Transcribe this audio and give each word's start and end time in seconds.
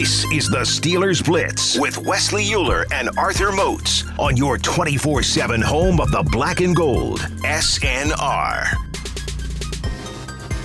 This 0.00 0.24
is 0.32 0.48
the 0.48 0.60
Steelers 0.60 1.22
Blitz 1.22 1.78
with 1.78 1.98
Wesley 1.98 2.46
Uhler 2.46 2.86
and 2.90 3.10
Arthur 3.18 3.52
Moats 3.52 4.02
on 4.18 4.34
your 4.34 4.56
24 4.56 5.22
7 5.22 5.60
home 5.60 6.00
of 6.00 6.10
the 6.10 6.22
black 6.22 6.60
and 6.60 6.74
gold, 6.74 7.20
SNR. 7.42 8.72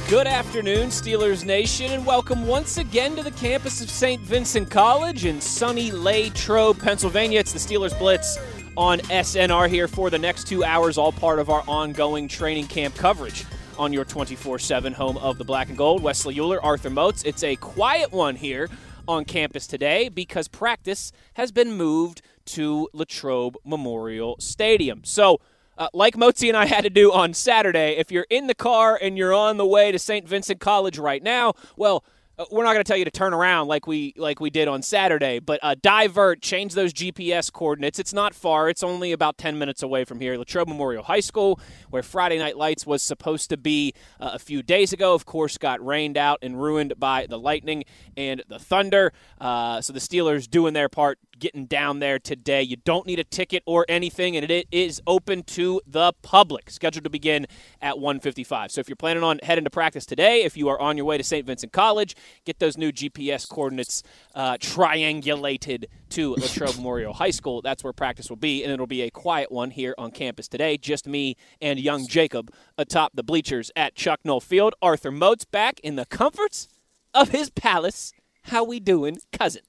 Good 0.08 0.26
afternoon, 0.26 0.88
Steelers 0.88 1.44
Nation, 1.44 1.92
and 1.92 2.06
welcome 2.06 2.48
once 2.48 2.78
again 2.78 3.18
to 3.18 3.24
the 3.24 3.32
campus 3.32 3.82
of 3.82 3.90
St. 3.90 4.22
Vincent 4.22 4.72
College 4.72 5.26
in 5.26 5.42
sunny 5.42 5.92
Latrobe, 5.92 6.80
Pennsylvania. 6.80 7.42
It's 7.42 7.52
the 7.52 7.60
Steelers 7.60 8.00
Blitz 8.00 8.38
on 8.78 9.00
SNR 9.00 9.68
here 9.68 9.90
for 9.90 10.10
the 10.10 10.18
next 10.18 10.48
two 10.48 10.64
hours, 10.64 10.98
all 10.98 11.12
part 11.12 11.40
of 11.40 11.50
our 11.50 11.66
ongoing 11.68 12.30
training 12.30 12.68
camp 12.68 12.96
coverage 12.96 13.44
on 13.78 13.92
your 13.92 14.06
24 14.06 14.60
7 14.60 14.94
home 14.94 15.18
of 15.18 15.38
the 15.38 15.44
black 15.44 15.68
and 15.68 15.78
gold. 15.78 16.02
Wesley 16.02 16.36
Uhler, 16.36 16.60
Arthur 16.64 16.90
Moats. 16.90 17.24
It's 17.24 17.44
a 17.44 17.58
quiet 17.58 18.14
one 18.14 18.38
here 18.38 18.70
on 19.08 19.26
campus 19.26 19.68
today 19.68 20.10
because 20.10 20.48
practice 20.48 21.12
has 21.36 21.52
been 21.52 21.74
moved 21.74 22.22
to 22.46 22.90
Latrobe 22.94 23.58
Memorial 23.66 24.36
Stadium. 24.40 25.04
So, 25.04 25.40
uh, 25.78 25.90
like 25.94 26.16
Motzi 26.16 26.48
and 26.48 26.56
I 26.56 26.66
had 26.66 26.84
to 26.86 26.90
do 26.90 27.12
on 27.12 27.34
Saturday, 27.34 27.98
if 27.98 28.12
you're 28.12 28.28
in 28.30 28.48
the 28.48 28.56
car 28.56 28.98
and 29.02 29.18
you're 29.18 29.34
on 29.34 29.58
the 29.58 29.66
way 29.66 29.92
to 29.92 30.00
St. 30.00 30.28
Vincent 30.28 30.60
College 30.60 30.98
right 30.98 31.22
now, 31.22 31.54
well, 31.76 32.04
uh, 32.38 32.46
we're 32.52 32.64
not 32.64 32.74
going 32.74 32.84
to 32.84 32.88
tell 32.88 32.98
you 32.98 33.06
to 33.06 33.12
turn 33.12 33.34
around 33.34 33.68
like 33.68 33.88
we 33.88 34.14
like 34.18 34.40
we 34.40 34.50
did 34.50 34.68
on 34.68 34.82
Saturday, 34.82 35.40
but 35.40 35.60
uh, 35.64 35.76
divert, 35.82 36.42
change 36.42 36.74
those 36.74 36.94
GPS 36.94 37.52
coordinates. 37.52 38.00
It's 38.00 38.14
not 38.14 38.34
far; 38.34 38.70
it's 38.70 38.84
only 38.84 39.12
about 39.12 39.38
10 39.38 39.58
minutes 39.58 39.84
away 39.84 40.04
from 40.04 40.20
here, 40.20 40.38
Latrobe 40.38 40.68
Memorial 40.68 41.04
High 41.04 41.20
School, 41.20 41.60
where 41.90 42.04
Friday 42.04 42.38
Night 42.38 42.58
Lights 42.58 42.86
was 42.86 43.02
supposed 43.02 43.50
to 43.50 43.58
be 43.58 43.94
uh, 44.20 44.32
a 44.34 44.40
few 44.40 44.62
days 44.62 44.94
ago. 44.94 45.14
Of 45.14 45.26
course, 45.26 45.58
got 45.58 45.86
rained 45.86 46.18
out 46.18 46.40
and 46.42 46.62
ruined 46.62 46.94
by 46.98 47.26
the 47.28 47.40
lightning 47.40 47.86
and 48.18 48.44
the 48.48 48.60
thunder. 48.60 49.14
Uh, 49.40 49.82
so 49.82 49.94
the 49.94 50.00
Steelers 50.00 50.50
doing 50.50 50.74
their 50.74 50.90
part, 50.90 51.20
getting 51.40 51.66
down 51.66 52.00
there 52.00 52.20
today. 52.20 52.62
You 52.62 52.78
don't 52.78 53.06
need 53.06 53.20
a 53.20 53.24
ticket 53.24 53.64
or 53.66 53.86
anything, 53.90 54.36
and 54.36 54.50
it 54.50 54.68
is 54.72 55.02
open 55.06 55.44
to 55.44 55.82
the 55.86 56.14
public. 56.22 56.70
Scheduled 56.70 57.04
to 57.04 57.10
begin 57.10 57.48
at 57.82 57.98
1:55. 57.98 58.72
So 58.72 58.80
if 58.82 58.90
you're 58.90 58.96
planning 58.96 59.24
on 59.24 59.40
heading 59.44 59.64
to 59.64 59.70
practice 59.70 60.06
today, 60.06 60.44
if 60.44 60.58
you 60.58 60.68
are 60.70 60.80
on 60.80 60.98
your 60.98 61.06
way 61.06 61.18
to 61.18 61.24
St. 61.24 61.46
Vincent 61.46 61.72
College, 61.72 62.16
get 62.46 62.60
those 62.60 62.78
new 62.78 62.92
GPS 62.92 63.48
coordinates 63.48 64.04
uh, 64.34 64.58
triangulated 64.58 65.86
to 66.10 66.36
Latrobe 66.38 66.76
Memorial 66.76 67.14
High 67.14 67.32
School. 67.32 67.62
That's 67.62 67.84
where 67.84 67.94
practice 67.94 68.30
will 68.30 68.38
be, 68.38 68.64
and 68.64 68.72
it'll 68.72 68.88
be 68.88 69.02
a 69.02 69.10
quiet 69.10 69.52
one 69.52 69.72
here 69.72 69.96
on 69.98 70.12
campus 70.12 70.48
today. 70.48 70.78
Just 70.78 71.08
me 71.08 71.36
and 71.62 71.80
young 71.80 72.08
Jacob 72.08 72.52
atop 72.78 73.16
the 73.16 73.24
bleachers 73.24 73.72
at 73.76 73.96
Chuck 73.96 74.20
Noll 74.24 74.42
Field. 74.42 74.74
Arthur 74.82 75.12
Moats 75.12 75.46
back 75.46 75.80
in 75.82 75.96
the 75.96 76.06
comforts 76.06 76.68
of 77.14 77.30
his 77.30 77.50
palace. 77.50 78.14
How 78.44 78.64
we 78.64 78.80
doing, 78.80 79.18
cousin? 79.32 79.64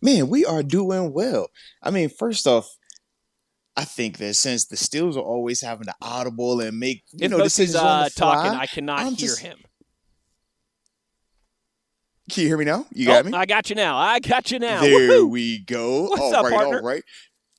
Man, 0.00 0.28
we 0.28 0.44
are 0.44 0.62
doing 0.62 1.12
well. 1.12 1.48
I 1.82 1.90
mean, 1.90 2.08
first 2.08 2.46
off, 2.46 2.68
I 3.76 3.84
think 3.84 4.18
that 4.18 4.34
since 4.34 4.66
the 4.66 4.76
Steelers 4.76 5.16
are 5.16 5.20
always 5.20 5.60
having 5.60 5.86
to 5.86 5.94
audible 6.00 6.60
and 6.60 6.78
make 6.78 7.02
you 7.12 7.24
if 7.24 7.30
know 7.30 7.38
decisions 7.42 7.74
uh, 7.76 7.84
on 7.86 8.04
the 8.04 8.10
fly, 8.10 8.34
talking, 8.34 8.58
I 8.60 8.66
cannot 8.66 9.00
I'm 9.00 9.06
hear 9.14 9.28
just- 9.28 9.40
him. 9.40 9.58
Can 12.30 12.42
you 12.42 12.48
hear 12.48 12.56
me 12.56 12.64
now? 12.64 12.86
You 12.90 13.06
got 13.06 13.26
Oh, 13.26 13.28
me. 13.30 13.36
I 13.36 13.44
got 13.44 13.68
you 13.68 13.76
now. 13.76 13.98
I 13.98 14.18
got 14.18 14.50
you 14.50 14.58
now. 14.58 14.80
There 14.80 15.10
Woohoo! 15.10 15.28
we 15.30 15.58
go. 15.58 16.04
What's 16.04 16.22
all 16.22 16.36
up, 16.36 16.44
right, 16.46 16.54
partner? 16.54 16.78
all 16.78 16.82
right. 16.82 17.02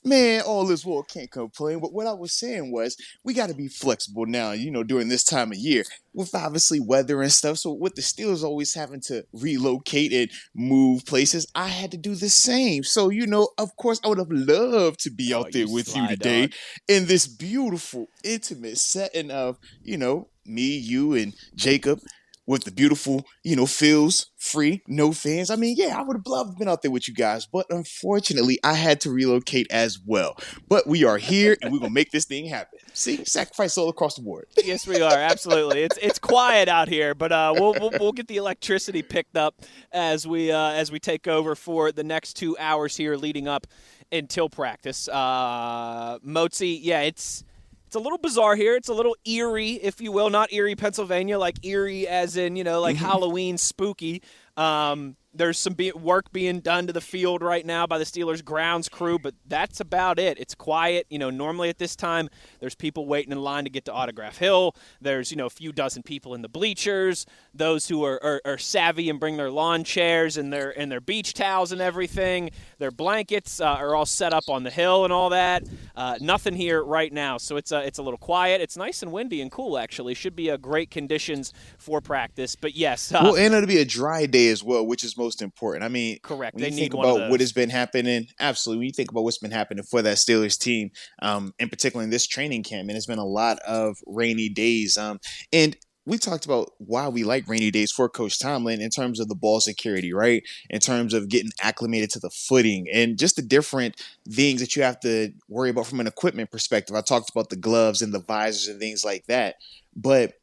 Man, 0.06 0.42
all 0.42 0.66
this 0.66 0.86
well 0.86 1.04
can't 1.04 1.32
complain. 1.32 1.80
But 1.80 1.92
what 1.92 2.06
I 2.08 2.14
was 2.14 2.32
saying 2.32 2.72
was 2.72 2.96
we 3.24 3.34
got 3.34 3.50
to 3.50 3.56
be 3.56 3.68
flexible 3.68 4.26
now, 4.28 4.52
you 4.52 4.70
know, 4.70 4.84
during 4.84 5.10
this 5.10 5.24
time 5.24 5.52
of 5.52 5.58
year 5.58 5.84
with 6.14 6.34
obviously 6.36 6.80
weather 6.80 7.22
and 7.22 7.32
stuff. 7.32 7.58
So 7.58 7.74
with 7.74 7.96
the 7.96 8.02
Steelers 8.04 8.44
always 8.44 8.74
having 8.76 9.02
to 9.08 9.26
relocate 9.34 10.14
and 10.14 10.30
move 10.54 11.06
places, 11.06 11.48
I 11.56 11.68
had 11.68 11.92
to 11.92 11.98
do 11.98 12.14
the 12.16 12.30
same. 12.30 12.84
So, 12.84 13.10
you 13.10 13.26
know, 13.26 13.50
of 13.58 13.76
course 13.78 14.00
I 14.04 14.08
would 14.08 14.20
have 14.20 14.32
loved 14.32 15.00
to 15.02 15.12
be 15.12 15.34
Oh, 15.34 15.40
out 15.40 15.52
there 15.52 15.66
you 15.66 15.74
with 15.74 15.96
you 15.96 16.08
today 16.08 16.42
dog. 16.48 16.54
in 16.88 17.08
this 17.08 17.28
beautiful, 17.28 18.08
intimate 18.24 18.78
setting 18.78 19.32
of, 19.32 19.58
you 19.82 19.98
know, 19.98 20.30
me, 20.46 20.78
you, 20.78 21.14
and 21.16 21.34
Jacob 21.56 22.00
with 22.48 22.64
the 22.64 22.72
beautiful, 22.72 23.26
you 23.44 23.56
know, 23.56 23.66
feels 23.66 24.28
free, 24.38 24.82
no 24.88 25.12
fans. 25.12 25.50
I 25.50 25.56
mean, 25.56 25.76
yeah, 25.78 25.98
I 25.98 26.04
would 26.04 26.18
have 26.18 26.28
loved 26.28 26.58
been 26.60 26.68
out 26.68 26.82
there 26.82 26.92
with 26.92 27.08
you 27.08 27.14
guys, 27.14 27.48
but 27.48 27.66
unfortunately, 27.70 28.60
I 28.64 28.74
had 28.74 29.02
to 29.02 29.10
relocate 29.10 29.68
as 29.72 30.00
well. 30.06 30.38
But 30.68 30.88
we 30.88 31.04
are 31.04 31.18
here, 31.18 31.58
and 31.62 31.74
we're 31.74 31.80
gonna 31.80 31.92
make 31.92 32.12
this 32.12 32.26
thing 32.26 32.46
happen. 32.46 32.80
See, 32.94 33.26
sacrifice 33.26 33.78
all 33.78 33.90
across 33.90 34.16
the 34.16 34.22
board. 34.22 34.48
yes, 34.64 34.88
we 34.88 35.02
are 35.02 35.18
absolutely. 35.18 35.84
It's 35.84 35.98
it's 36.02 36.20
quiet 36.20 36.70
out 36.70 36.88
here, 36.88 37.16
but 37.16 37.32
uh, 37.32 37.54
we'll, 37.56 37.74
we'll 37.74 37.92
we'll 38.00 38.14
get 38.14 38.28
the 38.28 38.38
electricity 38.38 39.02
picked 39.02 39.38
up 39.38 39.62
as 39.92 40.28
we 40.28 40.52
uh, 40.52 40.72
as 40.72 40.92
we 40.92 41.00
take 41.00 41.28
over 41.28 41.56
for 41.56 41.92
the 41.92 42.04
next 42.04 42.34
two 42.34 42.56
hours 42.60 42.96
here, 42.96 43.16
leading 43.16 43.48
up 43.48 43.68
until 44.12 44.50
practice. 44.50 45.08
Uh, 45.08 46.20
Motzi, 46.20 46.78
yeah, 46.82 47.02
it's. 47.02 47.44
It's 47.88 47.96
a 47.96 48.00
little 48.00 48.18
bizarre 48.18 48.56
here. 48.56 48.76
It's 48.76 48.90
a 48.90 48.94
little 48.94 49.16
eerie, 49.26 49.74
if 49.74 50.02
you 50.02 50.12
will, 50.12 50.30
not 50.30 50.52
Erie, 50.52 50.76
Pennsylvania, 50.76 51.38
like 51.38 51.66
eerie 51.66 52.08
as 52.08 52.36
in, 52.38 52.56
you 52.56 52.64
know, 52.64 52.82
like 52.82 52.96
Halloween 52.98 53.58
spooky. 53.58 54.22
Um, 54.58 55.16
there's 55.36 55.60
some 55.60 55.74
be- 55.74 55.92
work 55.92 56.32
being 56.32 56.60
done 56.60 56.88
to 56.88 56.94
the 56.94 57.02
field 57.02 57.42
right 57.42 57.66
now 57.66 57.86
by 57.86 57.98
the 57.98 58.06
Steelers 58.06 58.44
grounds 58.44 58.90
crew, 58.90 59.20
but 59.20 59.36
that's 59.48 59.80
about 59.80 60.18
it. 60.20 60.40
It's 60.40 60.56
quiet. 60.56 61.06
You 61.10 61.20
know, 61.20 61.30
normally 61.30 61.70
at 61.70 61.78
this 61.78 61.96
time, 61.96 62.30
there's 62.60 62.76
people 62.76 63.06
waiting 63.06 63.32
in 63.32 63.42
line 63.42 63.66
to 63.66 63.70
get 63.70 63.86
to 63.86 63.94
Autograph 63.94 64.38
Hill. 64.38 64.76
There's, 65.02 65.32
you 65.32 65.38
know, 65.38 65.46
a 65.46 65.50
few 65.50 65.72
dozen 65.72 66.04
people 66.04 66.34
in 66.34 66.42
the 66.42 66.50
bleachers. 66.50 67.26
Those 67.54 67.88
who 67.88 68.04
are, 68.04 68.24
are, 68.24 68.42
are 68.46 68.58
savvy 68.58 69.10
and 69.10 69.20
bring 69.20 69.38
their 69.38 69.52
lawn 69.52 69.84
chairs 69.84 70.38
and 70.38 70.52
their 70.52 70.78
and 70.80 70.92
their 70.92 71.02
beach 71.02 71.34
towels 71.34 71.72
and 71.72 71.82
everything. 71.82 72.52
Their 72.80 72.92
blankets 72.92 73.60
uh, 73.60 73.66
are 73.66 73.96
all 73.96 74.06
set 74.06 74.34
up 74.34 74.50
on 74.50 74.64
the 74.64 74.72
hill 74.72 75.04
and 75.04 75.12
all 75.12 75.30
that. 75.30 75.64
Uh, 75.96 76.18
nothing 76.22 76.54
here 76.54 76.84
right 76.84 77.12
now, 77.12 77.38
so 77.38 77.58
it's 77.58 77.72
a, 77.72 77.86
it's 77.86 78.00
a 78.00 78.04
little 78.04 78.18
quiet. 78.18 78.62
It's 78.62 78.78
nice 78.78 79.02
and 79.02 79.12
windy 79.12 79.42
and 79.42 79.52
cool, 79.52 79.78
actually. 79.78 80.14
Should 80.14 80.36
be 80.36 80.50
a 80.50 80.58
great 80.58 80.92
conditions 80.92 81.54
for 81.78 82.02
practice. 82.02 82.56
But 82.56 82.76
yes, 82.76 83.12
uh, 83.12 83.20
well, 83.24 83.36
and 83.36 83.54
it'll 83.54 83.68
be 83.68 83.80
a 83.80 83.86
dry 83.86 84.26
day 84.26 84.50
as 84.50 84.64
well, 84.64 84.86
which 84.86 85.04
is 85.04 85.18
most 85.18 85.25
important. 85.34 85.84
I 85.84 85.88
mean, 85.88 86.20
Correct. 86.22 86.54
When 86.54 86.64
They 86.64 86.70
you 86.70 86.76
think 86.76 86.94
about 86.94 87.30
what 87.30 87.40
has 87.40 87.52
been 87.52 87.70
happening, 87.70 88.28
absolutely. 88.40 88.80
When 88.80 88.88
you 88.88 88.94
think 88.94 89.12
about 89.12 89.24
what's 89.24 89.38
been 89.38 89.52
happening 89.52 89.84
for 89.84 90.02
that 90.02 90.18
Steelers 90.18 90.58
team, 90.58 90.92
um, 91.22 91.54
in 91.60 91.70
particular 91.70 92.04
in 92.04 92.10
this 92.10 92.28
training 92.28 92.64
camp, 92.64 92.90
and 92.90 92.98
it's 92.98 93.06
been 93.06 93.20
a 93.20 93.26
lot 93.26 93.60
of 93.60 93.98
rainy 94.06 94.50
days. 94.50 94.98
Um, 94.98 95.20
and 95.52 95.76
we 96.06 96.18
talked 96.18 96.46
about 96.46 96.72
why 96.78 97.08
we 97.08 97.24
like 97.24 97.48
rainy 97.48 97.72
days 97.72 97.92
for 97.92 98.08
Coach 98.08 98.40
Tomlin 98.40 98.80
in 98.80 98.90
terms 98.90 99.20
of 99.20 99.28
the 99.28 99.36
ball 99.36 99.60
security, 99.60 100.14
right? 100.14 100.44
In 100.70 100.80
terms 100.80 101.14
of 101.14 101.30
getting 101.30 101.52
acclimated 101.62 102.12
to 102.12 102.20
the 102.20 102.30
footing 102.30 102.86
and 102.94 103.18
just 103.18 103.38
the 103.38 103.42
different 103.42 104.02
things 104.30 104.62
that 104.62 104.76
you 104.76 104.84
have 104.84 105.00
to 105.00 105.32
worry 105.50 105.72
about 105.72 105.88
from 105.88 106.00
an 106.00 106.08
equipment 106.08 106.52
perspective. 106.52 106.96
I 106.96 107.02
talked 107.02 107.32
about 107.32 107.50
the 107.50 107.56
gloves 107.56 108.02
and 108.02 108.14
the 108.14 108.22
visors 108.22 108.68
and 108.68 108.80
things 108.80 109.04
like 109.04 109.26
that. 109.28 109.56
But 109.96 110.34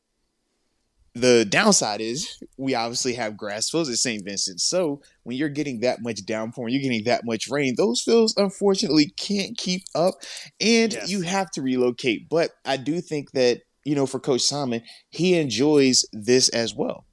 the 1.14 1.44
downside 1.44 2.00
is 2.00 2.38
we 2.56 2.74
obviously 2.74 3.12
have 3.14 3.36
grass 3.36 3.68
fields 3.68 3.90
at 3.90 3.96
St. 3.96 4.24
Vincent. 4.24 4.60
So 4.60 5.02
when 5.24 5.36
you're 5.36 5.48
getting 5.50 5.80
that 5.80 6.00
much 6.02 6.24
downpour 6.24 6.66
and 6.66 6.72
you're 6.74 6.82
getting 6.82 7.04
that 7.04 7.22
much 7.24 7.48
rain, 7.50 7.74
those 7.76 8.00
fields 8.00 8.34
unfortunately 8.36 9.12
can't 9.18 9.56
keep 9.58 9.82
up 9.94 10.14
and 10.60 10.92
Yes. 10.94 11.10
you 11.10 11.20
have 11.22 11.50
to 11.52 11.62
relocate. 11.62 12.28
But 12.30 12.52
I 12.64 12.78
do 12.78 13.00
think 13.00 13.32
that, 13.32 13.60
you 13.84 13.94
know, 13.94 14.06
for 14.06 14.20
Coach 14.20 14.40
Simon, 14.42 14.82
he 15.10 15.34
enjoys 15.34 16.04
this 16.12 16.48
as 16.50 16.74
well. 16.74 17.04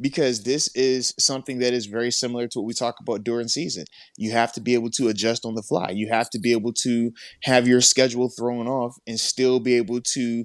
because 0.00 0.42
this 0.44 0.74
is 0.74 1.14
something 1.18 1.58
that 1.58 1.74
is 1.74 1.84
very 1.86 2.10
similar 2.10 2.48
to 2.48 2.58
what 2.58 2.66
we 2.66 2.72
talk 2.72 2.96
about 3.00 3.22
during 3.22 3.46
season. 3.46 3.84
You 4.16 4.32
have 4.32 4.50
to 4.54 4.60
be 4.60 4.72
able 4.72 4.88
to 4.92 5.08
adjust 5.08 5.44
on 5.44 5.54
the 5.54 5.62
fly. 5.62 5.90
You 5.90 6.08
have 6.10 6.30
to 6.30 6.40
be 6.40 6.52
able 6.52 6.72
to 6.82 7.12
have 7.42 7.68
your 7.68 7.82
schedule 7.82 8.30
thrown 8.30 8.66
off 8.66 8.96
and 9.06 9.20
still 9.20 9.60
be 9.60 9.74
able 9.74 10.00
to 10.00 10.44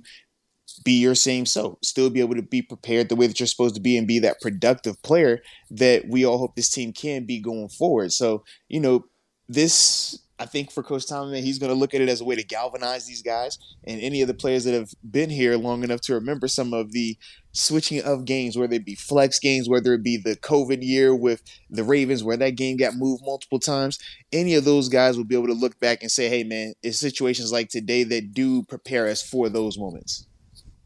be 0.83 0.94
your 0.94 1.15
same 1.15 1.45
self, 1.45 1.77
still 1.83 2.09
be 2.09 2.19
able 2.19 2.35
to 2.35 2.41
be 2.41 2.62
prepared 2.62 3.09
the 3.09 3.15
way 3.15 3.27
that 3.27 3.39
you're 3.39 3.47
supposed 3.47 3.75
to 3.75 3.81
be 3.81 3.97
and 3.97 4.07
be 4.07 4.19
that 4.19 4.41
productive 4.41 5.01
player 5.03 5.39
that 5.71 6.03
we 6.07 6.25
all 6.25 6.38
hope 6.38 6.56
this 6.56 6.69
team 6.69 6.94
can 6.94 7.25
be 7.25 7.39
going 7.39 7.69
forward. 7.69 8.12
So, 8.12 8.44
you 8.68 8.79
know, 8.79 9.06
this 9.47 10.19
I 10.39 10.45
think 10.45 10.71
for 10.71 10.83
Coach 10.83 11.07
Tomlin, 11.07 11.44
he's 11.44 11.57
going 11.57 11.71
to 11.71 11.77
look 11.77 11.95
at 11.95 12.01
it 12.01 12.09
as 12.09 12.21
a 12.21 12.25
way 12.25 12.35
to 12.35 12.44
galvanize 12.44 13.07
these 13.07 13.24
guys 13.24 13.57
and 13.85 14.00
any 14.00 14.21
of 14.21 14.27
the 14.27 14.35
players 14.35 14.65
that 14.65 14.74
have 14.74 14.91
been 15.09 15.31
here 15.31 15.57
long 15.57 15.83
enough 15.83 16.01
to 16.01 16.13
remember 16.13 16.47
some 16.47 16.74
of 16.74 16.91
the 16.91 17.18
switching 17.53 18.03
of 18.03 18.25
games, 18.25 18.56
whether 18.56 18.75
it 18.75 18.85
be 18.85 18.94
flex 18.94 19.39
games, 19.39 19.68
whether 19.68 19.95
it 19.95 20.03
be 20.03 20.15
the 20.15 20.35
COVID 20.35 20.80
year 20.81 21.15
with 21.15 21.41
the 21.71 21.83
Ravens, 21.83 22.23
where 22.23 22.38
that 22.38 22.56
game 22.56 22.77
got 22.77 22.94
moved 22.95 23.23
multiple 23.25 23.59
times. 23.59 23.97
Any 24.31 24.53
of 24.53 24.63
those 24.63 24.89
guys 24.89 25.18
will 25.18 25.25
be 25.25 25.35
able 25.35 25.47
to 25.47 25.53
look 25.53 25.80
back 25.80 26.03
and 26.03 26.12
say, 26.12 26.30
hey, 26.30 26.44
man, 26.44 26.73
it's 26.83 27.00
situations 27.00 27.51
like 27.51 27.69
today 27.69 28.03
that 28.03 28.33
do 28.33 28.62
prepare 28.63 29.07
us 29.07 29.27
for 29.27 29.50
those 29.50 29.80
moments. 29.80 30.27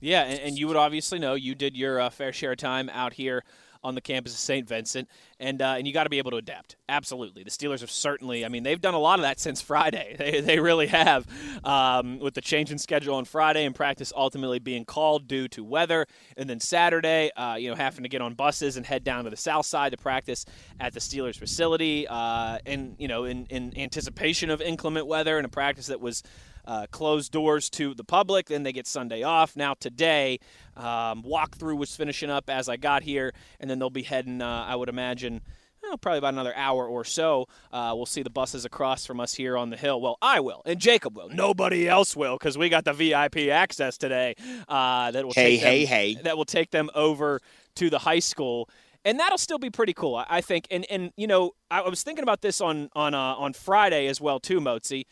Yeah, 0.01 0.23
and, 0.23 0.39
and 0.39 0.59
you 0.59 0.67
would 0.67 0.77
obviously 0.77 1.19
know 1.19 1.35
you 1.35 1.55
did 1.55 1.77
your 1.77 1.99
uh, 2.01 2.09
fair 2.09 2.33
share 2.33 2.51
of 2.51 2.57
time 2.57 2.89
out 2.89 3.13
here 3.13 3.43
on 3.83 3.95
the 3.95 4.01
campus 4.01 4.33
of 4.33 4.39
St. 4.39 4.67
Vincent, 4.67 5.09
and 5.39 5.61
uh, 5.61 5.75
and 5.77 5.87
you 5.87 5.93
got 5.93 6.03
to 6.03 6.09
be 6.09 6.19
able 6.19 6.31
to 6.31 6.37
adapt. 6.37 6.75
Absolutely, 6.87 7.43
the 7.43 7.49
Steelers 7.49 7.81
have 7.81 7.89
certainly. 7.89 8.45
I 8.45 8.47
mean, 8.47 8.63
they've 8.63 8.79
done 8.79 8.93
a 8.93 8.99
lot 8.99 9.19
of 9.19 9.23
that 9.23 9.39
since 9.39 9.61
Friday. 9.61 10.15
They 10.21 10.39
they 10.39 10.59
really 10.59 10.85
have, 10.87 11.25
um, 11.63 12.19
with 12.19 12.35
the 12.35 12.41
change 12.41 12.71
in 12.71 12.77
schedule 12.77 13.15
on 13.15 13.25
Friday 13.25 13.65
and 13.65 13.73
practice 13.73 14.13
ultimately 14.15 14.59
being 14.59 14.85
called 14.85 15.27
due 15.27 15.47
to 15.49 15.63
weather, 15.63 16.05
and 16.37 16.47
then 16.47 16.59
Saturday, 16.59 17.31
uh, 17.35 17.55
you 17.55 17.69
know, 17.69 17.75
having 17.75 18.03
to 18.03 18.09
get 18.09 18.21
on 18.21 18.35
buses 18.35 18.77
and 18.77 18.85
head 18.85 19.03
down 19.03 19.23
to 19.23 19.31
the 19.31 19.37
south 19.37 19.65
side 19.65 19.93
to 19.93 19.97
practice 19.97 20.45
at 20.79 20.93
the 20.93 20.99
Steelers 20.99 21.37
facility, 21.37 22.07
uh, 22.07 22.59
and 22.67 22.95
you 22.99 23.07
know, 23.07 23.23
in 23.23 23.47
in 23.47 23.75
anticipation 23.77 24.51
of 24.51 24.61
inclement 24.61 25.07
weather 25.07 25.37
and 25.37 25.45
a 25.45 25.49
practice 25.49 25.87
that 25.87 25.99
was 25.99 26.21
uh, 26.65 26.87
closed 26.91 27.31
doors 27.31 27.69
to 27.71 27.93
the 27.93 28.03
public. 28.03 28.47
Then 28.47 28.63
they 28.63 28.73
get 28.73 28.87
Sunday 28.87 29.23
off. 29.23 29.55
Now 29.55 29.73
today, 29.73 30.39
um, 30.75 31.23
walkthrough 31.23 31.77
was 31.77 31.95
finishing 31.95 32.29
up 32.29 32.49
as 32.49 32.69
I 32.69 32.77
got 32.77 33.03
here, 33.03 33.33
and 33.59 33.69
then 33.69 33.79
they'll 33.79 33.89
be 33.89 34.03
heading. 34.03 34.41
Uh, 34.41 34.65
I 34.67 34.75
would 34.75 34.89
imagine. 34.89 35.41
Well, 35.83 35.97
probably 35.97 36.19
about 36.19 36.35
another 36.35 36.55
hour 36.55 36.87
or 36.87 37.03
so. 37.03 37.47
Uh, 37.73 37.93
we'll 37.95 38.05
see 38.05 38.21
the 38.21 38.29
buses 38.29 38.65
across 38.65 39.03
from 39.03 39.19
us 39.19 39.33
here 39.33 39.57
on 39.57 39.71
the 39.71 39.77
hill. 39.77 39.99
Well, 39.99 40.15
I 40.21 40.39
will, 40.39 40.61
and 40.63 40.79
Jacob 40.79 41.17
will. 41.17 41.29
Nobody 41.29 41.89
else 41.89 42.15
will, 42.15 42.37
because 42.37 42.55
we 42.55 42.69
got 42.69 42.85
the 42.85 42.93
VIP 42.93 43.49
access 43.51 43.97
today. 43.97 44.35
Uh, 44.69 45.09
that 45.09 45.25
will 45.25 45.33
hey, 45.33 45.57
take 45.57 45.61
them, 45.61 45.69
hey, 45.71 45.85
hey. 45.85 46.19
That 46.21 46.37
will 46.37 46.45
take 46.45 46.69
them 46.69 46.91
over 46.93 47.39
to 47.75 47.89
the 47.89 47.97
high 47.97 48.19
school 48.19 48.69
and 49.03 49.19
that'll 49.19 49.37
still 49.37 49.57
be 49.57 49.69
pretty 49.69 49.93
cool, 49.93 50.23
I 50.29 50.41
think. 50.41 50.67
And 50.69 50.85
and 50.89 51.11
you 51.15 51.27
know, 51.27 51.51
I 51.69 51.81
was 51.81 52.03
thinking 52.03 52.23
about 52.23 52.41
this 52.41 52.61
on 52.61 52.89
on 52.93 53.13
uh, 53.13 53.35
on 53.35 53.53
Friday 53.53 54.07
as 54.07 54.21
well 54.21 54.39
too, 54.39 54.59
Mozi 54.59 55.05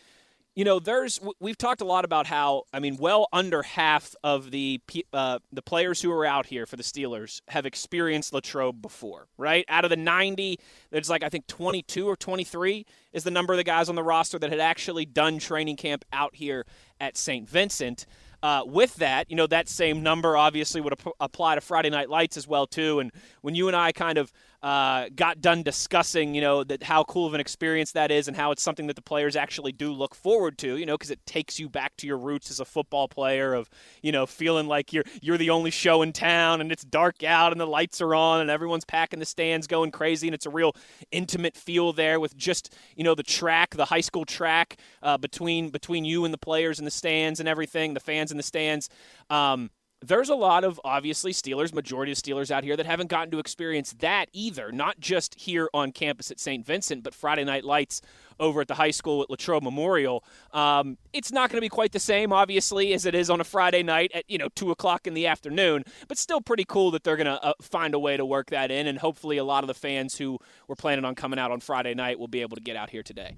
you 0.59 0.65
know, 0.65 0.77
there's 0.77 1.21
we've 1.39 1.57
talked 1.57 1.79
a 1.79 1.85
lot 1.85 2.03
about 2.03 2.27
how 2.27 2.63
I 2.73 2.81
mean, 2.81 2.97
well 2.97 3.29
under 3.31 3.63
half 3.63 4.13
of 4.25 4.51
the 4.51 4.81
uh, 5.13 5.39
the 5.53 5.61
players 5.61 6.01
who 6.01 6.11
are 6.11 6.25
out 6.25 6.47
here 6.47 6.65
for 6.65 6.75
the 6.75 6.83
Steelers 6.83 7.39
have 7.47 7.65
experienced 7.65 8.33
Latrobe 8.33 8.81
before, 8.81 9.29
right? 9.37 9.63
Out 9.69 9.85
of 9.85 9.89
the 9.89 9.95
90, 9.95 10.59
there's 10.91 11.09
like 11.09 11.23
I 11.23 11.29
think 11.29 11.47
22 11.47 12.05
or 12.05 12.17
23 12.17 12.85
is 13.13 13.23
the 13.23 13.31
number 13.31 13.53
of 13.53 13.57
the 13.57 13.63
guys 13.63 13.87
on 13.87 13.95
the 13.95 14.03
roster 14.03 14.37
that 14.37 14.49
had 14.49 14.59
actually 14.59 15.05
done 15.05 15.39
training 15.39 15.77
camp 15.77 16.03
out 16.11 16.35
here 16.35 16.65
at 16.99 17.15
St. 17.15 17.47
Vincent. 17.47 18.05
Uh, 18.43 18.63
with 18.65 18.95
that, 18.97 19.29
you 19.29 19.37
know, 19.37 19.47
that 19.47 19.69
same 19.69 20.03
number 20.03 20.35
obviously 20.35 20.81
would 20.81 20.93
ap- 20.93 21.13
apply 21.21 21.55
to 21.55 21.61
Friday 21.61 21.89
Night 21.89 22.09
Lights 22.09 22.35
as 22.35 22.47
well 22.47 22.67
too. 22.67 22.99
And 22.99 23.11
when 23.41 23.55
you 23.55 23.67
and 23.67 23.77
I 23.77 23.93
kind 23.93 24.17
of 24.17 24.33
uh, 24.61 25.07
got 25.15 25.39
done 25.39 25.63
discussing, 25.63 26.35
you 26.35 26.41
know, 26.41 26.63
that 26.65 26.83
how 26.83 27.03
cool 27.05 27.25
of 27.25 27.33
an 27.33 27.39
experience 27.39 27.93
that 27.93 28.11
is 28.11 28.27
and 28.27 28.35
how 28.35 28.51
it's 28.51 28.61
something 28.61 28.87
that 28.87 28.95
the 28.97 29.01
players 29.01 29.35
actually 29.35 29.71
do 29.71 29.93
look 29.93 30.13
forward 30.13 30.57
to, 30.57 30.75
you 30.75 30.85
know, 30.85 30.97
because 30.97 31.11
it 31.11 31.25
takes 31.25 31.59
you 31.59 31.69
back 31.69 31.95
to 31.97 32.05
your 32.05 32.17
roots 32.17 32.51
as 32.51 32.59
a 32.59 32.65
football 32.65 33.07
player 33.07 33.53
of, 33.53 33.69
you 34.01 34.11
know, 34.11 34.25
feeling 34.25 34.67
like 34.67 34.91
you're 34.91 35.05
you're 35.21 35.37
the 35.37 35.49
only 35.49 35.71
show 35.71 36.01
in 36.01 36.11
town 36.11 36.59
and 36.59 36.71
it's 36.71 36.83
dark 36.83 37.23
out 37.23 37.53
and 37.53 37.61
the 37.61 37.65
lights 37.65 38.01
are 38.01 38.13
on 38.13 38.41
and 38.41 38.49
everyone's 38.49 38.83
packing 38.83 39.19
the 39.19 39.25
stands 39.25 39.65
going 39.65 39.91
crazy 39.91 40.27
and 40.27 40.35
it's 40.35 40.45
a 40.45 40.49
real 40.49 40.75
intimate 41.11 41.55
feel 41.55 41.93
there 41.93 42.19
with 42.19 42.35
just, 42.35 42.75
you 42.97 43.03
know, 43.03 43.15
the 43.15 43.23
track, 43.23 43.75
the 43.75 43.85
high 43.85 44.01
school 44.01 44.25
track 44.25 44.77
uh, 45.03 45.17
between 45.17 45.69
between 45.69 46.03
you 46.03 46.25
and 46.25 46.33
the 46.33 46.37
players 46.37 46.79
in 46.79 46.85
the 46.85 46.91
stands 46.91 47.39
and 47.39 47.47
everything, 47.47 47.93
the 47.93 47.99
fans 48.01 48.29
in 48.29 48.35
the 48.35 48.43
stands. 48.43 48.89
Um, 49.29 49.69
there's 50.01 50.29
a 50.29 50.35
lot 50.35 50.63
of 50.63 50.79
obviously 50.83 51.33
Steelers, 51.33 51.73
majority 51.73 52.11
of 52.11 52.17
Steelers 52.17 52.51
out 52.51 52.63
here 52.63 52.77
that 52.77 52.85
haven't 52.85 53.09
gotten 53.09 53.31
to 53.31 53.39
experience 53.39 53.93
that 53.99 54.27
either. 54.31 54.71
Not 54.71 54.99
just 54.99 55.35
here 55.37 55.69
on 55.73 55.91
campus 55.91 56.31
at 56.31 56.39
St. 56.39 56.65
Vincent, 56.65 57.03
but 57.03 57.13
Friday 57.13 57.43
Night 57.43 57.65
Lights 57.65 58.01
over 58.39 58.61
at 58.61 58.69
the 58.69 58.75
high 58.75 58.91
school 58.91 59.21
at 59.21 59.29
Latrobe 59.29 59.63
Memorial. 59.63 60.23
Um, 60.53 60.97
it's 61.11 61.31
not 61.31 61.49
going 61.49 61.57
to 61.57 61.61
be 61.61 61.69
quite 61.69 61.91
the 61.91 61.99
same, 61.99 62.31
obviously, 62.31 62.93
as 62.93 63.05
it 63.05 63.13
is 63.13 63.29
on 63.29 63.41
a 63.41 63.43
Friday 63.43 63.83
night 63.83 64.11
at 64.13 64.23
you 64.29 64.37
know 64.37 64.47
two 64.55 64.71
o'clock 64.71 65.05
in 65.05 65.13
the 65.13 65.27
afternoon. 65.27 65.83
But 66.07 66.17
still, 66.17 66.39
pretty 66.39 66.65
cool 66.65 66.91
that 66.91 67.03
they're 67.03 67.17
going 67.17 67.25
to 67.25 67.43
uh, 67.43 67.53
find 67.61 67.93
a 67.93 67.99
way 67.99 68.15
to 68.15 68.25
work 68.25 68.51
that 68.51 68.71
in, 68.71 68.87
and 68.87 68.97
hopefully, 68.97 69.37
a 69.37 69.43
lot 69.43 69.63
of 69.63 69.67
the 69.67 69.73
fans 69.73 70.17
who 70.17 70.39
were 70.67 70.75
planning 70.75 71.03
on 71.03 71.15
coming 71.15 71.39
out 71.39 71.51
on 71.51 71.59
Friday 71.59 71.93
night 71.93 72.19
will 72.19 72.27
be 72.27 72.41
able 72.41 72.55
to 72.55 72.63
get 72.63 72.77
out 72.77 72.89
here 72.89 73.03
today. 73.03 73.35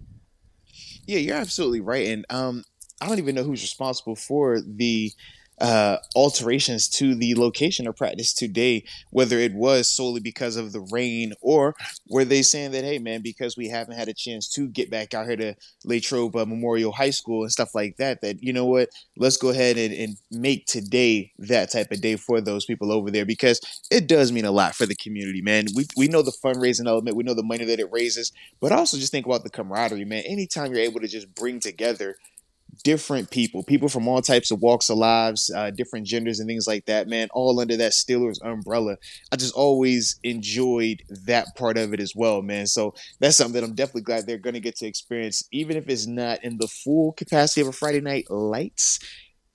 Yeah, 1.08 1.18
you're 1.18 1.38
absolutely 1.38 1.82
right, 1.82 2.08
and 2.08 2.26
um, 2.30 2.64
I 3.02 3.08
don't 3.08 3.18
even 3.18 3.34
know 3.34 3.44
who's 3.44 3.64
responsible 3.64 4.16
for 4.16 4.62
the 4.62 5.12
uh, 5.62 5.98
alterations 6.16 6.90
to 6.90 7.14
the 7.14 7.36
location 7.36 7.88
of 7.88 7.96
practice 7.96 8.34
today, 8.34 8.84
whether 9.12 9.38
it 9.38 9.54
was 9.54 9.88
solely 9.88 10.20
because 10.20 10.56
of 10.56 10.74
the 10.74 10.82
rain 10.92 11.34
or 11.40 11.76
were 12.10 12.26
they 12.26 12.42
saying 12.42 12.72
that, 12.72 12.84
hey, 12.84 12.98
man, 12.98 13.22
because 13.22 13.56
we 13.56 13.70
haven't 13.70 13.96
had 13.96 14.08
a 14.08 14.14
chance 14.14 14.50
to 14.50 14.68
get 14.68 14.90
back 14.90 15.14
out 15.14 15.28
here 15.28 15.36
to 15.36 15.56
Latrobe 15.86 16.36
uh, 16.36 16.46
Memorial 16.46 16.92
High 16.92 17.12
School 17.12 17.44
and 17.44 17.52
stuff 17.52 17.76
like 17.76 17.98
that, 17.98 18.22
that, 18.22 18.42
you 18.42 18.52
know 18.52 18.66
what, 18.66 18.90
let's 19.18 19.38
go 19.38 19.50
ahead 19.50 19.78
and, 19.78 19.94
and 19.94 20.18
make 20.32 20.66
today 20.66 21.32
that 21.38 21.72
type 21.72 21.92
of 21.92 22.02
day 22.02 22.16
for 22.16 22.42
those 22.42 22.66
people 22.66 22.92
over 22.92 23.12
there 23.12 23.26
because 23.26 23.62
it 23.92 24.08
does 24.08 24.32
mean 24.32 24.46
a 24.46 24.52
lot 24.52 24.76
for 24.76 24.88
the 24.88 24.96
community, 24.96 25.42
man. 25.42 25.68
We, 25.76 25.86
we 25.96 26.08
know 26.08 26.24
the 26.24 26.36
fundraising 26.44 26.88
element, 26.88 27.16
we 27.16 27.24
know 27.24 27.36
the 27.36 27.44
money 27.44 27.66
that 27.66 27.80
it 27.80 27.92
raises, 27.92 28.32
but 28.60 28.72
also 28.72 28.98
just 28.98 29.12
think 29.12 29.28
about 29.28 29.44
the 29.44 29.52
camaraderie, 29.52 30.06
man. 30.06 30.24
Anytime 30.26 30.72
you're 30.72 30.82
able 30.82 31.02
to 31.02 31.08
just 31.08 31.34
bring 31.36 31.60
together 31.60 32.16
different 32.84 33.30
people, 33.32 33.64
people 33.64 33.90
from 33.90 34.08
all 34.08 34.22
types 34.22 34.52
of 34.52 34.62
walks 34.62 34.90
of 34.90 34.98
lives, 34.98 35.52
uh, 35.56 35.72
different 35.72 36.06
genders 36.08 36.40
and 36.40 36.48
things 36.48 36.68
like 36.68 36.86
that, 36.86 37.08
man, 37.08 37.28
all 37.32 37.60
under 37.60 37.78
that 37.78 37.92
Steelers 37.92 38.42
umbrella. 38.44 38.98
I 39.32 39.36
just 39.36 39.54
always 39.54 40.20
enjoyed 40.24 41.04
that 41.26 41.48
part 41.58 41.78
of 41.78 41.94
it 41.94 42.00
as 42.00 42.14
well, 42.16 42.42
man. 42.42 42.68
So 42.68 42.94
that's 43.20 43.38
something 43.38 43.60
that 43.60 43.64
I'm 43.68 43.76
definitely 43.76 44.04
glad 44.04 44.26
they're 44.26 44.38
going 44.38 44.54
to 44.54 44.60
get 44.60 44.78
to 44.78 44.88
experience, 44.88 45.48
even 45.52 45.78
if 45.78 45.88
it's 45.90 46.08
not 46.08 46.44
in 46.44 46.58
the 46.58 46.68
full 46.68 47.14
capacity 47.14 47.62
of 47.62 47.68
a 47.68 47.74
Friday 47.74 48.02
night 48.02 48.26
lights 48.30 49.00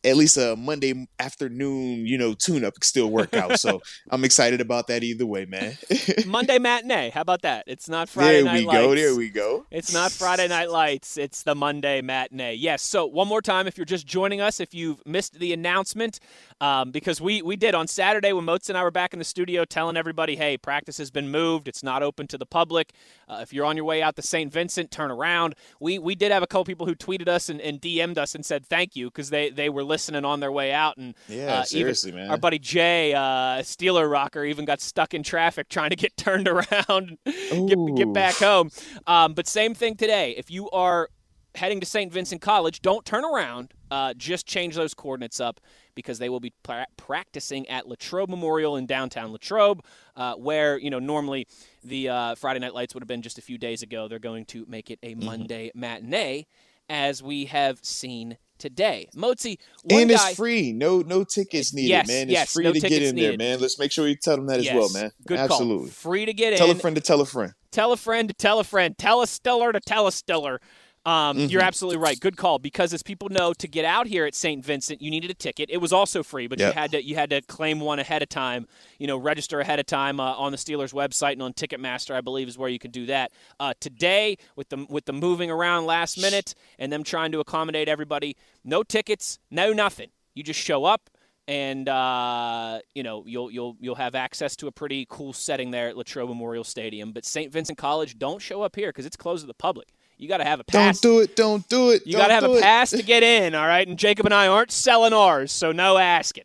at 0.06 0.16
least 0.16 0.36
a 0.36 0.54
Monday 0.56 1.08
afternoon, 1.18 2.06
you 2.06 2.16
know, 2.16 2.32
tune 2.32 2.64
up 2.64 2.74
still 2.82 3.10
work 3.10 3.34
out. 3.34 3.58
So 3.58 3.82
I'm 4.10 4.24
excited 4.24 4.60
about 4.60 4.86
that 4.86 5.02
either 5.02 5.26
way, 5.26 5.46
man. 5.46 5.76
Monday 6.26 6.58
matinee. 6.58 7.10
How 7.10 7.22
about 7.22 7.42
that? 7.42 7.64
It's 7.66 7.88
not 7.88 8.08
Friday 8.08 8.42
there 8.42 8.44
night 8.44 8.58
we 8.60 8.66
lights. 8.66 8.78
go. 8.78 8.94
There 8.94 9.16
we 9.16 9.28
go. 9.28 9.66
It's 9.70 9.92
not 9.92 10.12
Friday 10.12 10.46
night 10.46 10.70
lights. 10.70 11.16
It's 11.16 11.42
the 11.42 11.56
Monday 11.56 12.02
matinee. 12.02 12.54
Yes. 12.54 12.82
So 12.82 13.06
one 13.06 13.26
more 13.26 13.42
time, 13.42 13.66
if 13.66 13.76
you're 13.76 13.84
just 13.84 14.06
joining 14.06 14.40
us, 14.40 14.60
if 14.60 14.72
you've 14.74 15.04
missed 15.04 15.38
the 15.40 15.52
announcement, 15.52 16.20
um, 16.60 16.92
because 16.92 17.20
we 17.20 17.42
we 17.42 17.56
did 17.56 17.74
on 17.74 17.88
Saturday 17.88 18.32
when 18.32 18.44
Moats 18.44 18.68
and 18.68 18.78
I 18.78 18.84
were 18.84 18.92
back 18.92 19.12
in 19.12 19.18
the 19.18 19.24
studio 19.24 19.64
telling 19.64 19.96
everybody, 19.96 20.36
hey, 20.36 20.56
practice 20.56 20.98
has 20.98 21.10
been 21.10 21.28
moved. 21.28 21.66
It's 21.66 21.82
not 21.82 22.02
open 22.02 22.28
to 22.28 22.38
the 22.38 22.46
public. 22.46 22.92
Uh, 23.28 23.40
if 23.42 23.52
you're 23.52 23.66
on 23.66 23.76
your 23.76 23.84
way 23.84 24.02
out 24.02 24.14
to 24.16 24.22
St. 24.22 24.52
Vincent, 24.52 24.92
turn 24.92 25.10
around. 25.10 25.56
We 25.80 25.98
we 25.98 26.14
did 26.14 26.30
have 26.30 26.44
a 26.44 26.46
couple 26.46 26.64
people 26.64 26.86
who 26.86 26.94
tweeted 26.94 27.26
us 27.26 27.48
and, 27.48 27.60
and 27.60 27.80
DM'd 27.80 28.18
us 28.18 28.34
and 28.36 28.46
said 28.46 28.64
thank 28.64 28.94
you 28.94 29.06
because 29.06 29.30
they 29.30 29.50
they 29.50 29.68
were 29.68 29.82
listening 29.82 29.95
on 30.24 30.40
their 30.40 30.52
way 30.52 30.72
out. 30.72 30.96
And 30.96 31.14
yeah, 31.28 31.60
uh, 31.60 31.62
seriously, 31.64 32.12
man. 32.12 32.30
Our 32.30 32.38
buddy 32.38 32.58
Jay, 32.58 33.14
uh, 33.14 33.60
Steeler 33.62 34.10
rocker, 34.10 34.44
even 34.44 34.64
got 34.64 34.80
stuck 34.80 35.14
in 35.14 35.22
traffic 35.22 35.68
trying 35.68 35.90
to 35.90 35.96
get 35.96 36.16
turned 36.16 36.48
around, 36.48 37.18
get 37.24 37.78
get 37.96 38.12
back 38.12 38.34
home. 38.36 38.70
Um, 39.06 39.34
but 39.34 39.46
same 39.46 39.74
thing 39.74 39.96
today. 39.96 40.34
If 40.36 40.50
you 40.50 40.70
are 40.70 41.08
heading 41.54 41.80
to 41.80 41.86
St. 41.86 42.12
Vincent 42.12 42.42
College, 42.42 42.82
don't 42.82 43.04
turn 43.04 43.24
around. 43.24 43.72
Uh, 43.90 44.12
just 44.14 44.46
change 44.46 44.74
those 44.74 44.92
coordinates 44.94 45.40
up 45.40 45.60
because 45.94 46.18
they 46.18 46.28
will 46.28 46.40
be 46.40 46.52
pra- 46.62 46.88
practicing 46.96 47.66
at 47.68 47.86
Latrobe 47.88 48.28
Memorial 48.28 48.76
in 48.76 48.84
downtown 48.84 49.32
Latrobe, 49.32 49.82
uh, 50.16 50.34
where 50.34 50.76
you 50.76 50.90
know 50.90 50.98
normally 50.98 51.46
the 51.84 52.08
uh, 52.08 52.34
Friday 52.34 52.58
Night 52.60 52.74
Lights 52.74 52.94
would 52.94 53.02
have 53.02 53.08
been 53.08 53.22
just 53.22 53.38
a 53.38 53.42
few 53.42 53.58
days 53.58 53.82
ago. 53.82 54.08
They're 54.08 54.18
going 54.18 54.44
to 54.46 54.66
make 54.68 54.90
it 54.90 54.98
a 55.02 55.14
Mm-hmm. 55.14 55.24
Monday 55.24 55.70
matinee, 55.74 56.46
as 56.90 57.22
we 57.22 57.46
have 57.46 57.78
seen 57.82 58.36
today. 58.58 59.08
Mozi, 59.14 59.58
and 59.88 60.08
guy, 60.10 60.14
it's 60.14 60.36
free. 60.36 60.72
No, 60.72 61.00
no 61.00 61.24
tickets 61.24 61.72
needed, 61.74 61.88
Yes, 61.88 62.08
man. 62.08 62.22
It's 62.24 62.32
yes, 62.32 62.52
free 62.52 62.64
no 62.64 62.72
to 62.72 62.80
get 62.80 63.02
in 63.02 63.14
there, 63.16 63.32
needed. 63.32 63.38
man. 63.38 63.60
Let's 63.60 63.78
make 63.78 63.92
sure 63.92 64.06
you 64.08 64.16
tell 64.16 64.36
them 64.36 64.46
that 64.46 64.62
yes, 64.62 64.72
as 64.72 64.78
well, 64.78 65.02
man. 65.02 65.12
Good 65.26 65.38
Absolutely. 65.38 65.86
call. 65.86 65.92
Free 65.92 66.26
to 66.26 66.32
get 66.32 66.56
Tell 66.56 66.66
in. 66.66 66.72
Tell 66.72 66.78
a 66.78 66.80
friend 66.80 66.96
to 66.96 67.02
tell 67.02 67.20
a 67.20 67.26
friend. 67.26 67.52
Tell 67.70 67.92
a 67.92 67.96
friend 67.96 68.28
to 68.28 68.34
tell 68.34 68.58
a 68.58 68.64
friend. 68.64 68.96
Tell 68.96 69.22
a 69.22 69.26
stiller 69.26 69.72
to 69.72 69.80
tell 69.80 70.06
a 70.06 70.12
stiller. 70.12 70.60
Um, 71.06 71.36
Mm-hmm. 71.36 71.46
You're 71.50 71.62
absolutely 71.62 71.98
right. 71.98 72.18
Good 72.18 72.36
call. 72.36 72.58
Because 72.58 72.92
as 72.92 73.02
people 73.02 73.28
know, 73.28 73.52
to 73.54 73.68
get 73.68 73.84
out 73.84 74.06
here 74.08 74.26
at 74.26 74.34
St. 74.34 74.64
Vincent, 74.64 75.00
you 75.00 75.10
needed 75.10 75.30
a 75.30 75.34
ticket. 75.34 75.70
It 75.70 75.78
was 75.78 75.92
also 75.92 76.22
free, 76.22 76.48
but 76.48 76.58
Yep. 76.58 76.68
you 76.74 76.80
had 76.80 76.90
to 76.92 77.02
you 77.04 77.14
had 77.14 77.30
to 77.30 77.40
claim 77.42 77.78
one 77.80 77.98
ahead 78.00 78.22
of 78.22 78.28
time. 78.28 78.66
You 78.98 79.06
know, 79.06 79.16
register 79.16 79.60
ahead 79.60 79.78
of 79.78 79.86
time 79.86 80.18
uh, 80.20 80.34
on 80.34 80.50
the 80.52 80.58
Steelers 80.58 80.92
website 80.92 81.32
and 81.32 81.42
on 81.42 81.52
Ticketmaster. 81.52 82.14
I 82.14 82.20
believe 82.20 82.48
is 82.48 82.58
where 82.58 82.68
you 82.68 82.78
can 82.80 82.90
do 82.90 83.06
that. 83.06 83.30
Uh, 83.60 83.72
today, 83.80 84.36
with 84.56 84.68
the 84.68 84.84
with 84.90 85.04
the 85.04 85.12
moving 85.12 85.50
around 85.50 85.86
last 85.86 86.20
minute 86.20 86.54
and 86.78 86.92
them 86.92 87.04
trying 87.04 87.30
to 87.32 87.40
accommodate 87.40 87.88
everybody, 87.88 88.36
no 88.64 88.82
tickets, 88.82 89.38
no 89.50 89.72
nothing. 89.72 90.08
You 90.34 90.42
just 90.42 90.60
show 90.60 90.84
up. 90.84 91.08
And 91.48 91.88
uh, 91.88 92.80
you 92.96 93.04
know 93.04 93.22
you'll 93.24 93.52
you'll 93.52 93.76
you'll 93.78 93.94
have 93.94 94.16
access 94.16 94.56
to 94.56 94.66
a 94.66 94.72
pretty 94.72 95.06
cool 95.08 95.32
setting 95.32 95.70
there 95.70 95.88
at 95.88 95.96
Latrobe 95.96 96.28
Memorial 96.28 96.64
Stadium. 96.64 97.12
But 97.12 97.24
St. 97.24 97.52
Vincent 97.52 97.78
College, 97.78 98.18
don't 98.18 98.42
show 98.42 98.62
up 98.62 98.74
here 98.74 98.88
because 98.88 99.06
it's 99.06 99.16
closed 99.16 99.44
to 99.44 99.46
the 99.46 99.54
public. 99.54 99.90
You 100.18 100.28
got 100.28 100.38
to 100.38 100.44
have 100.44 100.60
a 100.60 100.64
pass. 100.64 101.00
Don't 101.00 101.12
do 101.12 101.20
it. 101.20 101.36
Don't 101.36 101.68
do 101.68 101.90
it. 101.90 102.06
You 102.06 102.16
got 102.16 102.28
to 102.28 102.34
have 102.34 102.44
a 102.44 102.60
pass 102.60 102.90
to 102.90 103.02
get 103.02 103.22
in, 103.22 103.54
all 103.54 103.66
right? 103.66 103.86
And 103.86 103.98
Jacob 103.98 104.24
and 104.26 104.34
I 104.34 104.48
aren't 104.48 104.72
selling 104.72 105.12
ours, 105.12 105.52
so 105.52 105.72
no 105.72 105.98
asking. 105.98 106.44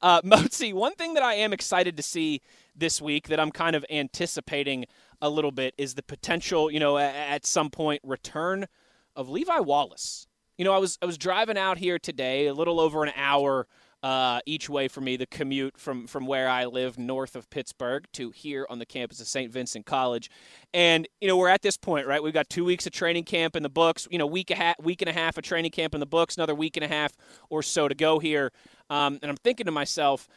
Uh, 0.00 0.22
Motzi, 0.24 0.72
one 0.72 0.94
thing 0.94 1.14
that 1.14 1.22
I 1.22 1.34
am 1.34 1.52
excited 1.52 1.96
to 1.98 2.02
see 2.02 2.40
this 2.74 3.00
week 3.00 3.28
that 3.28 3.38
I'm 3.38 3.50
kind 3.50 3.76
of 3.76 3.84
anticipating 3.90 4.86
a 5.20 5.28
little 5.28 5.50
bit 5.50 5.74
is 5.76 5.94
the 5.94 6.02
potential, 6.02 6.70
you 6.70 6.80
know, 6.80 6.96
at 6.96 7.44
some 7.44 7.68
point 7.68 8.00
return 8.04 8.66
of 9.14 9.28
Levi 9.28 9.60
Wallace. 9.60 10.26
You 10.56 10.64
know, 10.64 10.72
I 10.72 10.78
was 10.78 10.98
I 11.02 11.06
was 11.06 11.18
driving 11.18 11.58
out 11.58 11.78
here 11.78 11.98
today, 11.98 12.46
a 12.46 12.54
little 12.54 12.80
over 12.80 13.02
an 13.04 13.12
hour 13.16 13.66
uh, 14.02 14.40
each 14.46 14.68
way 14.68 14.88
for 14.88 15.00
me, 15.00 15.16
the 15.16 15.26
commute 15.26 15.78
from 15.78 16.06
from 16.06 16.26
where 16.26 16.48
I 16.48 16.64
live 16.64 16.98
north 16.98 17.36
of 17.36 17.50
Pittsburgh 17.50 18.06
to 18.14 18.30
here 18.30 18.66
on 18.70 18.78
the 18.78 18.86
campus 18.86 19.20
of 19.20 19.28
St. 19.28 19.52
Vincent 19.52 19.84
College, 19.86 20.30
and 20.72 21.06
you 21.20 21.28
know 21.28 21.36
we're 21.36 21.48
at 21.48 21.62
this 21.62 21.76
point, 21.76 22.06
right? 22.06 22.22
We've 22.22 22.32
got 22.32 22.48
two 22.48 22.64
weeks 22.64 22.86
of 22.86 22.92
training 22.92 23.24
camp 23.24 23.56
in 23.56 23.62
the 23.62 23.68
books. 23.68 24.08
You 24.10 24.18
know, 24.18 24.26
week 24.26 24.50
a 24.50 24.56
ha- 24.56 24.74
week 24.80 25.02
and 25.02 25.08
a 25.08 25.12
half 25.12 25.36
of 25.36 25.44
training 25.44 25.70
camp 25.70 25.94
in 25.94 26.00
the 26.00 26.06
books, 26.06 26.36
another 26.36 26.54
week 26.54 26.76
and 26.76 26.84
a 26.84 26.88
half 26.88 27.12
or 27.50 27.62
so 27.62 27.88
to 27.88 27.94
go 27.94 28.18
here, 28.18 28.52
um, 28.88 29.18
and 29.22 29.30
I'm 29.30 29.36
thinking 29.36 29.66
to 29.66 29.72
myself. 29.72 30.28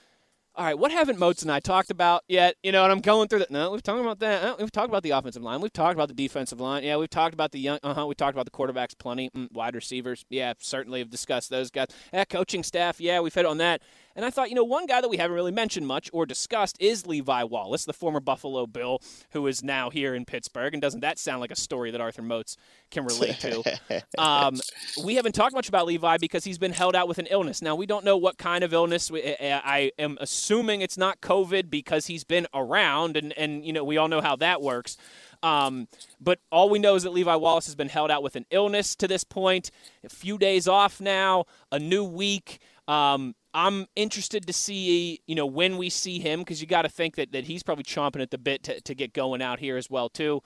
All 0.55 0.63
right, 0.63 0.77
what 0.77 0.91
haven't 0.91 1.17
Moats 1.17 1.41
and 1.41 1.51
I 1.51 1.59
talked 1.59 1.89
about 1.89 2.23
yet? 2.27 2.57
You 2.61 2.71
know, 2.71 2.83
and 2.83 2.91
I'm 2.91 2.99
going 2.99 3.27
through 3.27 3.39
that. 3.39 3.49
No, 3.49 3.71
we've 3.71 3.81
talked 3.81 3.99
about 3.99 4.19
that. 4.19 4.43
Uh, 4.43 4.55
we've 4.59 4.71
talked 4.71 4.87
about 4.87 5.01
the 5.01 5.09
offensive 5.09 5.41
line. 5.41 5.61
We've 5.61 5.73
talked 5.73 5.95
about 5.95 6.09
the 6.09 6.13
defensive 6.13 6.61
line. 6.61 6.83
Yeah, 6.83 6.97
we've 6.97 7.09
talked 7.09 7.33
about 7.33 7.51
the 7.53 7.59
young. 7.59 7.79
Uh 7.81 7.95
huh. 7.95 8.05
We 8.05 8.13
talked 8.13 8.35
about 8.35 8.45
the 8.45 8.51
quarterbacks 8.51 8.95
plenty. 8.95 9.31
Mm, 9.31 9.51
wide 9.51 9.73
receivers. 9.73 10.25
Yeah, 10.29 10.53
certainly 10.59 10.99
have 10.99 11.09
discussed 11.09 11.49
those 11.49 11.71
guys. 11.71 11.87
Yeah, 12.13 12.25
coaching 12.25 12.61
staff. 12.61 13.01
Yeah, 13.01 13.19
we've 13.21 13.33
hit 13.33 13.47
on 13.47 13.57
that. 13.57 13.81
And 14.15 14.25
I 14.25 14.29
thought, 14.29 14.49
you 14.49 14.55
know, 14.55 14.63
one 14.63 14.85
guy 14.85 15.01
that 15.01 15.09
we 15.09 15.17
haven't 15.17 15.35
really 15.35 15.51
mentioned 15.51 15.87
much 15.87 16.09
or 16.13 16.25
discussed 16.25 16.77
is 16.79 17.07
Levi 17.07 17.43
Wallace, 17.43 17.85
the 17.85 17.93
former 17.93 18.19
Buffalo 18.19 18.67
Bill, 18.67 19.01
who 19.31 19.47
is 19.47 19.63
now 19.63 19.89
here 19.89 20.13
in 20.13 20.25
Pittsburgh. 20.25 20.73
And 20.73 20.81
doesn't 20.81 21.01
that 21.01 21.17
sound 21.17 21.41
like 21.41 21.51
a 21.51 21.55
story 21.55 21.91
that 21.91 22.01
Arthur 22.01 22.21
Moats 22.21 22.57
can 22.91 23.05
relate 23.05 23.39
to? 23.39 24.03
um, 24.17 24.59
we 25.03 25.15
haven't 25.15 25.33
talked 25.33 25.53
much 25.55 25.67
about 25.67 25.85
Levi 25.87 26.17
because 26.17 26.43
he's 26.43 26.57
been 26.57 26.73
held 26.73 26.95
out 26.95 27.07
with 27.07 27.17
an 27.17 27.27
illness. 27.27 27.61
Now 27.61 27.75
we 27.75 27.85
don't 27.85 28.05
know 28.05 28.17
what 28.17 28.37
kind 28.37 28.63
of 28.63 28.73
illness. 28.73 29.09
We- 29.09 29.23
I 29.23 29.61
I 29.73 29.91
am 29.97 30.17
assuming 30.21 30.81
it's 30.81 30.97
not 30.97 31.21
COVID 31.21 31.69
because 31.69 32.05
he's 32.07 32.23
been 32.23 32.47
around, 32.53 33.17
and 33.17 33.33
and 33.33 33.65
you 33.65 33.73
know 33.73 33.83
we 33.83 33.97
all 33.97 34.07
know 34.07 34.21
how 34.21 34.35
that 34.37 34.61
works. 34.61 34.97
Um, 35.41 35.87
but 36.21 36.39
all 36.51 36.69
we 36.69 36.79
know 36.79 36.95
is 36.95 37.03
that 37.03 37.11
Levi 37.11 37.35
Wallace 37.35 37.65
has 37.65 37.75
been 37.75 37.89
held 37.89 38.09
out 38.09 38.23
with 38.23 38.35
an 38.35 38.45
illness 38.49 38.95
to 38.97 39.07
this 39.07 39.23
point. 39.23 39.71
A 40.03 40.09
few 40.09 40.37
days 40.37 40.67
off 40.67 41.01
now, 41.01 41.45
a 41.71 41.79
new 41.79 42.03
week. 42.03 42.59
Um, 42.87 43.35
I'm 43.53 43.87
interested 43.95 44.47
to 44.47 44.53
see, 44.53 45.21
you 45.27 45.35
know, 45.35 45.45
when 45.45 45.77
we 45.77 45.89
see 45.89 46.19
him 46.19 46.39
because 46.39 46.59
you 46.61 46.67
got 46.67 46.83
to 46.83 46.89
think 46.89 47.15
that, 47.15 47.31
that 47.33 47.45
he's 47.45 47.63
probably 47.63 47.83
chomping 47.83 48.21
at 48.21 48.31
the 48.31 48.37
bit 48.37 48.63
to, 48.63 48.81
to 48.81 48.95
get 48.95 49.13
going 49.13 49.41
out 49.41 49.59
here 49.59 49.77
as 49.77 49.89
well 49.89 50.09
too. 50.09 50.41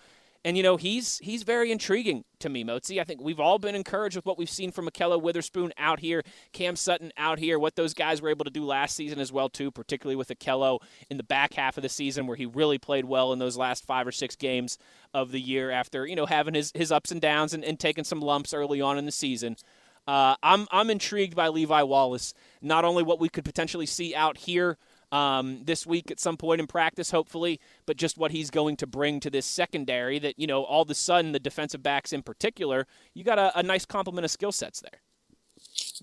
And 0.45 0.55
you 0.55 0.63
know 0.63 0.77
he's 0.77 1.17
he's 1.17 1.43
very 1.43 1.71
intriguing 1.71 2.23
to 2.39 2.47
me, 2.47 2.63
Motzi. 2.63 3.01
I 3.01 3.03
think 3.03 3.19
we've 3.21 3.39
all 3.39 3.59
been 3.59 3.75
encouraged 3.75 4.15
with 4.15 4.25
what 4.25 4.37
we've 4.37 4.49
seen 4.49 4.71
from 4.71 4.87
Ahkello 4.87 5.21
Witherspoon 5.21 5.73
out 5.77 5.99
here, 5.99 6.23
Cam 6.53 6.77
Sutton 6.77 7.11
out 7.17 7.39
here, 7.39 7.59
what 7.59 7.75
those 7.75 7.93
guys 7.93 8.21
were 8.21 8.29
able 8.29 8.45
to 8.45 8.51
do 8.51 8.63
last 8.63 8.95
season 8.95 9.19
as 9.19 9.31
well 9.31 9.49
too, 9.49 9.71
particularly 9.71 10.15
with 10.15 10.29
Mikello 10.29 10.79
in 11.09 11.17
the 11.17 11.23
back 11.23 11.55
half 11.55 11.75
of 11.75 11.83
the 11.83 11.89
season 11.89 12.27
where 12.27 12.37
he 12.37 12.45
really 12.45 12.77
played 12.77 13.03
well 13.05 13.33
in 13.33 13.39
those 13.39 13.57
last 13.57 13.85
five 13.85 14.07
or 14.07 14.11
six 14.11 14.37
games 14.37 14.77
of 15.13 15.31
the 15.31 15.41
year 15.41 15.69
after 15.69 16.05
you 16.05 16.15
know 16.15 16.25
having 16.25 16.53
his, 16.53 16.71
his 16.73 16.91
ups 16.91 17.11
and 17.11 17.19
downs 17.19 17.53
and, 17.53 17.65
and 17.65 17.79
taking 17.79 18.03
some 18.03 18.21
lumps 18.21 18.53
early 18.53 18.79
on 18.79 18.97
in 18.97 19.05
the 19.05 19.11
season. 19.11 19.57
Uh, 20.07 20.35
I'm 20.41 20.67
I'm 20.71 20.89
intrigued 20.89 21.35
by 21.35 21.49
Levi 21.49 21.83
Wallace. 21.83 22.33
Not 22.61 22.85
only 22.85 23.03
what 23.03 23.19
we 23.19 23.29
could 23.29 23.43
potentially 23.43 23.85
see 23.85 24.15
out 24.15 24.37
here 24.37 24.77
um, 25.11 25.61
this 25.63 25.85
week 25.85 26.11
at 26.11 26.19
some 26.19 26.37
point 26.37 26.61
in 26.61 26.67
practice, 26.67 27.11
hopefully, 27.11 27.59
but 27.85 27.97
just 27.97 28.17
what 28.17 28.31
he's 28.31 28.49
going 28.49 28.77
to 28.77 28.87
bring 28.87 29.19
to 29.19 29.29
this 29.29 29.45
secondary. 29.45 30.19
That 30.19 30.39
you 30.39 30.47
know, 30.47 30.63
all 30.63 30.81
of 30.81 30.89
a 30.89 30.95
sudden, 30.95 31.33
the 31.33 31.39
defensive 31.39 31.83
backs 31.83 32.13
in 32.13 32.23
particular, 32.23 32.87
you 33.13 33.23
got 33.23 33.39
a, 33.39 33.57
a 33.59 33.63
nice 33.63 33.85
complement 33.85 34.25
of 34.25 34.31
skill 34.31 34.51
sets 34.51 34.81
there. 34.81 35.01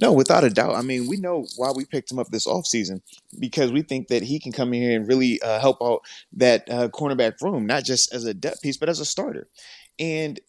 No, 0.01 0.13
without 0.13 0.45
a 0.45 0.51
doubt. 0.51 0.75
I 0.75 0.83
mean, 0.83 1.07
we 1.09 1.17
know 1.17 1.47
why 1.57 1.71
we 1.71 1.85
picked 1.85 2.11
him 2.11 2.19
up 2.19 2.29
this 2.29 2.47
offseason 2.47 3.01
because 3.39 3.71
we 3.73 3.83
think 3.83 4.09
that 4.09 4.23
he 4.23 4.41
can 4.41 4.53
come 4.53 4.75
in 4.75 4.83
here 4.83 4.99
and 4.99 5.09
really 5.09 5.41
uh, 5.43 5.61
help 5.61 5.79
out 5.83 6.01
that 6.33 6.69
uh, 6.69 6.89
cornerback 6.89 7.41
room, 7.41 7.67
not 7.67 7.85
just 7.85 8.13
as 8.13 8.25
a 8.25 8.35
depth 8.35 8.63
piece, 8.63 8.77
but 8.77 8.89
as 8.89 9.01
a 9.01 9.05
starter. 9.05 9.49
And 9.99 10.41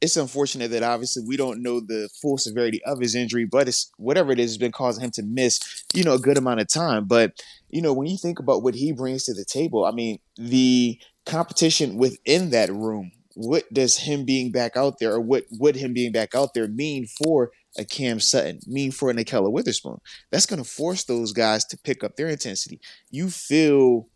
it's 0.00 0.16
unfortunate 0.16 0.70
that 0.70 0.82
obviously 0.82 1.22
we 1.26 1.36
don't 1.36 1.62
know 1.62 1.80
the 1.80 2.08
full 2.20 2.38
severity 2.38 2.80
of 2.84 3.00
his 3.00 3.14
injury, 3.14 3.44
but 3.44 3.68
it's 3.68 3.90
whatever 3.98 4.32
it 4.32 4.38
is 4.38 4.52
has 4.52 4.58
been 4.58 4.72
causing 4.72 5.04
him 5.04 5.10
to 5.12 5.22
miss, 5.22 5.60
you 5.92 6.04
know, 6.04 6.14
a 6.14 6.18
good 6.18 6.38
amount 6.38 6.60
of 6.60 6.68
time. 6.68 7.06
But 7.06 7.32
you 7.68 7.82
know, 7.82 7.92
when 7.92 8.06
you 8.06 8.16
think 8.16 8.38
about 8.38 8.62
what 8.62 8.74
he 8.74 8.92
brings 8.92 9.24
to 9.24 9.34
the 9.34 9.44
table, 9.44 9.84
I 9.84 9.92
mean, 9.92 10.18
the 10.36 10.98
competition 11.26 11.96
within 11.96 12.50
that 12.50 12.72
room. 12.72 13.12
What 13.34 13.72
does 13.72 13.96
him 13.96 14.24
being 14.24 14.50
back 14.50 14.76
out 14.76 14.98
there, 14.98 15.12
or 15.12 15.20
what 15.20 15.44
would 15.52 15.76
him 15.76 15.94
being 15.94 16.12
back 16.12 16.34
out 16.34 16.52
there 16.52 16.66
mean 16.66 17.06
for 17.06 17.52
a 17.78 17.84
Cam 17.84 18.18
Sutton, 18.18 18.58
mean 18.66 18.90
for 18.90 19.08
a 19.08 19.14
Ahkello 19.14 19.52
Witherspoon? 19.52 19.98
That's 20.32 20.46
going 20.46 20.62
to 20.62 20.68
force 20.68 21.04
those 21.04 21.32
guys 21.32 21.64
to 21.66 21.78
pick 21.78 22.02
up 22.02 22.16
their 22.16 22.28
intensity. 22.28 22.80
You 23.10 23.30
feel 23.30 24.08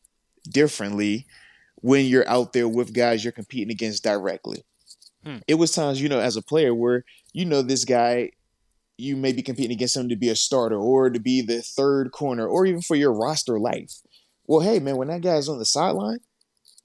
differently 0.50 1.26
when 1.76 2.06
you're 2.06 2.28
out 2.28 2.52
there 2.52 2.68
with 2.68 2.92
guys 2.92 3.24
you're 3.24 3.32
competing 3.32 3.70
against 3.70 4.02
directly. 4.02 4.64
Hmm. 5.24 5.38
It 5.48 5.54
was 5.54 5.72
times, 5.72 6.00
you 6.00 6.08
know, 6.08 6.20
as 6.20 6.36
a 6.36 6.42
player 6.42 6.74
where 6.74 7.04
you 7.32 7.44
know 7.44 7.62
this 7.62 7.84
guy, 7.84 8.30
you 8.96 9.16
may 9.16 9.32
be 9.32 9.42
competing 9.42 9.72
against 9.72 9.96
him 9.96 10.08
to 10.08 10.16
be 10.16 10.28
a 10.28 10.36
starter 10.36 10.76
or 10.76 11.10
to 11.10 11.18
be 11.18 11.42
the 11.42 11.62
third 11.62 12.12
corner 12.12 12.46
or 12.46 12.66
even 12.66 12.82
for 12.82 12.94
your 12.94 13.12
roster 13.12 13.58
life. 13.58 13.92
Well, 14.46 14.60
hey, 14.60 14.78
man, 14.78 14.96
when 14.96 15.08
that 15.08 15.22
guy's 15.22 15.48
on 15.48 15.58
the 15.58 15.64
sideline, 15.64 16.18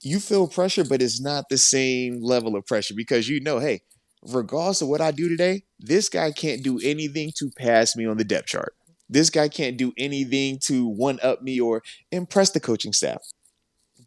you 0.02 0.18
feel 0.18 0.48
pressure, 0.48 0.84
but 0.84 1.02
it's 1.02 1.20
not 1.20 1.44
the 1.50 1.58
same 1.58 2.22
level 2.22 2.56
of 2.56 2.66
pressure 2.66 2.94
because 2.96 3.28
you 3.28 3.40
know, 3.40 3.58
hey, 3.58 3.82
regardless 4.26 4.82
of 4.82 4.88
what 4.88 5.00
I 5.00 5.10
do 5.10 5.28
today, 5.28 5.64
this 5.78 6.08
guy 6.08 6.32
can't 6.32 6.62
do 6.62 6.80
anything 6.82 7.32
to 7.36 7.50
pass 7.56 7.96
me 7.96 8.06
on 8.06 8.16
the 8.16 8.24
depth 8.24 8.46
chart. 8.46 8.74
This 9.08 9.28
guy 9.28 9.48
can't 9.48 9.76
do 9.76 9.92
anything 9.98 10.58
to 10.66 10.86
one 10.86 11.18
up 11.22 11.42
me 11.42 11.60
or 11.60 11.82
impress 12.12 12.50
the 12.50 12.60
coaching 12.60 12.92
staff. 12.92 13.22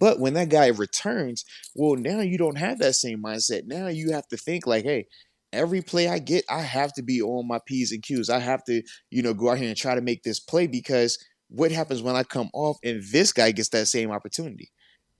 But 0.03 0.19
when 0.19 0.33
that 0.33 0.49
guy 0.49 0.67
returns, 0.67 1.45
well, 1.75 1.95
now 1.95 2.19
you 2.19 2.37
don't 2.37 2.57
have 2.57 2.79
that 2.79 2.95
same 2.95 3.23
mindset. 3.23 3.67
Now 3.67 3.87
you 3.87 4.11
have 4.11 4.27
to 4.27 4.37
think 4.37 4.67
like, 4.67 4.83
hey, 4.83 5.05
every 5.53 5.81
play 5.81 6.09
I 6.09 6.19
get, 6.19 6.43
I 6.49 6.59
have 6.59 6.91
to 6.95 7.01
be 7.01 7.21
on 7.21 7.47
my 7.47 7.59
P's 7.65 7.93
and 7.93 8.03
Q's. 8.03 8.29
I 8.29 8.39
have 8.39 8.65
to, 8.65 8.83
you 9.11 9.21
know, 9.21 9.33
go 9.33 9.51
out 9.51 9.59
here 9.59 9.69
and 9.69 9.77
try 9.77 9.95
to 9.95 10.01
make 10.01 10.23
this 10.23 10.41
play 10.41 10.67
because 10.67 11.17
what 11.47 11.71
happens 11.71 12.01
when 12.01 12.17
I 12.17 12.23
come 12.23 12.49
off 12.53 12.79
and 12.83 13.01
this 13.13 13.31
guy 13.31 13.51
gets 13.51 13.69
that 13.69 13.87
same 13.87 14.11
opportunity? 14.11 14.71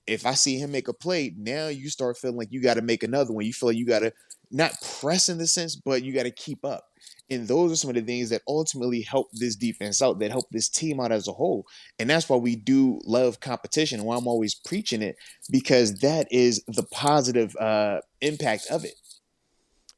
If 0.05 0.25
I 0.25 0.33
see 0.33 0.57
him 0.57 0.73
make 0.73 0.89
a 0.89 0.93
play, 0.93 1.33
now 1.37 1.69
you 1.69 1.87
start 1.87 2.17
feeling 2.17 2.35
like 2.35 2.51
you 2.51 2.61
got 2.61 2.73
to 2.73 2.81
make 2.81 3.03
another 3.03 3.31
one. 3.31 3.45
You 3.45 3.53
feel 3.53 3.69
like 3.69 3.77
you 3.77 3.85
got 3.85 3.99
to 3.99 4.11
not 4.51 4.73
press 4.99 5.29
in 5.29 5.37
the 5.37 5.47
sense, 5.47 5.77
but 5.77 6.03
you 6.03 6.13
got 6.13 6.23
to 6.23 6.31
keep 6.31 6.65
up. 6.65 6.83
And 7.29 7.47
those 7.47 7.71
are 7.71 7.75
some 7.75 7.89
of 7.89 7.95
the 7.95 8.01
things 8.01 8.29
that 8.29 8.41
ultimately 8.47 9.01
help 9.01 9.27
this 9.33 9.55
defense 9.55 10.01
out, 10.01 10.19
that 10.19 10.31
help 10.31 10.45
this 10.51 10.69
team 10.69 10.99
out 10.99 11.11
as 11.11 11.27
a 11.27 11.33
whole. 11.33 11.65
And 11.97 12.09
that's 12.09 12.27
why 12.27 12.37
we 12.37 12.55
do 12.55 12.99
love 13.05 13.39
competition 13.39 13.99
and 13.99 14.07
why 14.07 14.17
I'm 14.17 14.27
always 14.27 14.55
preaching 14.55 15.01
it, 15.01 15.15
because 15.49 15.99
that 15.99 16.27
is 16.31 16.63
the 16.67 16.83
positive 16.83 17.55
uh, 17.55 18.01
impact 18.21 18.67
of 18.69 18.83
it. 18.85 18.93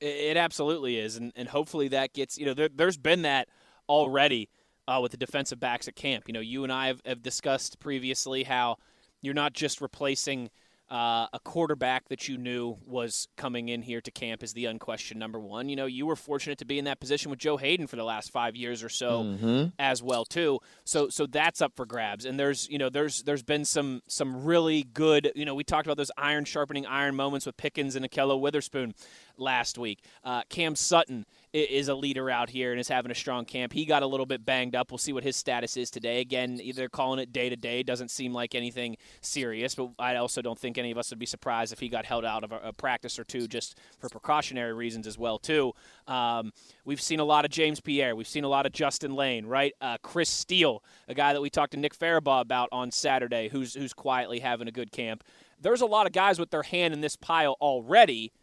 It, 0.01 0.37
absolutely 0.37 0.99
is, 0.99 1.15
and 1.15 1.31
and 1.37 1.47
hopefully 1.47 1.87
that 1.87 2.13
gets 2.13 2.37
you 2.37 2.45
know 2.45 2.53
there, 2.53 2.69
there's 2.73 2.97
been 2.97 3.21
that 3.21 3.47
already 3.87 4.49
uh, 4.87 4.99
with 5.01 5.11
the 5.11 5.17
defensive 5.17 5.59
backs 5.59 5.87
at 5.87 5.95
camp. 5.95 6.25
You 6.27 6.33
know, 6.33 6.41
you 6.41 6.63
and 6.63 6.71
I 6.71 6.87
have, 6.87 7.01
have 7.05 7.23
discussed 7.23 7.79
previously 7.79 8.43
how 8.43 8.77
you're 9.21 9.33
not 9.33 9.53
just 9.53 9.81
replacing 9.81 10.49
uh, 10.91 11.25
a 11.33 11.39
quarterback 11.43 12.07
that 12.09 12.27
you 12.27 12.37
knew 12.37 12.77
was 12.85 13.27
coming 13.37 13.69
in 13.69 13.81
here 13.81 14.01
to 14.01 14.11
camp 14.11 14.43
as 14.43 14.53
the 14.53 14.65
unquestioned 14.65 15.19
number 15.19 15.39
one. 15.39 15.67
You 15.67 15.75
know, 15.75 15.87
you 15.87 16.05
were 16.05 16.15
fortunate 16.15 16.59
to 16.59 16.65
be 16.65 16.77
in 16.77 16.85
that 16.85 16.99
position 16.99 17.31
with 17.31 17.39
Joe 17.39 17.57
Haden 17.57 17.87
for 17.87 17.95
the 17.95 18.03
last 18.03 18.31
five 18.31 18.55
years 18.55 18.83
or 18.83 18.89
so 18.89 19.23
Mm-hmm. 19.23 19.65
as 19.79 20.03
well 20.03 20.25
too. 20.25 20.59
So 20.83 21.09
so 21.09 21.25
that's 21.25 21.61
up 21.61 21.73
for 21.75 21.85
grabs. 21.85 22.25
And 22.25 22.39
there's 22.39 22.69
you 22.69 22.77
know 22.77 22.89
there's 22.89 23.23
there's 23.23 23.43
been 23.43 23.65
some 23.65 24.01
some 24.07 24.43
really 24.45 24.83
good 24.83 25.31
you 25.35 25.43
know 25.45 25.55
we 25.55 25.63
talked 25.63 25.87
about 25.87 25.97
those 25.97 26.11
iron 26.17 26.45
sharpening 26.45 26.85
iron 26.85 27.15
moments 27.15 27.45
with 27.45 27.57
Pickens 27.57 27.95
and 27.95 28.09
Ahkello 28.09 28.39
Witherspoon 28.39 28.93
last 29.37 29.77
week. 29.77 29.99
Uh, 30.23 30.43
Cam 30.49 30.75
Sutton 30.75 31.25
is 31.55 31.87
a 31.87 31.95
leader 31.95 32.29
out 32.29 32.49
here 32.49 32.71
and 32.71 32.79
is 32.79 32.87
having 32.87 33.11
a 33.11 33.15
strong 33.15 33.45
camp. 33.45 33.71
He 33.71 33.85
got 33.85 34.03
a 34.03 34.07
little 34.07 34.25
bit 34.25 34.45
banged 34.45 34.75
up. 34.75 34.91
We'll 34.91 34.97
see 34.97 35.13
what 35.13 35.23
his 35.23 35.35
status 35.35 35.77
is 35.77 35.89
today. 35.89 36.19
Again, 36.19 36.59
they're 36.75 36.89
calling 36.89 37.19
it 37.19 37.31
day 37.31 37.49
to 37.49 37.55
day. 37.55 37.81
Doesn't 37.81 38.11
seem 38.11 38.33
like 38.33 38.55
anything 38.55 38.97
serious, 39.21 39.75
but 39.75 39.91
I 39.97 40.17
also 40.17 40.41
don't 40.41 40.59
think 40.59 40.77
any 40.77 40.91
of 40.91 40.97
us 40.97 41.09
would 41.11 41.19
be 41.19 41.25
surprised 41.25 41.71
if 41.71 41.79
he 41.79 41.87
got 41.87 42.05
held 42.05 42.25
out 42.25 42.43
of 42.43 42.51
a, 42.51 42.59
a 42.65 42.73
practice 42.73 43.17
or 43.17 43.23
two 43.23 43.47
just 43.47 43.77
for 43.99 44.09
precautionary 44.09 44.73
reasons 44.73 45.07
as 45.07 45.17
well 45.17 45.39
too. 45.39 45.73
Um, 46.07 46.51
we've 46.83 47.01
seen 47.01 47.19
a 47.19 47.25
lot 47.25 47.45
of 47.45 47.51
James 47.51 47.79
Pierre. 47.79 48.15
We've 48.15 48.27
seen 48.27 48.43
a 48.43 48.49
lot 48.49 48.65
of 48.65 48.73
Justin 48.73 49.15
Layne, 49.15 49.45
right? 49.45 49.73
Uh, 49.79 49.97
Chris 50.01 50.29
Steele, 50.29 50.83
a 51.07 51.13
guy 51.13 51.33
that 51.33 51.41
we 51.41 51.49
talked 51.49 51.71
to 51.71 51.79
Nick 51.79 51.97
Farabaugh 51.97 52.41
about 52.41 52.69
on 52.71 52.91
Saturday, 52.91 53.47
who's 53.49 53.73
who's 53.75 53.93
quietly 53.93 54.39
having 54.39 54.67
a 54.67 54.71
good 54.71 54.91
camp. 54.91 55.23
There's 55.61 55.81
a 55.81 55.85
lot 55.85 56.05
of 56.05 56.11
guys 56.11 56.37
with 56.37 56.51
their 56.51 56.63
hand 56.63 56.93
in 56.93 57.01
this 57.01 57.15
pile 57.15 57.55
already 57.61 58.33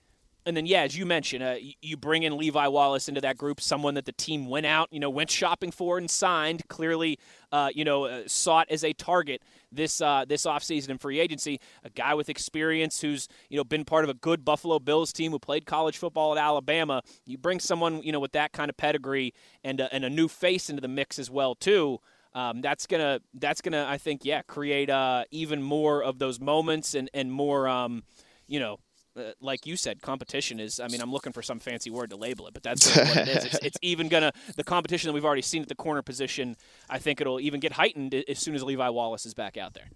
and 0.45 0.57
then, 0.57 0.67
yeah, 0.67 0.83
as 0.83 0.97
you 0.97 1.07
mentioned, 1.07 1.45
uh, 1.45 1.57
you 1.81 1.97
bring 1.97 2.25
in 2.25 2.37
Levi 2.37 2.67
Wallace 2.67 3.09
into 3.09 3.21
that 3.21 3.37
group, 3.39 3.61
someone 3.61 3.95
that 3.95 4.07
the 4.07 4.13
team 4.13 4.49
went 4.49 4.67
out, 4.67 4.89
you 4.91 4.99
know, 4.99 5.11
went 5.11 5.31
shopping 5.31 5.71
for 5.71 5.99
and 5.99 6.11
signed. 6.11 6.67
Clearly, 6.69 7.19
uh, 7.53 7.71
you 7.75 7.85
know, 7.85 8.05
uh, 8.07 8.23
sought 8.27 8.67
as 8.71 8.83
a 8.83 8.93
target 8.93 9.43
this 9.71 10.01
uh, 10.01 10.25
this 10.27 10.45
offseason 10.45 10.91
in 10.91 10.99
free 10.99 11.21
agency. 11.21 11.61
A 11.85 11.91
guy 11.91 12.15
with 12.15 12.29
experience 12.29 13.01
who's 13.01 13.29
you 13.49 13.57
know 13.57 13.65
been 13.65 13.85
part 13.85 14.05
of 14.05 14.11
a 14.11 14.15
good 14.15 14.45
Buffalo 14.45 14.79
Bills 14.79 15.13
team 15.13 15.33
who 15.33 15.39
played 15.39 15.65
college 15.65 15.97
football 15.97 16.37
at 16.37 16.43
Alabama. 16.43 17.03
You 17.25 17.39
bring 17.39 17.61
someone 17.61 18.03
you 18.03 18.13
know 18.13 18.21
with 18.21 18.33
that 18.33 18.53
kind 18.53 18.69
of 18.69 18.77
pedigree 18.77 19.35
and 19.63 19.81
a, 19.81 19.93
and 19.95 20.05
a 20.05 20.11
new 20.11 20.29
face 20.29 20.71
into 20.71 20.81
the 20.81 20.89
mix 20.89 21.19
as 21.19 21.31
well 21.31 21.55
too. 21.55 22.01
Um, 22.35 22.63
that's 22.63 22.87
gonna 22.87 23.21
that's 23.35 23.61
gonna 23.61 23.87
I 23.89 23.99
think 23.99 24.25
yeah 24.25 24.43
create 24.43 24.91
uh, 24.91 25.25
even 25.31 25.63
more 25.63 26.03
of 26.03 26.19
those 26.19 26.41
moments 26.41 26.95
and 26.95 27.11
and 27.15 27.31
more 27.31 27.69
um, 27.69 28.03
you 28.49 28.59
know 28.59 28.79
uh, 29.17 29.33
like 29.41 29.67
you 29.67 29.77
said, 29.77 30.01
competition 30.01 30.61
is. 30.61 30.81
I 30.81 30.89
mean, 30.89 31.01
I'm 31.01 31.13
looking 31.13 31.33
for 31.33 31.43
some 31.43 31.61
fancy 31.61 31.91
word 31.91 32.11
to 32.11 32.17
label 32.17 32.47
it, 32.47 32.55
but 32.55 32.63
that's 32.63 32.97
really 32.97 33.09
what 33.09 33.17
it 33.17 33.29
is. 33.29 33.45
It's, 33.45 33.59
it's, 33.63 33.79
even 33.83 34.09
gonna 34.09 34.33
the 34.57 34.65
competition 34.65 35.09
that 35.09 35.13
we've 35.13 35.25
already 35.25 35.43
seen 35.43 35.63
at 35.63 35.69
the 35.69 35.75
corner 35.75 36.03
position. 36.03 36.57
I 36.89 36.99
think 36.99 37.21
it'll 37.21 37.41
even 37.41 37.61
get 37.61 37.73
heightened 37.73 38.15
as 38.15 38.39
soon 38.39 38.55
as 38.55 38.63
Levi 38.63 38.89
Wallace 38.89 39.27
is 39.27 39.35
back 39.35 39.57
out 39.57 39.75
there. 39.75 39.89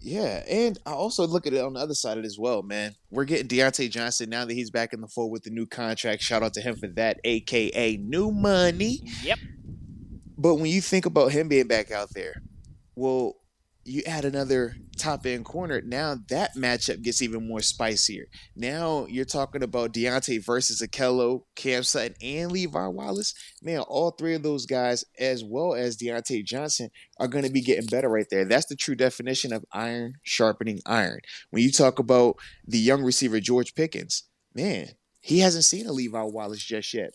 Yeah, 0.00 0.44
and 0.48 0.78
I 0.86 0.92
also 0.92 1.26
look 1.26 1.46
at 1.46 1.52
it 1.52 1.62
on 1.62 1.72
the 1.72 1.80
other 1.80 1.94
side 1.94 2.18
of 2.18 2.24
it 2.24 2.26
as 2.26 2.38
well, 2.38 2.62
man. 2.62 2.94
We're 3.10 3.24
getting 3.24 3.48
Diontae 3.48 3.90
Johnson 3.90 4.30
now 4.30 4.44
that 4.44 4.54
he's 4.54 4.70
back 4.70 4.92
in 4.92 5.00
the 5.00 5.08
fold 5.08 5.32
with 5.32 5.42
the 5.42 5.50
new 5.50 5.66
contract. 5.66 6.22
Shout 6.22 6.42
out 6.42 6.54
to 6.54 6.60
him 6.60 6.76
for 6.76 6.86
that, 6.88 7.18
aka 7.24 7.96
new 7.96 8.30
money. 8.30 9.02
Yep. 9.22 9.38
But 10.36 10.54
when 10.54 10.66
you 10.66 10.80
think 10.80 11.04
about 11.04 11.32
him 11.32 11.48
being 11.48 11.66
back 11.66 11.90
out 11.90 12.10
there, 12.14 12.42
well, 12.94 13.34
you 13.88 14.02
add 14.06 14.24
another 14.24 14.76
top 14.98 15.24
end 15.26 15.44
corner, 15.44 15.80
now 15.80 16.16
that 16.28 16.54
matchup 16.54 17.02
gets 17.02 17.22
even 17.22 17.46
more 17.48 17.60
spicier. 17.60 18.26
Now 18.54 19.06
you're 19.08 19.24
talking 19.24 19.62
about 19.62 19.92
Diontae 19.92 20.44
versus 20.44 20.82
Ahkello, 20.82 21.42
Cam 21.56 21.82
Sutton, 21.82 22.14
and 22.22 22.52
Levi 22.52 22.86
Wallace. 22.88 23.34
Man, 23.62 23.80
all 23.80 24.10
three 24.10 24.34
of 24.34 24.42
those 24.42 24.66
guys, 24.66 25.04
as 25.18 25.42
well 25.44 25.74
as 25.74 25.96
Diontae 25.96 26.44
Johnson, 26.44 26.90
are 27.18 27.28
going 27.28 27.44
to 27.44 27.50
be 27.50 27.62
getting 27.62 27.86
better 27.86 28.08
right 28.08 28.26
there. 28.30 28.44
That's 28.44 28.66
the 28.66 28.76
true 28.76 28.94
definition 28.94 29.52
of 29.52 29.64
iron 29.72 30.14
sharpening 30.22 30.80
iron. 30.84 31.20
When 31.50 31.62
you 31.62 31.72
talk 31.72 31.98
about 31.98 32.36
the 32.66 32.78
young 32.78 33.02
receiver, 33.02 33.40
George 33.40 33.74
Pickens, 33.74 34.24
man, 34.54 34.88
he 35.20 35.40
hasn't 35.40 35.64
seen 35.64 35.86
a 35.86 35.92
Levi 35.92 36.22
Wallace 36.22 36.64
just 36.64 36.92
yet. 36.94 37.10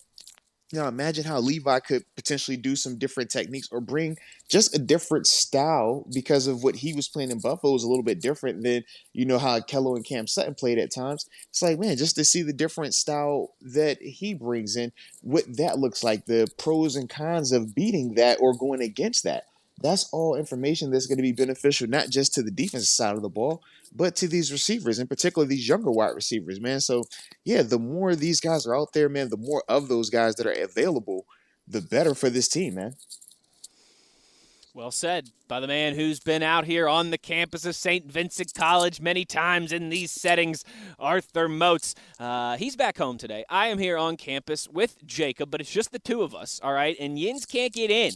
Now 0.74 0.88
imagine 0.88 1.24
how 1.24 1.40
Levi 1.40 1.80
could 1.82 2.04
potentially 2.16 2.58
do 2.58 2.76
some 2.76 2.98
different 2.98 3.30
techniques 3.30 3.70
or 3.72 3.80
bring 3.80 4.18
just 4.50 4.76
a 4.76 4.80
different 4.80 5.28
style 5.28 6.04
because 6.12 6.48
of 6.48 6.64
what 6.64 6.78
he 6.78 6.94
was 6.94 7.08
playing 7.08 7.30
in 7.30 7.40
Buffalo 7.40 7.74
was 7.74 7.84
a 7.84 7.88
little 7.88 8.04
bit 8.04 8.20
different 8.20 8.64
than 8.64 8.84
you 9.14 9.24
know 9.24 9.38
how 9.38 9.60
Kello 9.60 9.96
and 9.96 10.04
Cam 10.04 10.26
Sutton 10.26 10.56
played 10.56 10.80
at 10.80 10.92
times. 10.92 11.30
It's 11.50 11.62
like 11.62 11.78
man, 11.78 11.96
just 11.96 12.16
to 12.16 12.26
see 12.26 12.42
the 12.42 12.54
different 12.54 12.96
style 12.96 13.54
that 13.62 14.02
he 14.02 14.34
brings 14.34 14.76
in, 14.76 14.92
what 15.22 15.44
that 15.58 15.78
looks 15.78 16.04
like, 16.04 16.26
the 16.26 16.48
pros 16.58 16.96
and 16.96 17.08
cons 17.08 17.52
of 17.52 17.76
beating 17.76 18.16
that 18.16 18.40
or 18.42 18.58
going 18.58 18.82
against 18.82 19.26
that 19.26 19.44
that's 19.84 20.10
all 20.14 20.36
information 20.36 20.90
that's 20.90 21.06
going 21.06 21.18
to 21.18 21.24
be 21.24 21.34
beneficial 21.34 21.88
not 21.88 22.10
just 22.10 22.34
to 22.34 22.42
the 22.42 22.50
defensive 22.50 22.88
side 22.88 23.16
of 23.16 23.22
the 23.22 23.30
ball, 23.30 23.62
but 23.94 24.16
to 24.16 24.28
these 24.28 24.52
receivers, 24.52 24.98
in 24.98 25.08
particular 25.08 25.46
these 25.46 25.68
younger 25.68 25.92
wide 25.92 26.16
receivers, 26.16 26.60
man. 26.60 26.80
So 26.80 27.04
yeah, 27.44 27.62
the 27.62 27.78
more 27.78 28.16
these 28.16 28.40
guys 28.40 28.66
are 28.66 28.76
out 28.76 28.94
there, 28.94 29.10
man, 29.10 29.30
the 29.30 29.38
more 29.38 29.64
of 29.68 29.90
those 29.90 30.10
guys 30.10 30.36
that 30.36 30.48
are 30.48 30.54
available, 30.54 31.26
the 31.68 31.82
better 31.82 32.16
for 32.16 32.30
this 32.30 32.48
team, 32.48 32.76
man. 32.76 32.96
Well 34.74 34.90
said 34.90 35.30
by 35.48 35.60
the 35.60 35.68
man 35.68 35.94
who's 35.94 36.20
been 36.20 36.42
out 36.42 36.66
here 36.66 36.88
on 36.88 37.12
the 37.12 37.18
campus 37.20 37.64
of 37.66 37.76
St. 37.76 38.12
Vincent 38.12 38.56
College 38.56 39.02
many 39.02 39.24
times 39.26 39.72
in 39.72 39.90
these 39.90 40.10
settings, 40.10 40.66
Arthur 40.98 41.48
Moats. 41.48 41.94
Uh, 42.20 42.58
he's 42.58 42.76
back 42.76 42.98
home 42.98 43.20
today. 43.20 43.44
I 43.50 43.68
am 43.68 43.78
here 43.78 43.98
on 43.98 44.18
campus 44.18 44.68
with 44.68 45.06
Jacob, 45.06 45.52
but 45.52 45.62
it's 45.62 45.70
just 45.70 45.92
the 45.92 46.00
two 46.00 46.24
of 46.24 46.34
us, 46.34 46.60
all 46.64 46.74
right? 46.74 46.96
And 47.00 47.20
Yins 47.20 47.46
can't 47.46 47.72
get 47.72 47.92
in. 47.92 48.14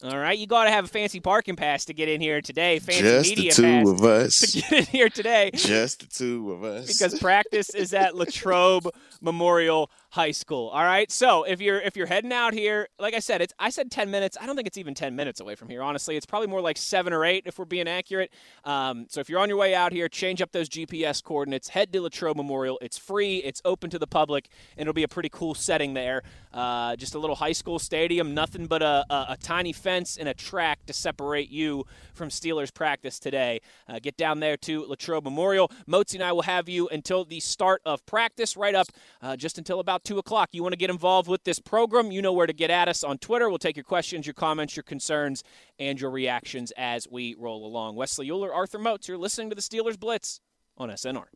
All 0.00 0.16
right, 0.16 0.38
you 0.38 0.46
got 0.46 0.64
to 0.64 0.70
have 0.70 0.84
a 0.84 0.88
fancy 0.88 1.18
parking 1.18 1.56
pass 1.56 1.86
to 1.86 1.92
get 1.92 2.08
in 2.08 2.20
here 2.20 2.40
today. 2.40 2.78
Fancy 2.78 3.02
Just 3.02 3.28
media 3.30 3.50
the 3.50 3.56
two 3.56 3.62
pass 3.62 3.88
of 3.88 4.04
us. 4.04 4.38
to 4.38 4.60
get 4.60 4.72
in 4.72 4.84
here 4.86 5.08
today. 5.08 5.50
Just 5.54 6.00
the 6.00 6.06
two 6.06 6.52
of 6.52 6.62
us. 6.62 6.86
because 6.86 7.18
practice 7.18 7.70
is 7.74 7.92
at 7.92 8.14
Latrobe 8.14 8.86
Memorial 9.20 9.90
High 10.10 10.30
School. 10.30 10.68
All 10.68 10.84
right. 10.84 11.10
So 11.10 11.42
if 11.42 11.60
you're 11.60 11.80
if 11.80 11.96
you're 11.96 12.06
heading 12.06 12.32
out 12.32 12.54
here, 12.54 12.88
like 13.00 13.12
I 13.14 13.18
said, 13.18 13.40
it's 13.42 13.52
I 13.58 13.70
said 13.70 13.90
10 13.90 14.08
minutes. 14.08 14.38
I 14.40 14.46
don't 14.46 14.54
think 14.54 14.68
it's 14.68 14.78
even 14.78 14.94
10 14.94 15.16
minutes 15.16 15.40
away 15.40 15.56
from 15.56 15.68
here. 15.68 15.82
Honestly, 15.82 16.16
it's 16.16 16.24
probably 16.26 16.46
more 16.46 16.60
like 16.60 16.76
seven 16.76 17.12
or 17.12 17.24
eight 17.24 17.42
if 17.46 17.58
we're 17.58 17.64
being 17.64 17.88
accurate. 17.88 18.32
Um, 18.64 19.06
so 19.08 19.18
if 19.20 19.28
you're 19.28 19.40
on 19.40 19.48
your 19.48 19.58
way 19.58 19.74
out 19.74 19.92
here, 19.92 20.08
change 20.08 20.40
up 20.40 20.52
those 20.52 20.68
GPS 20.68 21.22
coordinates. 21.24 21.68
Head 21.70 21.92
to 21.92 22.00
Latrobe 22.00 22.36
Memorial. 22.36 22.78
It's 22.80 22.96
free. 22.96 23.38
It's 23.38 23.60
open 23.64 23.90
to 23.90 23.98
the 23.98 24.06
public, 24.06 24.48
and 24.76 24.82
it'll 24.82 24.94
be 24.94 25.02
a 25.02 25.08
pretty 25.08 25.28
cool 25.28 25.54
setting 25.54 25.94
there. 25.94 26.22
Uh, 26.54 26.94
just 26.96 27.14
a 27.16 27.18
little 27.18 27.36
high 27.36 27.52
school 27.52 27.78
stadium, 27.80 28.32
nothing 28.32 28.66
but 28.66 28.80
a, 28.82 29.04
a, 29.10 29.26
a 29.30 29.36
tiny 29.42 29.72
fence 29.88 30.18
and 30.18 30.28
a 30.28 30.34
track 30.34 30.84
to 30.84 30.92
separate 30.92 31.48
you 31.48 31.82
from 32.12 32.28
Steelers 32.28 32.74
practice 32.74 33.18
today. 33.18 33.58
Uh, 33.88 33.98
get 33.98 34.18
down 34.18 34.38
there 34.38 34.58
to 34.58 34.84
Latrobe 34.84 35.24
Memorial. 35.24 35.72
Mozi 35.88 36.16
and 36.16 36.22
I 36.22 36.30
will 36.32 36.42
have 36.42 36.68
you 36.68 36.90
until 36.90 37.24
the 37.24 37.40
start 37.40 37.80
of 37.86 38.04
practice, 38.04 38.54
right 38.54 38.74
up 38.74 38.88
uh, 39.22 39.34
just 39.34 39.56
until 39.56 39.80
about 39.80 40.04
2 40.04 40.18
o'clock. 40.18 40.50
You 40.52 40.62
want 40.62 40.74
to 40.74 40.78
get 40.78 40.90
involved 40.90 41.26
with 41.26 41.44
this 41.44 41.58
program, 41.58 42.12
you 42.12 42.20
know 42.20 42.34
where 42.34 42.46
to 42.46 42.52
get 42.52 42.70
at 42.70 42.86
us 42.86 43.02
on 43.02 43.16
Twitter. 43.16 43.48
We'll 43.48 43.56
take 43.56 43.78
your 43.78 43.84
questions, 43.84 44.26
your 44.26 44.34
comments, 44.34 44.76
your 44.76 44.82
concerns, 44.82 45.42
and 45.78 45.98
your 45.98 46.10
reactions 46.10 46.70
as 46.76 47.08
we 47.10 47.34
roll 47.38 47.64
along. 47.64 47.96
Wesley 47.96 48.28
Uhler, 48.28 48.54
Arthur 48.54 48.78
Moats, 48.78 49.08
you're 49.08 49.16
listening 49.16 49.48
to 49.48 49.56
the 49.56 49.62
Steelers 49.62 49.98
Blitz 49.98 50.42
on 50.76 50.90
SNR. 50.90 51.28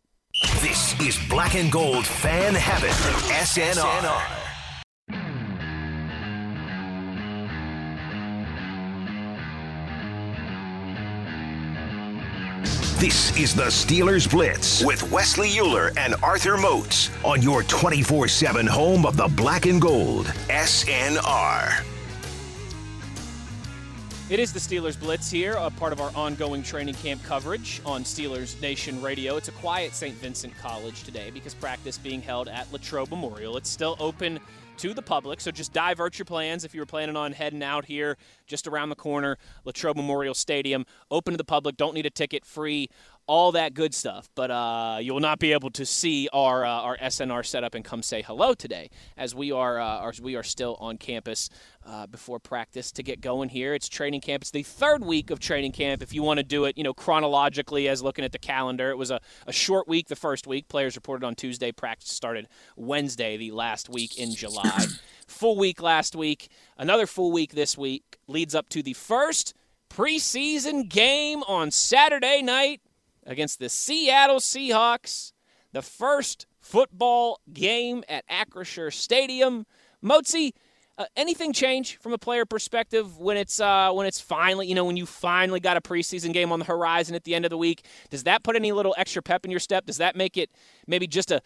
This 0.60 1.00
is 1.00 1.18
Black 1.30 1.54
and 1.54 1.72
Gold 1.72 2.04
Fan 2.06 2.54
Heaven, 2.54 2.90
SNR. 2.90 4.51
This 13.02 13.36
is 13.36 13.52
the 13.52 13.64
Steelers 13.64 14.30
Blitz 14.30 14.84
with 14.84 15.10
Wesley 15.10 15.48
Uhler 15.48 15.92
and 15.98 16.14
Arthur 16.22 16.56
Moats 16.56 17.10
on 17.24 17.42
your 17.42 17.64
24 17.64 18.28
7 18.28 18.64
home 18.64 19.04
of 19.04 19.16
the 19.16 19.26
black 19.26 19.66
and 19.66 19.80
gold, 19.80 20.26
SNR. 20.46 21.82
It 24.30 24.38
is 24.38 24.52
the 24.52 24.60
Steelers 24.60 24.96
Blitz 24.96 25.28
here, 25.28 25.54
a 25.54 25.68
part 25.68 25.92
of 25.92 26.00
our 26.00 26.12
ongoing 26.14 26.62
training 26.62 26.94
camp 26.94 27.24
coverage 27.24 27.82
on 27.84 28.04
Steelers 28.04 28.60
Nation 28.62 29.02
Radio. 29.02 29.36
It's 29.36 29.48
a 29.48 29.52
quiet 29.52 29.94
St. 29.94 30.14
Vincent 30.18 30.56
College 30.58 31.02
today 31.02 31.32
because 31.34 31.54
practice 31.54 31.98
being 31.98 32.22
held 32.22 32.46
at 32.46 32.72
Latrobe 32.72 33.10
Memorial. 33.10 33.56
It's 33.56 33.68
still 33.68 33.96
open 33.98 34.38
to 34.82 34.92
the 34.92 35.00
public, 35.00 35.40
so 35.40 35.52
just 35.52 35.72
divert 35.72 36.18
your 36.18 36.26
plans 36.26 36.64
if 36.64 36.74
you 36.74 36.80
were 36.80 36.86
planning 36.86 37.14
on 37.14 37.30
heading 37.30 37.62
out 37.62 37.84
here 37.84 38.16
just 38.48 38.66
around 38.66 38.88
the 38.88 38.96
corner, 38.96 39.38
Latrobe 39.64 39.96
Memorial 39.96 40.34
Stadium, 40.34 40.84
open 41.08 41.34
to 41.34 41.38
the 41.38 41.44
public, 41.44 41.76
don't 41.76 41.94
need 41.94 42.04
a 42.04 42.10
ticket, 42.10 42.44
free 42.44 42.90
all 43.26 43.52
that 43.52 43.74
good 43.74 43.94
stuff. 43.94 44.28
But 44.34 44.50
uh, 44.50 44.98
you'll 45.00 45.20
not 45.20 45.38
be 45.38 45.52
able 45.52 45.70
to 45.70 45.86
see 45.86 46.28
our 46.32 46.64
uh, 46.64 46.68
our 46.68 46.96
SNR 46.98 47.44
setup 47.44 47.74
and 47.74 47.84
come 47.84 48.02
say 48.02 48.22
hello 48.22 48.54
today, 48.54 48.90
as 49.16 49.34
we 49.34 49.52
are 49.52 49.80
uh, 49.80 50.08
as 50.08 50.20
we 50.20 50.36
are 50.36 50.42
still 50.42 50.76
on 50.80 50.98
campus 50.98 51.48
uh, 51.86 52.06
before 52.06 52.38
practice 52.38 52.92
to 52.92 53.02
get 53.02 53.20
going 53.20 53.48
here. 53.48 53.74
It's 53.74 53.88
training 53.88 54.20
camp. 54.20 54.42
It's 54.42 54.50
the 54.50 54.62
third 54.62 55.04
week 55.04 55.30
of 55.30 55.38
training 55.40 55.72
camp. 55.72 56.02
If 56.02 56.12
you 56.12 56.22
want 56.22 56.38
to 56.38 56.44
do 56.44 56.64
it, 56.64 56.76
you 56.76 56.84
know, 56.84 56.94
chronologically 56.94 57.88
as 57.88 58.02
looking 58.02 58.24
at 58.24 58.32
the 58.32 58.38
calendar, 58.38 58.90
it 58.90 58.98
was 58.98 59.10
a, 59.10 59.20
a 59.46 59.52
short 59.52 59.88
week 59.88 60.08
the 60.08 60.16
first 60.16 60.46
week. 60.46 60.68
Players 60.68 60.96
reported 60.96 61.24
on 61.26 61.34
Tuesday. 61.34 61.72
Practice 61.72 62.10
started 62.10 62.48
Wednesday, 62.76 63.36
the 63.36 63.50
last 63.50 63.88
week 63.88 64.18
in 64.18 64.34
July. 64.34 64.86
full 65.26 65.56
week 65.56 65.82
last 65.82 66.14
week. 66.14 66.48
Another 66.76 67.06
full 67.06 67.32
week 67.32 67.52
this 67.52 67.76
week 67.76 68.16
leads 68.26 68.54
up 68.54 68.68
to 68.70 68.82
the 68.82 68.92
first 68.92 69.54
preseason 69.90 70.88
game 70.88 71.42
on 71.42 71.70
Saturday 71.70 72.40
night 72.40 72.80
against 73.26 73.58
the 73.58 73.68
Seattle 73.68 74.38
Seahawks, 74.38 75.32
the 75.72 75.82
first 75.82 76.46
football 76.60 77.40
game 77.52 78.04
at 78.08 78.24
Acrisure 78.28 78.92
Stadium. 78.92 79.66
Mozi, 80.04 80.52
uh, 80.98 81.04
anything 81.16 81.52
change 81.52 81.96
from 81.96 82.12
a 82.12 82.18
player 82.18 82.44
perspective 82.44 83.18
when 83.18 83.36
it's 83.36 83.60
uh, 83.60 83.90
when 83.92 84.06
it's 84.06 84.20
finally 84.20 84.66
you 84.66 84.74
know 84.74 84.84
when 84.84 84.96
you 84.96 85.06
finally 85.06 85.60
got 85.60 85.76
a 85.76 85.80
preseason 85.80 86.32
game 86.32 86.52
on 86.52 86.58
the 86.58 86.64
horizon 86.64 87.14
at 87.14 87.24
the 87.24 87.34
end 87.34 87.44
of 87.44 87.50
the 87.50 87.58
week? 87.58 87.84
Does 88.10 88.24
that 88.24 88.42
put 88.42 88.56
any 88.56 88.72
little 88.72 88.94
extra 88.98 89.22
pep 89.22 89.44
in 89.44 89.50
your 89.50 89.60
step? 89.60 89.86
Does 89.86 89.98
that 89.98 90.16
make 90.16 90.36
it 90.36 90.50
maybe 90.86 91.06
just 91.06 91.30
a 91.30 91.40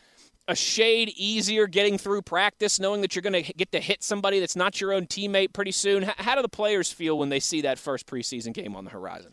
a 0.49 0.55
shade 0.55 1.13
easier 1.17 1.67
getting 1.67 1.99
through 1.99 2.23
practice, 2.23 2.79
knowing 2.79 3.01
that 3.01 3.15
you're 3.15 3.23
going 3.23 3.45
to 3.45 3.53
get 3.55 3.73
to 3.73 3.81
hit 3.81 4.03
somebody 4.03 4.39
that's 4.39 4.55
not 4.55 4.81
your 4.81 4.93
own 4.93 5.07
teammate 5.07 5.53
pretty 5.53 5.73
soon? 5.73 6.05
How 6.19 6.37
do 6.37 6.43
the 6.43 6.49
players 6.49 6.93
feel 6.93 7.19
when 7.19 7.31
they 7.31 7.41
see 7.41 7.63
that 7.63 7.79
first 7.79 8.07
preseason 8.07 8.53
game 8.53 8.77
on 8.77 8.85
the 8.85 8.91
horizon? 8.91 9.33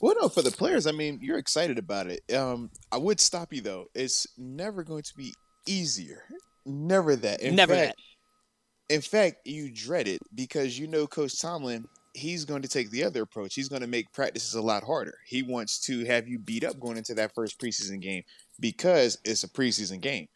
Well, 0.00 0.14
no, 0.20 0.28
for 0.28 0.42
the 0.42 0.50
players, 0.50 0.86
I 0.86 0.92
mean, 0.92 1.18
you're 1.22 1.38
excited 1.38 1.78
about 1.78 2.06
it. 2.06 2.22
Um, 2.34 2.70
I 2.90 2.96
would 2.96 3.20
stop 3.20 3.52
you 3.52 3.60
though. 3.60 3.86
It's 3.94 4.26
never 4.38 4.82
going 4.82 5.02
to 5.02 5.14
be 5.14 5.34
easier. 5.66 6.24
Never 6.64 7.16
that. 7.16 7.42
In 7.42 7.54
never 7.54 7.74
fact, 7.74 7.96
that. 8.88 8.94
In 8.94 9.00
fact, 9.02 9.46
you 9.46 9.70
dread 9.72 10.08
it 10.08 10.20
because 10.34 10.78
you 10.78 10.86
know 10.86 11.06
Coach 11.06 11.40
Tomlin. 11.40 11.86
He's 12.12 12.44
going 12.44 12.62
to 12.62 12.68
take 12.68 12.90
the 12.90 13.04
other 13.04 13.22
approach. 13.22 13.54
He's 13.54 13.68
going 13.68 13.82
to 13.82 13.86
make 13.86 14.12
practices 14.12 14.54
a 14.54 14.60
lot 14.60 14.82
harder. 14.82 15.14
He 15.26 15.44
wants 15.44 15.78
to 15.86 16.04
have 16.06 16.26
you 16.26 16.40
beat 16.40 16.64
up 16.64 16.80
going 16.80 16.96
into 16.96 17.14
that 17.14 17.32
first 17.36 17.60
preseason 17.60 18.00
game 18.00 18.24
because 18.58 19.18
it's 19.24 19.44
a 19.44 19.48
preseason 19.48 20.00
game. 20.00 20.26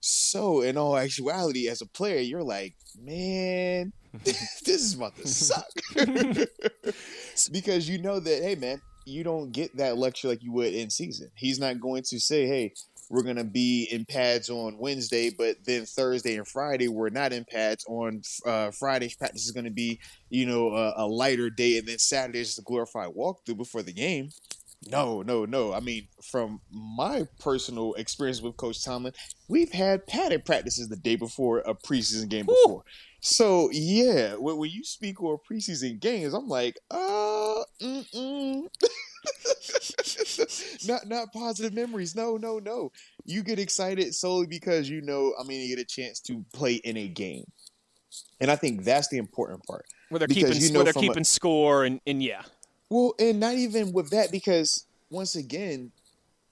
So, 0.00 0.60
in 0.60 0.76
all 0.76 0.98
actuality, 0.98 1.68
as 1.68 1.80
a 1.80 1.86
player, 1.86 2.18
you're 2.18 2.42
like, 2.42 2.74
man, 3.00 3.94
this 4.24 4.68
is 4.68 4.94
about 4.94 5.16
to 5.16 5.28
suck. 5.28 5.64
because 7.52 7.88
you 7.88 7.96
know 7.98 8.20
that, 8.20 8.42
hey, 8.42 8.56
man, 8.56 8.82
you 9.04 9.24
don't 9.24 9.52
get 9.52 9.76
that 9.76 9.98
lecture 9.98 10.28
like 10.28 10.42
you 10.42 10.52
would 10.52 10.72
in 10.72 10.90
season. 10.90 11.30
He's 11.34 11.58
not 11.58 11.80
going 11.80 12.02
to 12.08 12.20
say, 12.20 12.46
hey, 12.46 12.74
we're 13.10 13.22
going 13.22 13.36
to 13.36 13.44
be 13.44 13.88
in 13.90 14.06
pads 14.06 14.48
on 14.48 14.78
Wednesday, 14.78 15.30
but 15.30 15.56
then 15.66 15.84
Thursday 15.84 16.36
and 16.36 16.48
Friday 16.48 16.88
we're 16.88 17.10
not 17.10 17.32
in 17.32 17.44
pads. 17.44 17.84
On 17.86 18.22
uh, 18.46 18.70
Friday's 18.70 19.14
practice 19.14 19.44
is 19.44 19.50
going 19.50 19.66
to 19.66 19.70
be, 19.70 20.00
you 20.30 20.46
know, 20.46 20.70
a, 20.74 20.94
a, 20.96 21.06
lighter 21.06 21.50
day, 21.50 21.76
and 21.76 21.86
then 21.86 21.98
Saturday 21.98 22.40
is 22.40 22.58
a 22.58 22.62
glorified 22.62 23.10
walkthrough 23.10 23.58
before 23.58 23.82
the 23.82 23.92
game. 23.92 24.30
No, 24.88 25.22
no, 25.22 25.44
no. 25.44 25.72
I 25.72 25.80
mean, 25.80 26.08
from 26.22 26.60
my 26.70 27.26
personal 27.38 27.94
experience 27.94 28.40
with 28.40 28.56
Coach 28.56 28.82
Tomlin, 28.82 29.12
we've 29.46 29.72
had 29.72 30.06
padded 30.06 30.44
practices 30.44 30.88
the 30.88 30.96
day 30.96 31.16
before 31.16 31.58
a 31.58 31.74
preseason 31.74 32.28
game 32.28 32.46
before. 32.46 32.82
So 33.24 33.70
yeah, 33.70 34.34
when, 34.34 34.56
when 34.56 34.70
you 34.70 34.82
speak 34.82 35.22
on 35.22 35.38
preseason 35.48 36.00
games, 36.00 36.34
I'm 36.34 36.48
like, 36.48 36.76
uh, 36.90 37.62
mm-mm. 37.80 38.64
not 40.88 41.06
not 41.06 41.32
positive 41.32 41.72
memories. 41.72 42.16
No, 42.16 42.36
no, 42.36 42.58
no. 42.58 42.90
You 43.24 43.44
get 43.44 43.60
excited 43.60 44.12
solely 44.12 44.48
because 44.48 44.90
you 44.90 45.02
know. 45.02 45.34
I 45.38 45.44
mean, 45.44 45.60
you 45.60 45.76
get 45.76 45.80
a 45.80 45.86
chance 45.86 46.18
to 46.22 46.44
play 46.52 46.74
in 46.74 46.96
a 46.96 47.06
game, 47.06 47.44
and 48.40 48.50
I 48.50 48.56
think 48.56 48.82
that's 48.82 49.06
the 49.06 49.18
important 49.18 49.64
part. 49.66 49.86
Where 50.08 50.18
they're 50.18 50.26
keeping, 50.26 50.56
you 50.56 50.72
know 50.72 50.80
where 50.80 50.92
they're 50.92 51.00
keeping 51.00 51.22
a, 51.22 51.24
score, 51.24 51.84
and 51.84 52.00
and 52.04 52.20
yeah. 52.20 52.42
Well, 52.90 53.14
and 53.20 53.38
not 53.38 53.54
even 53.54 53.92
with 53.92 54.10
that 54.10 54.32
because 54.32 54.84
once 55.10 55.36
again, 55.36 55.92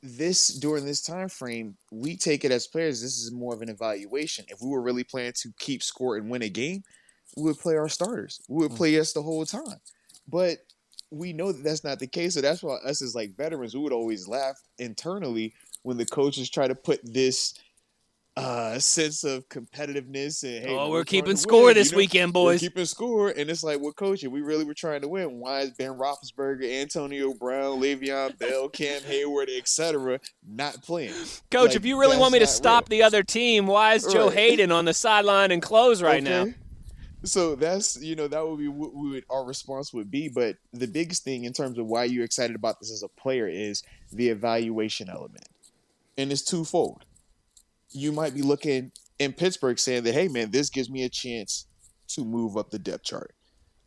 this 0.03 0.49
during 0.49 0.85
this 0.85 1.03
time 1.03 1.29
frame, 1.29 1.77
we 1.91 2.17
take 2.17 2.45
it 2.45 2.53
as 2.53 2.67
players. 2.67 3.03
This 3.03 3.19
is 3.19 3.33
more 3.33 3.55
of 3.55 3.63
an 3.63 3.69
evaluation. 3.69 4.45
If 4.49 4.61
we 4.63 4.69
were 4.69 4.83
really 4.83 5.05
planning 5.05 5.33
to 5.37 5.53
keep 5.59 5.83
score 5.83 6.17
and 6.17 6.31
win 6.31 6.43
a 6.43 6.49
game, 6.49 6.83
we 7.37 7.45
would 7.45 7.59
play 7.59 7.77
our 7.77 7.89
starters. 7.89 8.41
We 8.49 8.65
would 8.65 8.73
mm. 8.73 8.77
play 8.77 8.99
us 8.99 9.13
the 9.13 9.23
whole 9.23 9.45
time. 9.45 9.81
But 10.29 10.59
we 11.11 11.33
know 11.33 11.53
that 11.53 11.65
that's 11.65 11.85
not 11.85 11.99
the 11.99 12.07
case. 12.07 12.35
So 12.35 12.41
that's 12.41 12.63
why 12.63 12.77
us 12.77 13.03
as 13.03 13.15
like 13.15 13.37
veterans, 13.37 13.75
we 13.75 13.81
would 13.81 13.93
always 13.93 14.29
laugh 14.29 14.61
internally 14.79 15.55
when 15.83 15.97
the 15.97 16.07
coaches 16.07 16.51
try 16.51 16.69
to 16.69 16.75
put 16.75 17.01
this 17.05 17.55
uh, 18.41 18.79
sense 18.79 19.25
of 19.25 19.49
competitiveness 19.49 20.43
and 20.43 20.67
hey, 20.67 20.77
oh, 20.77 20.89
we're, 20.89 20.99
we're 20.99 21.05
keeping 21.05 21.37
score 21.37 21.67
win. 21.67 21.75
this 21.75 21.91
you 21.91 21.97
know, 21.97 21.99
weekend, 21.99 22.33
boys. 22.33 22.61
keeping 22.61 22.85
score, 22.85 23.29
and 23.29 23.51
it's 23.51 23.63
like, 23.63 23.81
well, 23.81 23.93
coach, 23.93 24.23
we 24.25 24.41
really 24.41 24.65
were 24.65 24.75
trying 24.75 25.03
to 25.03 25.09
win. 25.09 25.39
Why 25.39 25.61
is 25.61 25.71
Ben 25.73 25.93
Roethlisberger, 25.93 26.81
Antonio 26.81 27.35
Brown, 27.35 27.81
Le'Veon 27.81 28.39
Bell, 28.39 28.69
Cam 28.69 29.03
Heyward, 29.03 29.49
etc., 29.57 30.21
not 30.47 30.83
playing? 30.83 31.13
Coach, 31.51 31.69
like, 31.69 31.77
if 31.77 31.85
you 31.85 31.99
really 32.01 32.17
want 32.17 32.33
me 32.33 32.39
to 32.39 32.47
stop 32.47 32.89
real. 32.89 32.99
the 32.99 33.03
other 33.05 33.23
team, 33.23 33.67
why 33.67 33.95
is 33.95 34.07
Joe 34.07 34.29
right. 34.29 34.37
Haden 34.37 34.73
on 34.73 34.85
the 34.85 34.95
sideline 34.95 35.51
and 35.51 35.63
close 35.63 36.03
right 36.03 36.23
okay. 36.27 36.45
now? 36.47 36.53
So 37.23 37.55
that's 37.55 38.01
you 38.03 38.17
know 38.17 38.29
that 38.29 38.47
would 38.47 38.59
be 38.59 38.69
what 38.69 38.95
we 38.95 39.11
would, 39.11 39.25
our 39.29 39.45
response 39.45 39.93
would 39.93 40.11
be. 40.11 40.31
But 40.31 40.57
the 40.73 40.87
biggest 40.87 41.23
thing 41.23 41.45
in 41.45 41.53
terms 41.53 41.77
of 41.77 41.87
why 41.87 42.05
you're 42.05 42.25
excited 42.25 42.57
about 42.57 42.81
this 42.81 42.91
as 42.91 43.03
a 43.03 43.09
player 43.09 43.47
is 43.47 43.83
the 44.11 44.31
evaluation 44.31 45.11
element, 45.11 45.47
and 46.17 46.33
it's 46.33 46.43
twofold 46.43 47.05
you 47.93 48.13
might 48.13 48.35
be 48.35 48.43
looking 48.43 48.93
in 49.19 49.33
Pittsburgh 49.33 49.79
saying 49.79 50.05
that, 50.05 50.15
hey, 50.15 50.29
man, 50.29 50.51
this 50.51 50.71
gives 50.71 50.91
me 50.91 51.05
a 51.05 51.09
chance 51.09 51.67
to 52.09 52.25
move 52.25 52.57
up 52.57 52.71
the 52.71 52.79
depth 52.79 53.05
chart. 53.05 53.35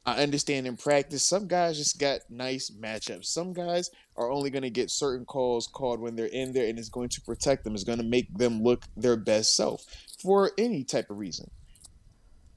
I 0.05 0.21
understand 0.21 0.67
in 0.67 0.75
practice, 0.75 1.23
some 1.23 1.47
guys 1.47 1.77
just 1.77 1.97
got 1.97 2.19
nice 2.29 2.69
matchups. 2.69 3.25
Some 3.25 3.53
guys 3.53 3.89
are 4.17 4.29
only 4.29 4.49
going 4.49 4.63
to 4.63 4.69
get 4.69 4.91
certain 4.91 5.25
calls 5.25 5.65
called 5.65 6.01
when 6.01 6.15
they're 6.15 6.25
in 6.25 6.51
there, 6.51 6.67
and 6.67 6.77
it's 6.77 6.89
going 6.89 7.07
to 7.09 7.21
protect 7.21 7.63
them. 7.63 7.73
It's 7.73 7.85
going 7.85 7.99
to 7.99 8.03
make 8.03 8.33
them 8.37 8.61
look 8.61 8.83
their 8.97 9.15
best 9.15 9.55
self 9.55 9.85
for 10.21 10.51
any 10.57 10.83
type 10.83 11.09
of 11.09 11.17
reason. 11.17 11.49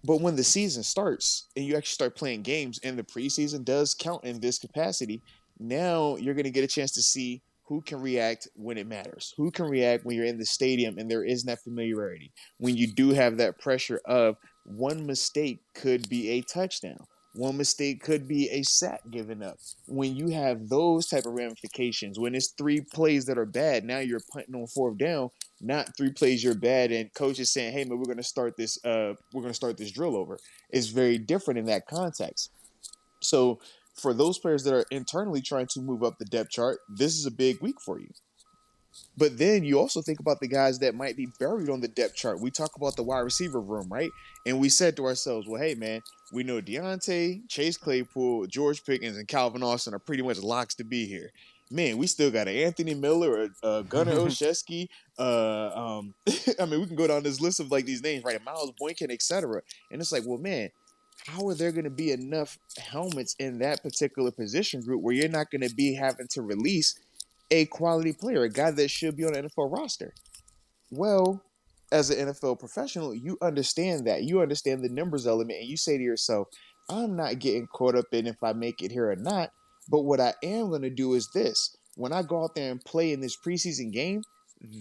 But 0.02 0.20
when 0.20 0.34
the 0.34 0.44
season 0.44 0.82
starts 0.82 1.46
and 1.56 1.64
you 1.64 1.76
actually 1.76 1.94
start 1.94 2.16
playing 2.16 2.42
games, 2.42 2.80
and 2.82 2.98
the 2.98 3.04
preseason 3.04 3.64
does 3.64 3.94
count 3.94 4.24
in 4.24 4.40
this 4.40 4.58
capacity, 4.58 5.22
now 5.58 6.16
you're 6.16 6.34
going 6.34 6.44
to 6.44 6.50
get 6.50 6.64
a 6.64 6.68
chance 6.68 6.92
to 6.92 7.02
see 7.02 7.42
who 7.66 7.82
can 7.82 8.00
react 8.00 8.48
when 8.54 8.78
it 8.78 8.86
matters? 8.86 9.34
Who 9.36 9.50
can 9.50 9.66
react 9.66 10.04
when 10.04 10.16
you're 10.16 10.24
in 10.24 10.38
the 10.38 10.46
stadium 10.46 10.98
and 10.98 11.10
there 11.10 11.24
isn't 11.24 11.46
that 11.46 11.62
familiarity? 11.62 12.32
When 12.58 12.76
you 12.76 12.86
do 12.86 13.10
have 13.10 13.36
that 13.38 13.58
pressure 13.58 14.00
of 14.04 14.36
one 14.64 15.06
mistake 15.06 15.60
could 15.74 16.08
be 16.08 16.30
a 16.30 16.42
touchdown. 16.42 16.98
One 17.34 17.58
mistake 17.58 18.02
could 18.02 18.26
be 18.26 18.48
a 18.48 18.62
sack 18.62 19.02
given 19.10 19.42
up. 19.42 19.58
When 19.86 20.16
you 20.16 20.28
have 20.28 20.68
those 20.68 21.06
type 21.06 21.26
of 21.26 21.34
ramifications, 21.34 22.18
when 22.18 22.34
it's 22.34 22.52
three 22.56 22.80
plays 22.80 23.26
that 23.26 23.36
are 23.36 23.44
bad, 23.44 23.84
now 23.84 23.98
you're 23.98 24.22
punting 24.32 24.54
on 24.54 24.66
fourth 24.68 24.96
down, 24.96 25.28
not 25.60 25.94
three 25.98 26.12
plays 26.12 26.42
you're 26.42 26.54
bad, 26.54 26.92
and 26.92 27.12
coach 27.12 27.38
is 27.38 27.52
saying, 27.52 27.74
"Hey 27.74 27.84
man, 27.84 27.98
we're 27.98 28.06
going 28.06 28.16
to 28.16 28.22
start 28.22 28.56
this. 28.56 28.82
Uh, 28.84 29.12
we're 29.34 29.42
going 29.42 29.52
to 29.52 29.54
start 29.54 29.76
this 29.76 29.90
drill 29.90 30.16
over." 30.16 30.38
It's 30.70 30.86
very 30.86 31.18
different 31.18 31.58
in 31.58 31.66
that 31.66 31.86
context. 31.86 32.50
So 33.20 33.60
for 33.96 34.12
those 34.12 34.38
players 34.38 34.64
that 34.64 34.74
are 34.74 34.84
internally 34.90 35.40
trying 35.40 35.66
to 35.68 35.80
move 35.80 36.02
up 36.02 36.18
the 36.18 36.24
depth 36.24 36.50
chart, 36.50 36.78
this 36.88 37.14
is 37.14 37.26
a 37.26 37.30
big 37.30 37.60
week 37.60 37.80
for 37.80 37.98
you. 37.98 38.08
But 39.16 39.38
then 39.38 39.64
you 39.64 39.78
also 39.78 40.02
think 40.02 40.20
about 40.20 40.40
the 40.40 40.48
guys 40.48 40.78
that 40.80 40.94
might 40.94 41.16
be 41.16 41.28
buried 41.38 41.70
on 41.70 41.80
the 41.80 41.88
depth 41.88 42.14
chart. 42.14 42.40
We 42.40 42.50
talk 42.50 42.76
about 42.76 42.96
the 42.96 43.02
wide 43.02 43.20
receiver 43.20 43.60
room, 43.60 43.88
right? 43.90 44.10
And 44.44 44.60
we 44.60 44.68
said 44.68 44.96
to 44.96 45.04
ourselves, 45.04 45.46
well, 45.46 45.60
hey, 45.60 45.74
man, 45.74 46.02
we 46.32 46.44
know 46.44 46.60
Diontae, 46.60 47.48
Chase 47.48 47.76
Claypool, 47.76 48.46
George 48.46 48.84
Pickens, 48.84 49.16
and 49.16 49.28
Calvin 49.28 49.62
Austin 49.62 49.94
are 49.94 49.98
pretty 49.98 50.22
much 50.22 50.38
locks 50.38 50.74
to 50.76 50.84
be 50.84 51.06
here. 51.06 51.32
Man, 51.70 51.96
we 51.96 52.06
still 52.06 52.30
got 52.30 52.46
an 52.46 52.56
Anthony 52.56 52.94
Miller, 52.94 53.48
a, 53.62 53.68
a 53.68 53.82
Gunnar 53.84 54.12
Olszewski. 54.16 54.88
Uh, 55.18 55.70
um, 55.74 56.14
I 56.60 56.66
mean, 56.66 56.80
we 56.80 56.86
can 56.86 56.96
go 56.96 57.06
down 57.06 57.22
this 57.22 57.40
list 57.40 57.58
of 57.58 57.72
like 57.72 57.86
these 57.86 58.02
names, 58.02 58.24
right? 58.24 58.42
Miles 58.44 58.72
Boykin, 58.78 59.10
etc. 59.10 59.62
And 59.90 60.00
it's 60.00 60.12
like, 60.12 60.22
well, 60.26 60.38
man, 60.38 60.70
how 61.26 61.48
are 61.48 61.54
there 61.54 61.72
going 61.72 61.84
to 61.84 61.90
be 61.90 62.12
enough 62.12 62.58
helmets 62.78 63.34
in 63.38 63.58
that 63.58 63.82
particular 63.82 64.30
position 64.30 64.80
group 64.80 65.02
where 65.02 65.14
you're 65.14 65.28
not 65.28 65.50
going 65.50 65.66
to 65.66 65.74
be 65.74 65.94
having 65.94 66.26
to 66.30 66.42
release 66.42 66.98
a 67.50 67.66
quality 67.66 68.12
player, 68.12 68.42
a 68.42 68.50
guy 68.50 68.70
that 68.70 68.90
should 68.90 69.16
be 69.16 69.24
on 69.24 69.34
an 69.34 69.48
NFL 69.48 69.72
roster? 69.72 70.12
Well, 70.90 71.42
as 71.92 72.10
an 72.10 72.28
NFL 72.28 72.58
professional, 72.58 73.14
you 73.14 73.38
understand 73.40 74.06
that. 74.06 74.24
You 74.24 74.40
understand 74.40 74.82
the 74.82 74.88
numbers 74.88 75.26
element, 75.26 75.60
and 75.60 75.68
you 75.68 75.76
say 75.76 75.96
to 75.96 76.02
yourself, 76.02 76.48
I'm 76.88 77.16
not 77.16 77.38
getting 77.38 77.66
caught 77.66 77.96
up 77.96 78.06
in 78.12 78.26
if 78.26 78.42
I 78.42 78.52
make 78.52 78.82
it 78.82 78.92
here 78.92 79.10
or 79.10 79.16
not. 79.16 79.50
But 79.88 80.02
what 80.02 80.20
I 80.20 80.34
am 80.42 80.68
going 80.68 80.82
to 80.82 80.90
do 80.90 81.14
is 81.14 81.28
this 81.32 81.76
when 81.96 82.12
I 82.12 82.22
go 82.22 82.44
out 82.44 82.54
there 82.54 82.70
and 82.70 82.84
play 82.84 83.12
in 83.12 83.20
this 83.20 83.36
preseason 83.36 83.92
game, 83.92 84.22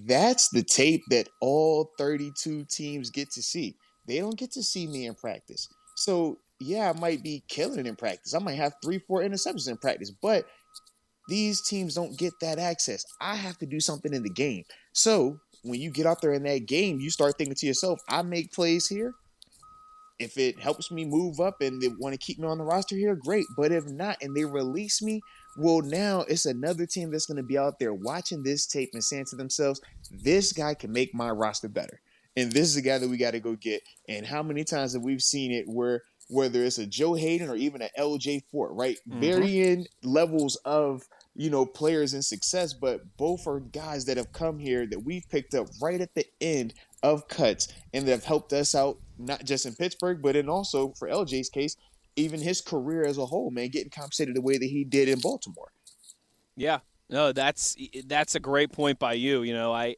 that's 0.06 0.50
the 0.50 0.64
tape 0.64 1.04
that 1.10 1.30
all 1.42 1.92
32 1.98 2.66
teams 2.70 3.10
get 3.10 3.32
to 3.32 3.42
see. 3.42 3.76
They 4.08 4.20
don't 4.20 4.38
get 4.38 4.52
to 4.52 4.64
see 4.64 4.88
me 4.88 5.06
in 5.06 5.16
practice. 5.16 5.68
So 5.96 6.40
yeah, 6.60 6.92
I 6.96 7.00
might 7.00 7.24
be 7.24 7.44
killing 7.48 7.80
it 7.80 7.88
in 7.88 7.96
practice. 7.96 8.34
I 8.34 8.40
might 8.40 8.56
have 8.56 8.76
three, 8.84 9.00
four 9.00 9.22
interceptions 9.22 9.70
in 9.70 9.78
practice, 9.78 10.12
but 10.12 10.46
these 11.28 11.62
teams 11.62 11.96
don't 11.96 12.18
get 12.18 12.34
that 12.42 12.60
access. 12.60 13.04
I 13.20 13.36
have 13.36 13.58
to 13.60 13.66
do 13.66 13.80
something 13.80 14.14
in 14.14 14.24
the 14.24 14.30
game. 14.30 14.64
So 14.94 15.40
when 15.64 15.82
you 15.82 15.92
get 15.92 16.06
out 16.06 16.22
there 16.22 16.34
in 16.34 16.44
that 16.44 16.68
game, 16.68 17.00
you 17.00 17.10
start 17.10 17.38
thinking 17.38 17.56
to 17.56 17.66
yourself, 17.66 18.00
I 18.08 18.22
make 18.22 18.54
plays 18.54 18.88
here. 18.88 19.14
If 20.18 20.38
it 20.38 20.60
helps 20.60 20.92
me 20.92 21.04
move 21.04 21.42
up 21.42 21.60
and 21.60 21.82
they 21.82 21.90
want 22.00 22.14
to 22.14 22.20
keep 22.20 22.40
me 22.40 22.48
on 22.48 22.58
the 22.58 22.64
roster 22.64 22.96
here, 22.96 23.16
great. 23.16 23.46
But 23.58 23.74
if 23.74 23.86
not, 23.86 24.18
and 24.22 24.34
they 24.34 24.46
release 24.46 25.02
me, 25.02 25.22
well, 25.58 25.82
now 25.82 26.22
it's 26.22 26.46
another 26.46 26.86
team 26.86 27.12
that's 27.12 27.26
going 27.26 27.38
to 27.38 27.44
be 27.44 27.58
out 27.58 27.80
there 27.80 27.94
watching 27.94 28.42
this 28.42 28.66
tape 28.66 28.92
and 28.94 29.04
saying 29.04 29.26
to 29.26 29.36
themselves, 29.36 29.82
this 30.12 30.54
guy 30.54 30.74
can 30.74 30.92
make 30.94 31.14
my 31.14 31.32
roster 31.32 31.68
better 31.68 32.00
and 32.36 32.52
this 32.52 32.68
is 32.68 32.78
a 32.78 32.82
guy 32.82 32.98
that 32.98 33.10
we 33.10 33.18
got 33.18 33.32
to 33.32 33.40
go 33.40 33.56
get. 33.56 33.82
And 34.10 34.26
how 34.26 34.44
many 34.44 34.64
times 34.64 34.94
have 34.94 35.02
we 35.02 35.18
seen 35.20 35.52
it 35.52 35.66
where 35.68 36.02
whether 36.28 36.64
it's 36.64 36.80
a 36.80 36.88
Joe 36.88 37.14
Haden 37.14 37.50
or 37.50 37.56
even 37.56 37.82
an 37.82 37.90
LJ 37.98 38.44
Fort, 38.52 38.72
right? 38.74 38.98
Mm-hmm. 39.08 39.22
Varying 39.22 39.88
levels 40.04 40.56
of 40.66 41.04
you 41.36 41.50
know 41.50 41.66
players 41.66 42.14
in 42.14 42.22
success, 42.22 42.74
but 42.74 43.02
both 43.18 43.48
are 43.48 43.60
guys 43.60 44.06
that 44.06 44.18
have 44.18 44.32
come 44.32 44.60
here 44.60 44.86
that 44.88 45.04
we've 45.04 45.28
picked 45.30 45.54
up 45.54 45.68
right 45.82 46.02
at 46.02 46.14
the 46.16 46.26
end 46.42 46.74
of 47.04 47.28
cuts 47.28 47.68
and 47.94 48.08
that 48.08 48.12
have 48.12 48.26
helped 48.26 48.54
us 48.54 48.74
out 48.74 48.98
not 49.18 49.46
just 49.46 49.66
in 49.66 49.76
Pittsburgh, 49.76 50.22
but 50.22 50.36
in 50.36 50.50
also 50.50 50.94
for 50.98 51.08
LJ's 51.08 51.50
case, 51.50 51.78
even 52.16 52.42
his 52.42 52.62
career 52.62 53.06
as 53.06 53.18
a 53.18 53.26
whole, 53.26 53.52
man, 53.52 53.70
getting 53.70 53.90
compensated 53.90 54.36
the 54.36 54.42
way 54.42 54.58
that 54.58 54.66
he 54.66 54.84
did 54.84 55.08
in 55.08 55.20
Baltimore. 55.20 55.72
Yeah, 56.56 56.80
no, 57.10 57.32
that's 57.32 57.76
that's 58.06 58.36
a 58.36 58.40
great 58.40 58.72
point 58.72 59.00
by 59.00 59.14
you. 59.14 59.44
You 59.44 59.54
know, 59.54 59.74
I 59.74 59.96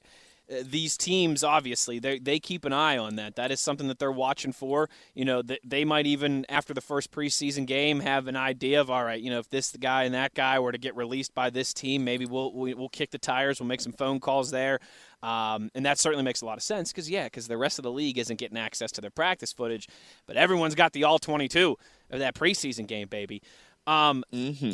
these 0.63 0.95
teams 0.95 1.43
obviously 1.43 1.99
they 1.99 2.19
they 2.19 2.39
keep 2.39 2.65
an 2.65 2.73
eye 2.73 2.97
on 2.97 3.15
that. 3.17 3.35
That 3.35 3.51
is 3.51 3.59
something 3.59 3.87
that 3.87 3.99
they're 3.99 4.11
watching 4.11 4.53
for. 4.53 4.89
You 5.13 5.25
know, 5.25 5.41
they, 5.41 5.59
they 5.65 5.85
might 5.85 6.07
even 6.07 6.45
after 6.49 6.73
the 6.73 6.81
first 6.81 7.11
preseason 7.11 7.65
game 7.65 7.99
have 7.99 8.27
an 8.27 8.35
idea 8.35 8.79
of 8.81 8.89
all 8.89 9.03
right, 9.03 9.21
you 9.21 9.29
know, 9.29 9.39
if 9.39 9.49
this 9.49 9.75
guy 9.77 10.03
and 10.03 10.13
that 10.13 10.33
guy 10.33 10.59
were 10.59 10.71
to 10.71 10.77
get 10.77 10.95
released 10.95 11.33
by 11.33 11.49
this 11.49 11.73
team, 11.73 12.03
maybe 12.03 12.25
we'll 12.25 12.53
we'll 12.53 12.89
kick 12.89 13.11
the 13.11 13.17
tires. 13.17 13.59
We'll 13.59 13.67
make 13.67 13.81
some 13.81 13.93
phone 13.93 14.19
calls 14.19 14.51
there. 14.51 14.79
Um, 15.23 15.71
and 15.73 15.85
that 15.85 15.97
certainly 15.97 16.23
makes 16.23 16.41
a 16.41 16.45
lot 16.45 16.57
of 16.57 16.63
sense 16.63 16.91
because, 16.91 17.09
yeah, 17.09 17.25
because 17.25 17.47
the 17.47 17.57
rest 17.57 17.79
of 17.79 17.83
the 17.83 17.91
league 17.91 18.17
isn't 18.17 18.37
getting 18.37 18.57
access 18.57 18.91
to 18.93 19.01
their 19.01 19.09
practice 19.09 19.51
footage, 19.51 19.87
but 20.27 20.37
everyone's 20.37 20.75
got 20.75 20.93
the 20.93 21.05
all 21.05 21.17
22 21.17 21.75
of 22.11 22.19
that 22.19 22.35
preseason 22.35 22.87
game, 22.87 23.07
baby. 23.07 23.41
Um, 23.87 24.23
mm-hmm. 24.31 24.73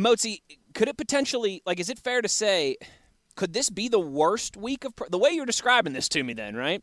Motzi, 0.00 0.42
could 0.74 0.88
it 0.88 0.96
potentially, 0.96 1.62
like, 1.64 1.80
is 1.80 1.88
it 1.88 1.98
fair 1.98 2.20
to 2.20 2.28
say, 2.28 2.76
could 3.38 3.52
this 3.52 3.70
be 3.70 3.86
the 3.86 4.00
worst 4.00 4.56
week 4.56 4.84
of 4.84 4.92
the 5.10 5.16
way 5.16 5.30
you're 5.30 5.46
describing 5.46 5.92
this 5.92 6.08
to 6.08 6.24
me? 6.24 6.32
Then, 6.32 6.56
right? 6.56 6.82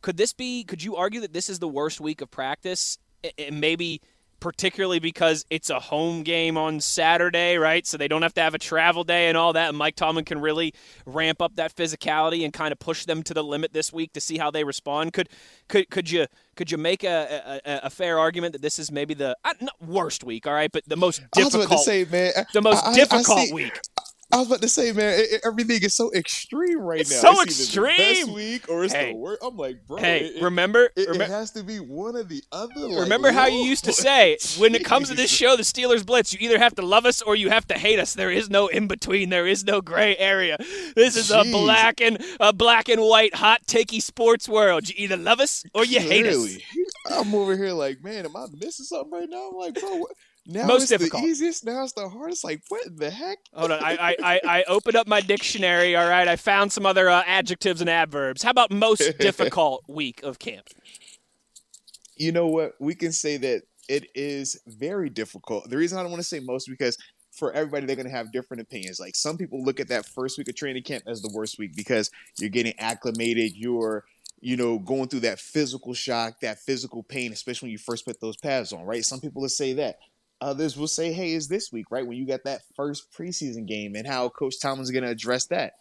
Could 0.00 0.16
this 0.16 0.32
be? 0.32 0.62
Could 0.62 0.80
you 0.80 0.94
argue 0.94 1.20
that 1.22 1.32
this 1.32 1.50
is 1.50 1.58
the 1.58 1.66
worst 1.66 2.00
week 2.00 2.20
of 2.20 2.30
practice? 2.30 2.98
And 3.36 3.60
maybe 3.60 4.00
particularly 4.40 5.00
because 5.00 5.44
it's 5.50 5.70
a 5.70 5.80
home 5.80 6.22
game 6.22 6.56
on 6.56 6.80
Saturday, 6.80 7.56
right? 7.56 7.84
So 7.84 7.96
they 7.96 8.06
don't 8.06 8.22
have 8.22 8.34
to 8.34 8.40
have 8.40 8.54
a 8.54 8.58
travel 8.58 9.02
day 9.02 9.26
and 9.26 9.36
all 9.36 9.52
that. 9.54 9.68
And 9.70 9.76
Mike 9.76 9.96
Tomlin 9.96 10.24
can 10.24 10.40
really 10.40 10.72
ramp 11.04 11.42
up 11.42 11.56
that 11.56 11.74
physicality 11.74 12.44
and 12.44 12.52
kind 12.52 12.70
of 12.70 12.78
push 12.78 13.04
them 13.04 13.24
to 13.24 13.34
the 13.34 13.42
limit 13.42 13.72
this 13.72 13.92
week 13.92 14.12
to 14.12 14.20
see 14.20 14.38
how 14.38 14.52
they 14.52 14.62
respond. 14.62 15.12
Could 15.12 15.28
could 15.68 15.90
could 15.90 16.08
you 16.10 16.26
could 16.54 16.70
you 16.70 16.78
make 16.78 17.02
a, 17.02 17.60
a, 17.64 17.80
a 17.86 17.90
fair 17.90 18.20
argument 18.20 18.52
that 18.52 18.62
this 18.62 18.78
is 18.78 18.92
maybe 18.92 19.14
the 19.14 19.36
worst 19.84 20.22
week, 20.22 20.46
all 20.46 20.52
right, 20.52 20.70
but 20.70 20.84
the 20.86 20.96
most 20.96 21.22
difficult, 21.32 21.80
say, 21.80 22.04
man, 22.04 22.32
the 22.52 22.62
most 22.62 22.84
I, 22.84 22.94
difficult 22.94 23.38
I 23.38 23.44
see, 23.46 23.52
week. 23.52 23.80
I 24.30 24.36
was 24.36 24.48
about 24.48 24.60
to 24.60 24.68
say, 24.68 24.92
man, 24.92 25.18
it, 25.18 25.32
it, 25.32 25.40
everything 25.42 25.82
is 25.82 25.94
so 25.94 26.12
extreme 26.12 26.80
right 26.80 27.00
it's 27.00 27.10
now. 27.10 27.34
So 27.34 27.40
it's 27.40 27.58
extreme. 27.60 27.96
best 27.96 28.28
week 28.28 28.68
or 28.68 28.84
it's 28.84 28.92
hey. 28.92 29.12
the 29.12 29.16
worst. 29.16 29.42
I'm 29.42 29.56
like, 29.56 29.86
bro. 29.86 29.96
Hey, 29.96 30.26
it, 30.26 30.42
remember? 30.42 30.90
It, 30.96 31.08
rem- 31.08 31.30
has 31.30 31.52
to 31.52 31.62
be 31.62 31.78
one 31.78 32.14
or 32.14 32.24
the 32.24 32.42
other. 32.52 32.74
Like, 32.76 33.00
remember 33.00 33.32
how 33.32 33.46
you 33.46 33.60
used 33.60 33.84
to 33.86 33.92
say, 33.94 34.36
when 34.58 34.74
it 34.74 34.84
comes 34.84 35.08
to 35.08 35.14
this 35.14 35.30
show, 35.34 35.56
the 35.56 35.62
Steelers 35.62 36.04
Blitz, 36.04 36.34
you 36.34 36.40
either 36.42 36.58
have 36.58 36.74
to 36.74 36.82
love 36.82 37.06
us 37.06 37.22
or 37.22 37.36
you 37.36 37.48
have 37.48 37.66
to 37.68 37.74
hate 37.74 37.98
us. 37.98 38.12
There 38.12 38.30
is 38.30 38.50
no 38.50 38.66
in 38.66 38.86
between. 38.86 39.30
There 39.30 39.46
is 39.46 39.64
no 39.64 39.80
gray 39.80 40.14
area. 40.18 40.58
This 40.94 41.16
is 41.16 41.30
a 41.30 41.44
black 41.44 42.02
and 42.02 42.22
a 42.38 42.52
black 42.52 42.90
and 42.90 43.00
white 43.00 43.34
hot 43.34 43.62
takey 43.66 44.02
sports 44.02 44.46
world. 44.46 44.90
You 44.90 44.94
either 44.98 45.16
love 45.16 45.40
us 45.40 45.64
or 45.72 45.86
you 45.86 46.00
hate 46.00 46.26
us. 46.26 46.58
I'm 47.10 47.34
over 47.34 47.56
here 47.56 47.72
like, 47.72 48.02
man, 48.04 48.26
am 48.26 48.36
I 48.36 48.46
missing 48.52 48.84
something 48.84 49.10
right 49.10 49.28
now? 49.28 49.48
I'm 49.50 49.56
like, 49.56 49.74
bro, 49.74 49.96
what? 49.96 50.12
Now 50.50 50.66
Most 50.66 50.82
it's 50.82 50.90
difficult. 50.90 51.22
the 51.22 51.28
easiest. 51.28 51.64
Now 51.64 51.84
it's 51.84 51.92
the 51.92 52.08
hardest. 52.08 52.42
Like, 52.42 52.62
what 52.68 52.82
the 52.96 53.10
heck? 53.10 53.38
Hold 53.52 53.70
on, 53.70 53.84
I, 53.84 54.16
I, 54.22 54.40
I, 54.48 54.64
opened 54.66 54.96
up 54.96 55.06
my 55.06 55.20
dictionary. 55.20 55.94
All 55.94 56.08
right, 56.08 56.26
I 56.26 56.36
found 56.36 56.72
some 56.72 56.86
other 56.86 57.10
uh, 57.10 57.22
adjectives 57.26 57.82
and 57.82 57.90
adverbs. 57.90 58.42
How 58.42 58.50
about 58.50 58.70
most 58.70 59.18
difficult 59.18 59.84
week 59.86 60.22
of 60.22 60.38
camp? 60.38 60.68
you 62.18 62.32
know 62.32 62.46
what? 62.46 62.74
We 62.78 62.94
can 62.94 63.12
say 63.12 63.36
that 63.38 63.62
it 63.88 64.06
is 64.14 64.60
very 64.66 65.08
difficult. 65.08 65.70
The 65.70 65.76
reason 65.76 65.98
I 65.98 66.02
don't 66.02 66.10
want 66.10 66.22
to 66.22 66.28
say 66.28 66.40
most 66.40 66.68
because 66.68 66.98
for 67.30 67.52
everybody 67.52 67.86
they're 67.86 67.96
going 67.96 68.08
to 68.08 68.14
have 68.14 68.32
different 68.32 68.60
opinions. 68.60 68.98
Like 68.98 69.14
some 69.14 69.38
people 69.38 69.62
look 69.62 69.80
at 69.80 69.88
that 69.88 70.06
first 70.06 70.36
week 70.36 70.48
of 70.48 70.56
training 70.56 70.82
camp 70.82 71.04
as 71.06 71.22
the 71.22 71.30
worst 71.32 71.58
week 71.58 71.76
because 71.76 72.10
you're 72.38 72.50
getting 72.50 72.74
acclimated, 72.78 73.52
you're 73.54 74.04
you 74.40 74.56
know 74.56 74.78
going 74.78 75.08
through 75.08 75.20
that 75.20 75.38
physical 75.38 75.94
shock, 75.94 76.40
that 76.40 76.58
physical 76.58 77.02
pain, 77.02 77.32
especially 77.32 77.68
when 77.68 77.72
you 77.72 77.78
first 77.78 78.04
put 78.04 78.20
those 78.20 78.36
pads 78.36 78.72
on, 78.72 78.82
right? 78.82 79.04
Some 79.04 79.20
people 79.20 79.40
will 79.40 79.48
say 79.48 79.72
that. 79.74 79.98
Others 80.40 80.76
will 80.76 80.88
say, 80.88 81.12
"Hey, 81.12 81.32
is 81.32 81.48
this 81.48 81.72
week, 81.72 81.86
right? 81.90 82.06
When 82.06 82.16
you 82.16 82.26
got 82.26 82.44
that 82.44 82.62
first 82.76 83.12
preseason 83.12 83.66
game 83.66 83.94
and 83.94 84.06
how 84.06 84.28
Coach 84.28 84.60
Tomlin's 84.60 84.90
going 84.90 85.04
to 85.04 85.10
address 85.10 85.46
that." 85.46 85.74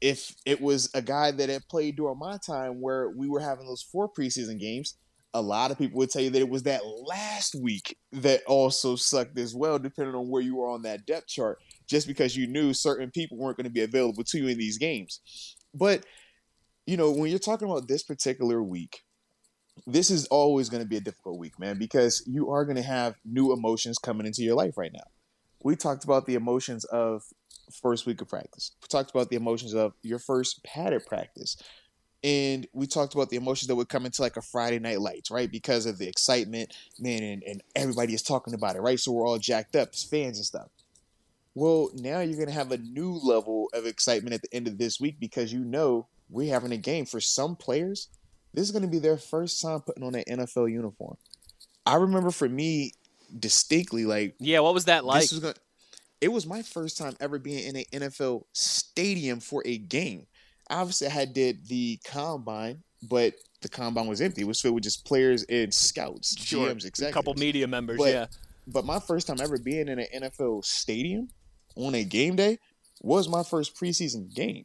If 0.00 0.34
it 0.46 0.60
was 0.60 0.90
a 0.94 1.02
guy 1.02 1.30
that 1.30 1.48
had 1.48 1.68
played 1.68 1.96
during 1.96 2.18
my 2.18 2.38
time 2.38 2.80
where 2.80 3.10
we 3.10 3.28
were 3.28 3.40
having 3.40 3.66
those 3.66 3.82
four 3.82 4.10
preseason 4.10 4.58
games, 4.58 4.96
a 5.34 5.42
lot 5.42 5.70
of 5.70 5.78
people 5.78 5.98
would 5.98 6.10
tell 6.10 6.22
you 6.22 6.30
that 6.30 6.40
it 6.40 6.48
was 6.48 6.64
that 6.64 6.82
last 6.84 7.54
week 7.54 7.96
that 8.12 8.42
also 8.46 8.96
sucked 8.96 9.38
as 9.38 9.54
well, 9.54 9.78
depending 9.78 10.14
on 10.14 10.28
where 10.28 10.42
you 10.42 10.56
were 10.56 10.68
on 10.68 10.82
that 10.82 11.06
depth 11.06 11.28
chart, 11.28 11.58
just 11.88 12.06
because 12.06 12.36
you 12.36 12.46
knew 12.46 12.72
certain 12.72 13.10
people 13.10 13.38
weren't 13.38 13.56
going 13.56 13.64
to 13.64 13.70
be 13.70 13.82
available 13.82 14.24
to 14.24 14.38
you 14.38 14.48
in 14.48 14.58
these 14.58 14.78
games. 14.78 15.20
But, 15.74 16.04
you 16.86 16.96
know, 16.96 17.12
when 17.12 17.30
you're 17.30 17.38
talking 17.38 17.70
about 17.70 17.86
this 17.86 18.02
particular 18.02 18.62
week, 18.62 19.02
this 19.86 20.10
is 20.10 20.26
always 20.26 20.68
going 20.68 20.82
to 20.82 20.88
be 20.88 20.96
a 20.96 21.00
difficult 21.00 21.38
week, 21.38 21.58
man, 21.58 21.78
because 21.78 22.22
you 22.26 22.50
are 22.50 22.64
going 22.64 22.76
to 22.76 22.82
have 22.82 23.14
new 23.24 23.52
emotions 23.52 23.98
coming 23.98 24.26
into 24.26 24.42
your 24.42 24.54
life 24.54 24.76
right 24.76 24.92
now. 24.92 25.04
We 25.62 25.76
talked 25.76 26.04
about 26.04 26.26
the 26.26 26.34
emotions 26.34 26.84
of 26.84 27.22
first 27.82 28.06
week 28.06 28.20
of 28.20 28.28
practice. 28.28 28.72
We 28.82 28.88
talked 28.88 29.10
about 29.10 29.30
the 29.30 29.36
emotions 29.36 29.74
of 29.74 29.92
your 30.02 30.18
first 30.18 30.64
padded 30.64 31.06
practice 31.06 31.56
and 32.22 32.66
we 32.72 32.86
talked 32.86 33.14
about 33.14 33.30
the 33.30 33.36
emotions 33.36 33.68
that 33.68 33.76
would 33.76 33.88
come 33.88 34.04
into 34.04 34.20
like 34.20 34.36
a 34.36 34.42
Friday 34.42 34.78
night 34.78 35.00
lights, 35.00 35.30
right? 35.30 35.50
Because 35.50 35.86
of 35.86 35.98
the 35.98 36.08
excitement, 36.08 36.76
man, 36.98 37.22
and, 37.22 37.42
and 37.44 37.62
everybody 37.74 38.12
is 38.12 38.22
talking 38.22 38.52
about 38.52 38.76
it, 38.76 38.80
right? 38.80 39.00
So 39.00 39.12
we're 39.12 39.26
all 39.26 39.38
jacked 39.38 39.74
up 39.74 39.90
as 39.94 40.04
fans 40.04 40.36
and 40.36 40.44
stuff. 40.44 40.68
Well, 41.54 41.90
now 41.94 42.20
you're 42.20 42.38
gonna 42.38 42.52
have 42.52 42.72
a 42.72 42.78
new 42.78 43.12
level 43.12 43.68
of 43.72 43.86
excitement 43.86 44.34
at 44.34 44.42
the 44.42 44.54
end 44.54 44.68
of 44.68 44.78
this 44.78 45.00
week 45.00 45.16
because 45.18 45.52
you 45.52 45.64
know 45.64 46.08
we're 46.28 46.52
having 46.52 46.72
a 46.72 46.76
game 46.76 47.06
for 47.06 47.20
some 47.20 47.56
players. 47.56 48.08
This 48.52 48.64
is 48.64 48.70
gonna 48.72 48.88
be 48.88 48.98
their 48.98 49.16
first 49.18 49.60
time 49.62 49.80
putting 49.80 50.02
on 50.02 50.14
an 50.14 50.24
NFL 50.28 50.70
uniform. 50.70 51.16
I 51.86 51.96
remember 51.96 52.30
for 52.30 52.48
me 52.48 52.92
distinctly, 53.38 54.04
like 54.04 54.34
Yeah, 54.38 54.60
what 54.60 54.74
was 54.74 54.86
that 54.86 55.04
like? 55.04 55.22
this 55.22 55.32
was 55.32 55.40
gonna. 55.40 55.54
It 56.20 56.28
was 56.28 56.46
my 56.46 56.62
first 56.62 56.98
time 56.98 57.16
ever 57.20 57.38
being 57.38 57.64
in 57.64 57.76
an 57.76 57.84
NFL 57.92 58.44
stadium 58.52 59.40
for 59.40 59.62
a 59.64 59.78
game 59.78 60.26
obviously 60.70 61.08
I 61.08 61.10
had 61.10 61.32
did 61.34 61.66
the 61.66 61.98
combine, 62.04 62.82
but 63.02 63.34
the 63.60 63.68
combine 63.68 64.06
was 64.06 64.20
empty. 64.20 64.42
It 64.42 64.46
was 64.46 64.60
filled 64.60 64.76
with 64.76 64.84
just 64.84 65.04
players 65.04 65.42
and 65.48 65.74
scouts, 65.74 66.36
Sure. 66.40 66.68
GMs, 66.68 66.84
executives. 66.86 67.10
A 67.10 67.12
couple 67.12 67.34
media 67.34 67.66
members, 67.66 67.98
But- 67.98 68.12
yeah. 68.12 68.26
But 68.68 68.84
my 68.84 69.00
first 69.00 69.26
time 69.26 69.40
ever 69.40 69.58
being 69.58 69.88
in 69.88 69.98
an 69.98 70.06
NFL 70.14 70.62
stadium 70.64 71.28
on 71.74 71.94
a 71.96 72.04
game 72.04 72.36
day 72.36 72.58
was 73.02 73.28
my 73.28 73.42
first 73.42 73.74
preseason 73.74 74.32
game. 74.32 74.64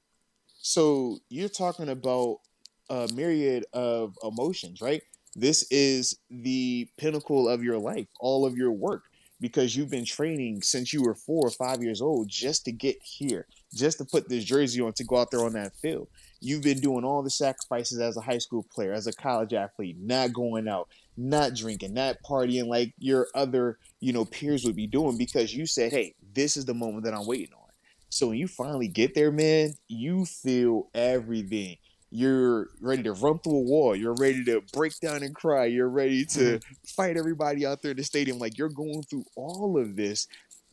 So 0.62 1.18
you're 1.30 1.50
talking 1.50 1.90
about 1.90 2.42
a 2.90 3.08
myriad 3.14 3.66
of 3.74 4.18
emotions, 4.24 4.82
right? 4.82 5.02
This 5.36 5.68
is 5.70 6.18
the 6.30 6.88
pinnacle 6.98 7.50
of 7.50 7.64
your 7.64 7.78
life, 7.78 8.08
all 8.20 8.46
of 8.46 8.56
your 8.56 8.72
work, 8.72 9.04
because 9.42 9.76
you've 9.76 9.90
been 9.90 10.06
training 10.06 10.62
since 10.62 10.94
you 10.94 11.04
were 11.04 11.14
four 11.14 11.46
or 11.46 11.52
five 11.52 11.84
years 11.84 12.02
old 12.02 12.30
just 12.30 12.64
to 12.66 12.72
get 12.72 12.96
here, 13.04 13.46
just 13.74 13.98
to 13.98 14.06
put 14.06 14.30
this 14.30 14.46
jersey 14.46 14.82
on 14.82 14.94
to 14.94 15.04
go 15.04 15.18
out 15.18 15.32
there 15.32 15.44
on 15.44 15.54
that 15.54 15.76
field. 15.76 16.08
You've 16.40 16.64
been 16.64 16.80
doing 16.80 17.04
all 17.04 17.22
the 17.22 17.30
sacrifices 17.30 18.00
as 18.00 18.16
a 18.16 18.22
high 18.22 18.38
school 18.38 18.66
player, 18.74 18.94
as 18.94 19.08
a 19.08 19.14
college 19.14 19.54
athlete, 19.54 19.98
not 20.00 20.32
going 20.32 20.68
out, 20.68 20.88
not 21.18 21.54
drinking, 21.54 21.94
not 21.94 22.18
partying 22.24 22.68
like 22.68 22.94
your 22.98 23.28
other, 23.36 23.78
you 24.00 24.14
know, 24.14 24.26
peers 24.26 24.64
would 24.64 24.76
be 24.76 24.88
doing 24.88 25.18
because 25.18 25.54
you 25.54 25.66
said, 25.66 25.92
"Hey, 25.92 26.16
this 26.34 26.56
is 26.56 26.66
the 26.66 26.74
moment 26.74 27.04
that 27.04 27.14
I'm 27.14 27.26
waiting 27.26 27.54
on." 27.54 27.70
So 28.10 28.28
when 28.28 28.38
you 28.38 28.48
finally 28.48 28.88
get 28.88 29.16
there, 29.16 29.32
man, 29.32 29.74
you 29.88 30.26
feel 30.26 30.90
everything. 30.94 31.78
You're 32.16 32.70
ready 32.80 33.04
to 33.04 33.12
run 33.12 33.40
through 33.40 33.58
a 33.58 33.62
wall. 33.62 33.94
You're 33.94 34.16
ready 34.16 34.42
to 34.46 34.62
break 34.72 34.98
down 35.02 35.22
and 35.22 35.36
cry. 35.36 35.66
You're 35.66 35.90
ready 35.90 36.24
to 36.28 36.40
mm-hmm. 36.40 36.74
fight 36.88 37.18
everybody 37.18 37.66
out 37.66 37.82
there 37.82 37.92
in 37.92 37.98
the 37.98 38.06
stadium. 38.06 38.40
Like 38.40 38.58
you're 38.58 38.70
going 38.70 39.04
through 39.04 39.26
all 39.36 39.78
of 39.78 39.98
this 39.98 40.26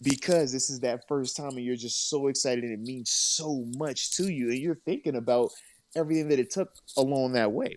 because 0.02 0.52
this 0.52 0.70
is 0.70 0.78
that 0.81 1.09
first 1.09 1.37
time 1.37 1.57
and 1.57 1.64
you're 1.64 1.74
just 1.74 2.09
so 2.09 2.28
excited 2.28 2.62
and 2.62 2.72
it 2.72 2.81
means 2.81 3.11
so 3.11 3.64
much 3.76 4.12
to 4.12 4.33
you. 4.33 4.50
And 4.50 4.59
you're 4.59 4.78
thinking 4.85 5.16
about 5.16 5.50
everything 5.96 6.28
that 6.28 6.38
it 6.38 6.50
took 6.50 6.70
along 6.96 7.33
that 7.33 7.50
way. 7.50 7.76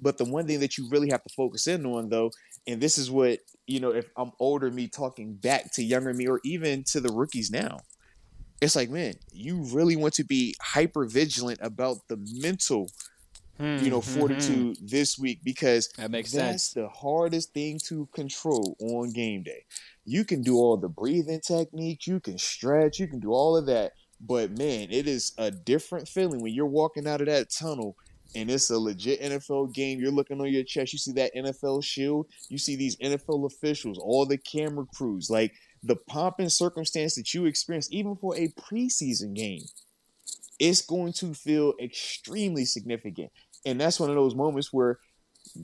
But 0.00 0.18
the 0.18 0.24
one 0.24 0.48
thing 0.48 0.58
that 0.58 0.76
you 0.76 0.88
really 0.90 1.10
have 1.10 1.22
to 1.22 1.34
focus 1.36 1.68
in 1.68 1.86
on, 1.86 2.08
though, 2.08 2.32
and 2.66 2.80
this 2.80 2.98
is 2.98 3.12
what, 3.12 3.38
you 3.68 3.78
know, 3.78 3.90
if 3.90 4.06
I'm 4.16 4.32
older 4.40 4.72
me 4.72 4.88
talking 4.88 5.34
back 5.34 5.72
to 5.74 5.84
younger 5.84 6.12
me 6.12 6.26
or 6.26 6.40
even 6.44 6.82
to 6.88 7.00
the 7.00 7.12
rookies 7.12 7.52
now, 7.52 7.78
it's 8.62 8.76
like, 8.76 8.90
man, 8.90 9.14
you 9.32 9.62
really 9.72 9.96
want 9.96 10.14
to 10.14 10.24
be 10.24 10.54
hyper 10.60 11.04
vigilant 11.04 11.58
about 11.62 11.96
the 12.08 12.16
mental, 12.34 12.86
you 13.58 13.90
know, 13.90 14.00
Mhm. 14.00 14.04
fortitude 14.04 14.76
this 14.80 15.18
week 15.18 15.40
because 15.44 15.88
That 15.96 16.10
makes 16.10 16.32
that's 16.32 16.64
sense. 16.64 16.72
the 16.74 16.88
hardest 16.88 17.52
thing 17.52 17.78
to 17.88 18.06
control 18.14 18.76
on 18.80 19.10
game 19.12 19.42
day. 19.42 19.64
You 20.04 20.24
can 20.24 20.42
do 20.42 20.56
all 20.56 20.76
the 20.76 20.88
breathing 20.88 21.40
techniques, 21.40 22.06
you 22.06 22.20
can 22.20 22.38
stretch, 22.38 22.98
you 22.98 23.06
can 23.08 23.20
do 23.20 23.30
all 23.32 23.56
of 23.56 23.66
that. 23.66 23.92
But 24.20 24.56
man, 24.56 24.90
it 24.90 25.06
is 25.08 25.32
a 25.38 25.50
different 25.50 26.08
feeling 26.08 26.40
when 26.40 26.54
you're 26.54 26.66
walking 26.66 27.06
out 27.08 27.20
of 27.20 27.26
that 27.26 27.50
tunnel 27.50 27.96
and 28.34 28.50
it's 28.50 28.70
a 28.70 28.78
legit 28.78 29.20
NFL 29.20 29.66
game. 29.74 30.00
You're 30.00 30.10
looking 30.10 30.40
on 30.40 30.50
your 30.52 30.64
chest, 30.64 30.92
you 30.92 30.98
see 30.98 31.12
that 31.12 31.32
NFL 31.36 31.82
shield, 31.82 32.26
you 32.48 32.58
see 32.58 32.76
these 32.76 32.96
NFL 33.00 33.44
officials, 33.44 33.98
all 33.98 34.24
the 34.24 34.38
camera 34.38 34.86
crews, 34.94 35.28
like 35.28 35.52
the 35.82 35.96
pomp 35.96 36.36
and 36.38 36.52
circumstance 36.52 37.14
that 37.16 37.34
you 37.34 37.44
experience, 37.46 37.88
even 37.90 38.16
for 38.16 38.36
a 38.36 38.48
preseason 38.48 39.34
game, 39.34 39.62
it's 40.58 40.82
going 40.82 41.12
to 41.14 41.34
feel 41.34 41.74
extremely 41.80 42.64
significant. 42.64 43.30
And 43.64 43.80
that's 43.80 44.00
one 44.00 44.10
of 44.10 44.16
those 44.16 44.34
moments 44.34 44.72
where 44.72 44.98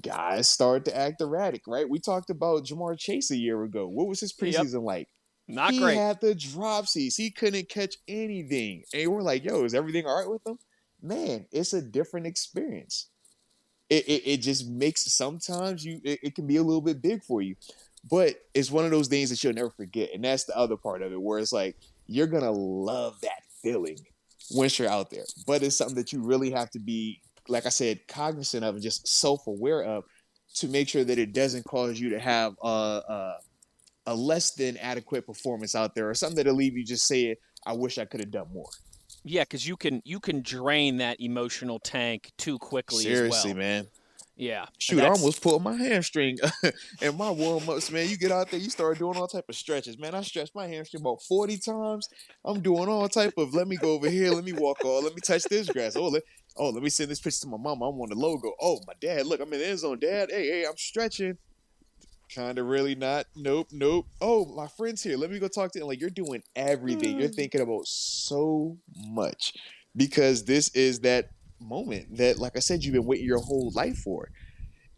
guys 0.03 0.49
start 0.49 0.85
to 0.87 0.97
act 0.97 1.21
erratic, 1.21 1.63
right? 1.67 1.89
We 1.89 2.01
talked 2.01 2.31
about 2.31 2.65
Ja'Marr 2.65 2.99
Chase 2.99 3.31
a 3.31 3.37
year 3.37 3.63
ago. 3.63 3.87
What 3.87 4.09
was 4.09 4.21
his 4.21 4.33
Yep. 4.41 4.67
preseason 4.67 4.83
like? 4.83 5.09
Not 5.47 5.73
he 5.73 5.79
great. 5.79 5.97
had 5.97 6.21
the 6.21 6.35
dropsies. 6.35 7.17
He 7.17 7.31
couldn't 7.31 7.69
catch 7.69 7.97
anything. 8.07 8.85
And 8.93 9.11
we're 9.13 9.23
like, 9.23 9.45
yo, 9.45 9.65
is 9.65 9.75
everything 9.75 10.07
all 10.07 10.19
right 10.19 10.29
with 10.31 10.47
him? 10.47 10.59
man, 11.01 11.47
it's 11.53 11.73
a 11.73 11.83
different 11.83 12.27
experience. 12.27 13.09
It, 13.89 14.07
it, 14.09 14.23
it 14.27 14.37
just 14.39 14.69
makes 14.69 15.11
sometimes 15.15 15.85
you 15.85 16.01
it, 16.05 16.21
it 16.23 16.35
can 16.35 16.47
be 16.47 16.57
a 16.57 16.63
little 16.63 16.83
bit 16.83 17.01
big 17.01 17.23
for 17.25 17.41
you, 17.41 17.57
but 18.11 18.35
it's 18.55 18.71
one 18.71 18.85
of 18.85 18.91
those 18.91 19.09
things 19.09 19.31
that 19.31 19.43
you'll 19.43 19.55
never 19.55 19.71
forget, 19.71 20.11
and 20.15 20.25
that's 20.25 20.45
the 20.45 20.57
other 20.57 20.77
part 20.77 21.03
of 21.03 21.13
it 21.13 21.21
where 21.21 21.39
it's 21.39 21.53
like 21.53 21.77
you're 22.07 22.27
gonna 22.27 22.51
love 22.51 23.21
that 23.23 23.43
feeling 23.63 23.99
once 24.51 24.79
you're 24.79 24.89
out 24.89 25.11
there, 25.11 25.25
but 25.47 25.63
it's 25.63 25.77
something 25.77 25.97
that 25.97 26.13
you 26.13 26.23
really 26.23 26.51
have 26.51 26.71
to 26.71 26.79
be, 26.79 27.21
like 27.49 27.67
I 27.67 27.71
said, 27.71 28.07
cognizant 28.09 28.65
of 28.65 28.75
and 28.75 28.83
just 28.83 29.07
self 29.07 29.47
aware 29.47 29.83
of 29.83 30.05
to 30.55 30.69
make 30.69 30.89
sure 30.89 31.05
that 31.05 31.19
it 31.19 31.33
doesn't 31.33 31.65
cause 31.65 32.01
you 32.01 32.11
to 32.11 32.19
have 32.19 32.55
a, 32.63 32.67
a, 32.67 33.37
a 34.07 34.15
less 34.15 34.53
than 34.53 34.77
adequate 34.79 35.27
performance 35.27 35.75
out 35.75 35.95
there 35.95 36.09
or 36.09 36.15
something 36.15 36.37
that'll 36.37 36.55
leave 36.55 36.77
you 36.77 36.85
just 36.85 37.07
saying, 37.07 37.35
"I 37.67 37.75
wish 37.75 37.99
I 37.99 38.05
could 38.05 38.21
have 38.21 38.31
done 38.31 38.49
more." 38.53 38.71
Yeah, 39.25 39.43
because 39.43 39.67
you 39.67 39.77
can 39.77 40.01
you 40.05 40.21
can 40.21 40.43
drain 40.43 40.99
that 40.99 41.21
emotional 41.21 41.79
tank 41.79 42.31
too 42.39 42.59
quickly. 42.59 43.03
Seriously, 43.03 43.53
well. 43.53 43.59
man. 43.59 43.87
Yeah. 44.39 44.67
Shoot, 44.79 45.03
I 45.03 45.09
almost 45.09 45.43
pulled 45.43 45.65
my 45.65 45.75
hamstring 45.75 46.39
in 47.03 47.17
my 47.17 47.29
warm 47.29 47.69
ups, 47.69 47.91
man. 47.91 48.09
You 48.09 48.17
get 48.17 48.31
out 48.31 48.49
there, 48.53 48.61
you 48.61 48.71
start 48.71 48.97
doing 48.97 49.17
all 49.17 49.27
type 49.27 49.49
of 49.49 49.57
stretches, 49.57 49.99
man. 49.99 50.15
I 50.15 50.23
stretched 50.23 50.55
my 50.55 50.69
hamstring 50.69 51.01
about 51.01 51.23
forty 51.23 51.59
times. 51.59 52.09
I'm 52.45 52.61
doing 52.61 52.89
all 52.89 53.09
type 53.09 53.35
of 53.37 53.53
let 53.53 53.67
me 53.67 53.77
go 53.77 53.95
over 53.95 54.09
here, 54.09 54.31
let 54.31 54.45
me 54.45 54.53
walk 54.53 54.85
all, 54.85 55.03
let 55.03 55.13
me 55.13 55.21
touch 55.21 55.43
this 55.43 55.69
grass. 55.69 55.97
Oh, 55.97 56.07
let, 56.07 56.23
oh, 56.57 56.71
let 56.71 56.85
me 56.85 56.89
send 56.89 57.11
this 57.11 57.19
picture 57.19 57.41
to 57.41 57.47
my 57.49 57.57
mom. 57.57 57.83
I'm 57.83 58.01
on 58.01 58.11
the 58.11 58.15
logo. 58.15 58.53
Oh, 58.61 58.79
my 58.87 58.93
dad, 59.01 59.27
look, 59.27 59.41
I'm 59.41 59.53
in 59.53 59.59
the 59.59 59.67
end 59.67 59.81
zone. 59.81 59.99
Dad, 59.99 60.31
hey, 60.31 60.47
hey, 60.47 60.65
I'm 60.67 60.77
stretching. 60.77 61.37
Kind 62.33 62.59
of 62.59 62.67
really 62.67 62.95
not. 62.95 63.27
Nope, 63.35 63.69
nope. 63.73 64.07
Oh, 64.21 64.45
my 64.55 64.69
friend's 64.69 65.03
here. 65.03 65.17
Let 65.17 65.33
me 65.33 65.41
go 65.41 65.49
talk 65.49 65.73
to 65.73 65.81
him. 65.81 65.89
Like 65.89 66.01
you're 66.01 66.11
doing 66.11 66.45
everything. 66.55 67.19
You're 67.19 67.31
mm. 67.31 67.35
thinking 67.35 67.61
about 67.61 67.89
so 67.89 68.79
much 68.95 69.55
because 69.97 70.45
this 70.45 70.69
is 70.75 71.01
that 71.01 71.31
moment 71.61 72.17
that, 72.17 72.39
like 72.39 72.57
I 72.57 72.61
said, 72.61 72.85
you've 72.85 72.95
been 72.95 73.05
waiting 73.05 73.27
your 73.27 73.41
whole 73.41 73.71
life 73.75 73.99
for. 73.99 74.31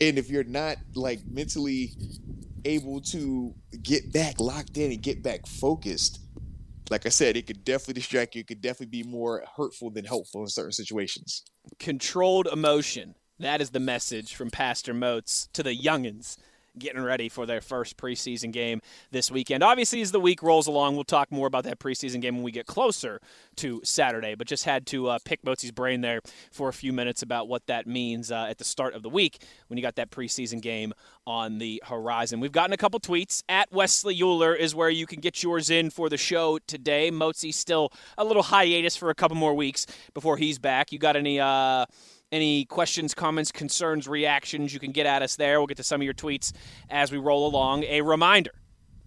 And 0.01 0.19
if 0.19 0.31
you're 0.31 0.45
not 0.45 0.77
like 0.95 1.21
mentally 1.29 1.93
able 2.65 3.01
to 3.01 3.55
get 3.83 4.13
back 4.13 4.41
locked 4.41 4.77
in 4.77 4.93
and 4.93 5.03
get 5.03 5.23
back 5.23 5.47
focused, 5.47 6.21
like 6.91 7.07
I 7.07 7.11
said, 7.11 7.37
it 7.37 7.47
could 7.47 7.65
definitely 7.65 7.95
distract 7.95 8.35
you. 8.35 8.41
It 8.41 8.49
could 8.49 8.61
definitely 8.61 9.03
be 9.03 9.09
more 9.09 9.45
hurtful 9.57 9.91
than 9.91 10.05
helpful 10.05 10.43
in 10.43 10.49
certain 10.49 10.73
situations. 10.73 11.45
Controlled 11.79 12.49
emotion. 12.49 13.15
That 13.39 13.61
is 13.61 13.71
the 13.71 13.81
message 13.81 14.35
from 14.35 14.51
Pastor 14.51 14.93
Moats 14.93 15.49
to 15.53 15.63
the 15.63 15.77
youngins 15.77 16.37
getting 16.81 17.03
ready 17.03 17.29
for 17.29 17.47
their 17.47 17.61
first 17.61 17.97
preseason 17.97 18.53
game 18.53 18.81
this 19.11 19.31
weekend. 19.31 19.63
Obviously, 19.63 20.01
as 20.01 20.11
the 20.11 20.21
week 20.21 20.43
rolls 20.43 20.67
along, 20.67 20.97
we'll 20.97 21.05
talk 21.05 21.31
more 21.31 21.47
about 21.47 21.65
that 21.65 21.79
preseason 21.79 22.21
game 22.21 22.35
when 22.35 22.43
we 22.43 22.51
get 22.51 22.67
closer 22.67 23.21
to 23.57 23.81
Saturday. 23.85 24.35
But 24.35 24.49
just 24.49 24.65
had 24.65 24.87
to 24.89 25.09
uh, 25.09 25.19
pick 25.25 25.43
Mozi's 25.43 25.71
brain 25.71 26.01
there 26.01 26.21
for 26.51 26.69
a 26.69 26.73
few 26.73 26.93
minutes 26.93 27.23
about 27.23 27.47
what 27.47 27.67
that 27.67 27.87
means 27.87 28.33
uh, 28.33 28.47
at 28.49 28.59
the 28.59 28.65
start 28.65 28.95
of 28.95 29.03
the 29.03 29.09
week 29.09 29.43
when 29.69 29.77
you 29.77 29.83
got 29.83 29.97
that 29.97 30.11
preseason 30.11 30.61
game 30.61 30.93
on 31.27 31.59
the 31.59 31.83
horizon. 31.87 32.41
We've 32.41 32.53
gotten 32.53 32.73
a 32.73 32.77
couple 32.77 32.99
tweets. 32.99 33.43
At 33.49 33.71
Wesley 33.73 34.19
Uhler 34.19 34.57
is 34.59 34.75
where 34.75 34.91
you 34.91 35.07
can 35.07 35.21
get 35.21 35.43
yours 35.43 35.71
in 35.71 35.91
for 35.91 36.09
the 36.09 36.17
show 36.17 36.59
today. 36.67 37.11
Mozi 37.11 37.55
still 37.55 37.93
a 38.19 38.25
little 38.25 38.43
hiatus 38.43 38.97
for 38.97 39.11
a 39.11 39.15
couple 39.15 39.37
more 39.37 39.55
weeks 39.55 39.87
before 40.15 40.37
he's 40.37 40.59
back. 40.59 40.93
You 40.93 40.99
got 40.99 41.17
any? 41.17 41.39
Uh, 41.39 41.87
any 42.33 42.65
questions, 42.65 43.15
comments, 43.15 43.51
concerns, 43.51 44.07
reactions, 44.07 44.73
you 44.73 44.81
can 44.81 44.93
get 44.93 45.07
at 45.07 45.23
us 45.23 45.37
there. 45.37 45.61
We'll 45.61 45.67
get 45.67 45.79
to 45.79 45.83
some 45.83 46.01
of 46.01 46.05
your 46.05 46.15
tweets 46.15 46.53
as 46.89 47.11
we 47.11 47.19
roll 47.19 47.47
along. 47.47 47.85
A 47.85 48.03
reminder 48.03 48.53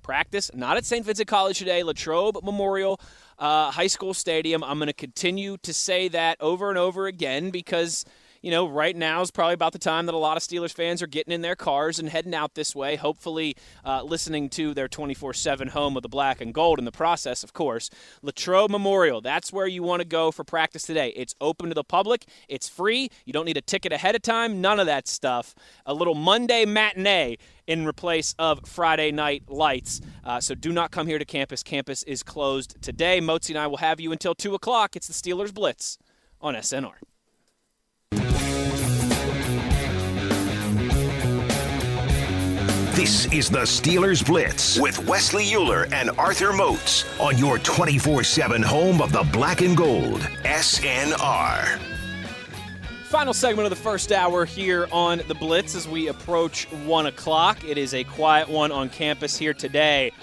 practice 0.02 0.52
not 0.54 0.76
at 0.76 0.86
St. 0.86 1.06
Vincent 1.06 1.28
College 1.28 1.58
today, 1.58 1.82
Latrobe 1.82 2.44
Memorial 2.44 3.00
uh, 3.40 3.72
High 3.72 3.88
School 3.88 4.14
Stadium. 4.14 4.64
I'm 4.64 4.78
going 4.78 4.88
to 4.88 4.94
continue 4.94 5.58
to 5.64 5.74
say 5.74 6.10
that 6.10 6.38
over 6.42 6.70
and 6.70 6.78
over 6.78 7.08
again 7.08 7.50
because 7.50 8.06
you 8.44 8.52
know, 8.52 8.68
right 8.68 8.96
now 8.96 9.22
is 9.22 9.32
probably 9.32 9.54
about 9.54 9.72
the 9.72 9.80
time 9.80 10.06
that 10.06 10.14
a 10.14 10.18
lot 10.18 10.36
of 10.36 10.44
Steelers 10.44 10.74
fans 10.74 11.02
are 11.02 11.08
getting 11.08 11.32
in 11.32 11.42
their 11.42 11.56
cars 11.56 11.98
and 11.98 12.10
heading 12.10 12.36
out 12.36 12.56
this 12.56 12.76
way, 12.76 12.98
hopefully 12.98 13.56
uh, 13.86 14.04
listening 14.04 14.50
to 14.50 14.74
their 14.74 14.90
24 14.90 15.34
7 15.34 15.70
home 15.70 15.96
of 15.96 16.04
the 16.04 16.10
black 16.10 16.42
and 16.42 16.54
gold 16.54 16.78
in 16.78 16.84
the 16.84 16.92
process, 16.92 17.42
of 17.42 17.54
course. 17.54 17.90
Latrobe 18.22 18.70
Memorial, 18.70 19.22
that's 19.22 19.54
where 19.54 19.66
you 19.66 19.82
want 19.82 20.02
to 20.02 20.06
go 20.06 20.30
for 20.30 20.44
practice 20.44 20.84
today. 20.84 21.14
It's 21.16 21.34
open 21.40 21.70
to 21.70 21.74
the 21.74 21.86
public, 21.86 22.26
it's 22.50 22.68
free. 22.68 23.10
You 23.24 23.32
don't 23.32 23.46
need 23.46 23.56
a 23.56 23.62
ticket 23.62 23.94
ahead 23.94 24.14
of 24.14 24.22
time, 24.22 24.60
none 24.60 24.78
of 24.78 24.88
that 24.88 25.08
stuff. 25.08 25.56
A 25.86 25.94
little 25.94 26.16
Monday 26.16 26.66
matinee 26.66 27.38
in 27.66 27.86
replace 27.86 28.36
of 28.38 28.68
Friday 28.68 29.14
night 29.14 29.44
lights. 29.48 30.02
Uh, 30.26 30.42
so 30.42 30.54
do 30.54 30.74
not 30.74 30.92
come 30.92 31.08
here 31.08 31.18
to 31.18 31.24
campus. 31.24 31.64
Campus 31.64 32.04
is 32.04 32.24
closed 32.24 32.76
today. 32.82 33.22
Mozi 33.22 33.52
and 33.52 33.58
I 33.60 33.68
will 33.68 33.78
have 33.78 34.02
you 34.02 34.12
until 34.12 34.36
2 34.36 34.54
o'clock. 34.54 34.98
It's 34.98 35.08
the 35.08 35.14
Steelers 35.14 35.54
Blitz 35.54 35.98
on 36.42 36.56
SNR. 36.56 36.96
This 43.04 43.26
is 43.34 43.50
the 43.50 43.64
Steelers 43.64 44.26
Blitz 44.26 44.80
with 44.80 44.98
Wesley 45.10 45.44
Uhler 45.48 45.92
and 45.92 46.10
Arthur 46.12 46.54
Moats 46.54 47.04
on 47.20 47.38
your 47.38 47.60
24 47.60 48.24
7 48.24 48.62
home 48.62 49.02
of 49.02 49.12
the 49.12 49.24
black 49.34 49.60
and 49.60 49.76
gold, 49.76 50.22
SNR. 50.46 51.82
Final 53.04 53.34
segment 53.34 53.66
of 53.66 53.72
the 53.72 53.84
first 53.84 54.14
hour 54.14 54.46
here 54.46 54.88
on 54.90 55.22
the 55.28 55.36
Blitz 55.36 55.76
as 55.76 55.86
we 55.86 56.08
approach 56.08 56.64
1 56.72 57.08
o'clock. 57.08 57.62
It 57.66 57.78
is 57.78 57.94
a 57.94 58.06
quiet 58.06 58.48
one 58.48 58.72
on 58.72 58.88
campus 58.88 59.38
here 59.38 59.54
today. 59.54 60.14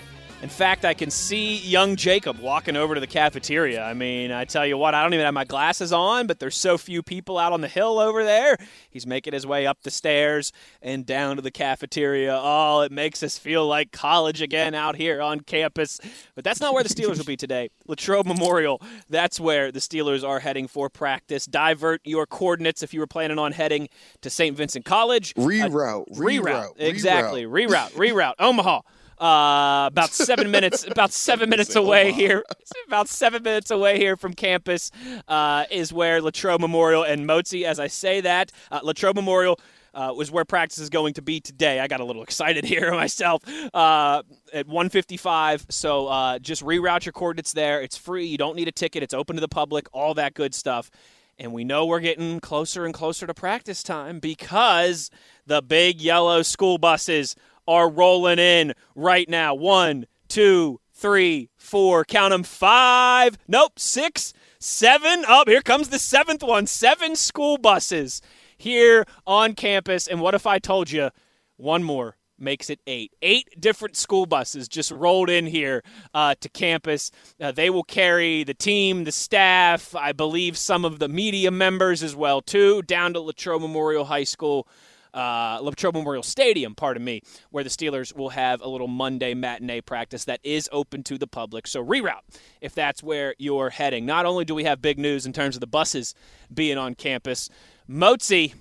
In 0.43 0.49
fact, 0.49 0.87
I 0.87 0.95
can 0.95 1.11
see 1.11 1.59
young 1.59 1.97
Jacob 1.97 2.39
walking 2.39 2.75
over 2.75 2.95
to 2.95 3.01
the 3.01 3.07
cafeteria. 3.07 3.85
I 3.85 3.93
mean, 3.93 4.33
I 4.33 4.47
tell 4.47 4.67
you 4.67 4.79
what, 4.79 4.95
I 4.95 5.03
don't 5.03 5.13
even 5.13 5.27
have 5.27 5.35
my 5.35 5.45
glasses 5.45 5.93
on, 5.93 6.27
but 6.27 6.39
there's 6.39 6.57
so 6.57 6.79
few 6.79 7.03
people 7.03 7.37
out 7.37 7.53
on 7.53 7.61
the 7.61 7.69
hill 7.69 7.99
over 7.99 8.25
there. 8.25 8.57
He's 8.89 9.07
making 9.07 9.35
his 9.35 9.47
way 9.47 9.67
up 9.67 9.83
the 9.83 9.91
stairs 9.91 10.51
and 10.81 11.05
down 11.05 11.37
to 11.37 11.43
the 11.43 11.51
cafeteria. 11.51 12.41
Oh, 12.43 12.81
it 12.81 12.91
makes 12.91 13.23
us 13.23 13.37
feel 13.37 13.67
like 13.67 13.93
college 13.93 14.41
again 14.41 14.75
out 14.75 14.97
here 14.97 15.21
on 15.21 15.41
campus. 15.41 16.01
But 16.35 16.43
that's 16.43 16.61
not 16.61 16.73
where 16.73 16.83
the 16.83 16.89
Steelers 16.89 17.19
will 17.19 17.27
be 17.27 17.37
today. 17.37 17.69
Latrobe 17.87 18.27
Memorial, 18.27 18.81
that's 19.11 19.39
where 19.39 19.71
the 19.71 19.81
Steelers 19.81 20.27
are 20.27 20.41
heading 20.41 20.69
for 20.69 20.89
practice. 20.89 21.45
Divert 21.45 22.01
your 22.05 22.25
coordinates 22.25 22.83
if 22.83 22.95
you 22.95 23.01
were 23.01 23.07
planning 23.07 23.39
on 23.39 23.53
heading 23.53 23.91
to 24.23 24.31
St. 24.31 24.57
Vincent 24.57 24.87
College. 24.87 25.35
Reroute. 25.35 25.67
Uh, 25.67 26.15
reroute. 26.15 26.41
reroute. 26.41 26.73
Exactly. 26.79 27.45
Reroute. 27.45 27.93
Reroute. 27.93 28.37
Omaha. 28.39 28.81
Uh, 29.21 29.87
about 29.87 30.11
seven 30.11 30.51
minutes, 30.57 30.87
about 30.87 31.13
seven 31.13 31.51
minutes 31.51 31.77
away 31.77 32.11
here, 32.11 32.43
about 32.87 33.07
seven 33.07 33.43
minutes 33.43 33.71
away 33.71 33.99
here 33.99 34.17
from 34.17 34.33
campus 34.33 34.91
uh, 35.29 35.65
is 35.71 35.93
where 35.93 36.23
Latrobe 36.23 36.63
Memorial 36.63 37.03
and 37.03 37.29
Mozi. 37.29 37.65
As 37.65 37.79
I 37.79 37.87
say 37.87 38.23
that, 38.23 38.51
uh, 38.71 38.81
Latrobe 38.83 39.17
Memorial. 39.17 39.59
Uh, 39.93 40.15
was 40.17 40.31
where 40.31 40.45
practice 40.45 40.79
is 40.79 40.89
going 40.89 41.13
to 41.13 41.21
be 41.21 41.41
today. 41.41 41.81
I 41.81 41.89
got 41.89 41.99
a 41.99 42.05
little 42.05 42.23
excited 42.23 42.65
here 42.65 42.93
myself 42.93 43.43
uh, 43.75 44.23
at 44.55 44.69
155. 44.69 45.67
So 45.69 46.07
uh, 46.07 46.39
just 46.39 46.63
reroute 46.63 47.05
your 47.05 47.13
coordinates 47.13 47.53
there. 47.53 47.83
It's 47.83 47.97
free. 47.97 48.25
You 48.25 48.39
don't 48.39 48.55
need 48.55 48.69
a 48.69 48.73
ticket. 48.73 49.03
It's 49.03 49.13
open 49.13 49.35
to 49.35 49.41
the 49.41 49.49
public. 49.49 49.89
All 49.93 50.15
that 50.15 50.35
good 50.35 50.55
stuff. 50.55 50.93
And 51.41 51.53
we 51.53 51.65
know 51.65 51.87
we're 51.87 51.99
getting 51.99 52.39
closer 52.39 52.85
and 52.85 52.95
closer 52.95 53.27
to 53.27 53.35
practice 53.35 53.83
time 53.83 54.21
because 54.21 55.11
the 55.45 55.61
big 55.61 56.01
yellow 56.01 56.43
school 56.43 56.79
buses 56.79 57.35
are 57.71 57.89
rolling 57.89 58.41
in 58.41 58.75
right 58.97 59.29
now. 59.29 59.55
One, 59.55 60.07
two, 60.29 60.81
three, 60.93 61.51
four. 61.57 62.05
Count 62.05 62.33
them. 62.33 62.43
Five. 62.43 63.39
Nope. 63.47 63.79
Six, 63.79 64.33
seven. 64.59 65.21
Up 65.21 65.45
oh, 65.47 65.51
here 65.51 65.63
comes 65.63 65.89
the 65.89 66.01
seventh 66.01 66.43
one. 66.43 66.67
Seven 66.67 67.15
school 67.15 67.59
buses 67.59 68.21
here 68.59 69.07
on 69.25 69.55
campus. 69.55 70.09
And 70.09 70.21
what 70.21 70.35
if 70.35 70.47
I 70.47 70.59
told 70.59 70.91
you 70.91 71.11
one 71.57 71.85
more? 71.85 72.17
makes 72.41 72.71
it 72.71 72.81
eight. 72.87 73.13
Eight 73.21 73.61
different 73.61 73.97
school 73.97 74.25
buses 74.25 74.67
just 74.67 74.91
rolled 74.91 75.29
in 75.29 75.47
here 75.47 75.83
uh, 76.15 76.35
to 76.41 76.49
campus. 76.49 77.11
Uh, 77.39 77.53
they 77.53 77.69
will 77.69 77.83
carry 77.83 78.45
the 78.45 78.55
team, 78.55 79.05
the 79.05 79.13
staff, 79.13 79.95
I 79.95 80.13
believe 80.13 80.57
some 80.57 80.87
of 80.87 81.01
the 81.01 81.09
media 81.09 81.51
members 81.51 82.03
as 82.03 82.17
well 82.17 82.41
too, 82.41 82.81
down 82.83 83.13
to 83.13 83.21
Latrobe 83.21 83.61
Memorial 83.61 84.07
High 84.07 84.25
School 84.25 84.67
uh, 85.15 85.59
Latrobe 85.63 85.95
Memorial 85.95 86.23
Stadium, 86.23 86.75
pardon 86.75 87.05
me, 87.05 87.23
where 87.51 87.65
the 87.65 87.71
Steelers 87.71 88.15
will 88.15 88.31
have 88.31 88.61
a 88.61 88.69
little 88.69 88.89
Monday 88.89 89.35
matinee 89.35 89.81
practice 89.81 90.25
that 90.25 90.41
is 90.43 90.69
open 90.73 91.03
to 91.05 91.19
the 91.19 91.27
public. 91.27 91.67
So 91.67 91.85
reroute 91.85 92.21
if 92.61 92.75
that's 92.75 93.03
where 93.03 93.35
you're 93.39 93.71
heading. 93.71 94.07
Not 94.07 94.27
only 94.27 94.45
do 94.45 94.55
we 94.55 94.65
have 94.65 94.83
big 94.83 94.99
news 94.99 95.27
in 95.27 95.33
terms 95.33 95.57
of 95.57 95.61
the 95.61 95.67
buses 95.67 96.15
being 96.53 96.79
on 96.79 96.95
campus, 96.95 97.51
Mozi, 97.89 98.55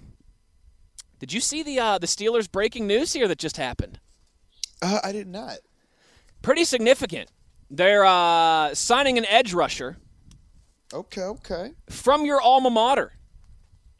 did 1.20 1.34
you 1.34 1.42
see 1.42 1.64
the 1.64 1.80
uh, 1.80 1.98
the 1.98 2.08
Steelers 2.08 2.50
breaking 2.50 2.88
news 2.88 3.14
here 3.14 3.28
that 3.28 3.38
just 3.38 3.58
happened? 3.58 4.00
Uh, 4.82 5.00
I 5.04 5.12
did 5.12 5.28
not. 5.28 5.58
Pretty 6.42 6.64
significant. 6.64 7.30
They're 7.70 8.06
uh, 8.06 8.74
signing 8.74 9.18
an 9.18 9.26
edge 9.26 9.54
rusher. 9.54 9.98
Okay, 10.94 11.22
okay. 11.22 11.74
From 11.90 12.26
your 12.26 12.42
alma 12.42 12.70
mater. 12.70 13.12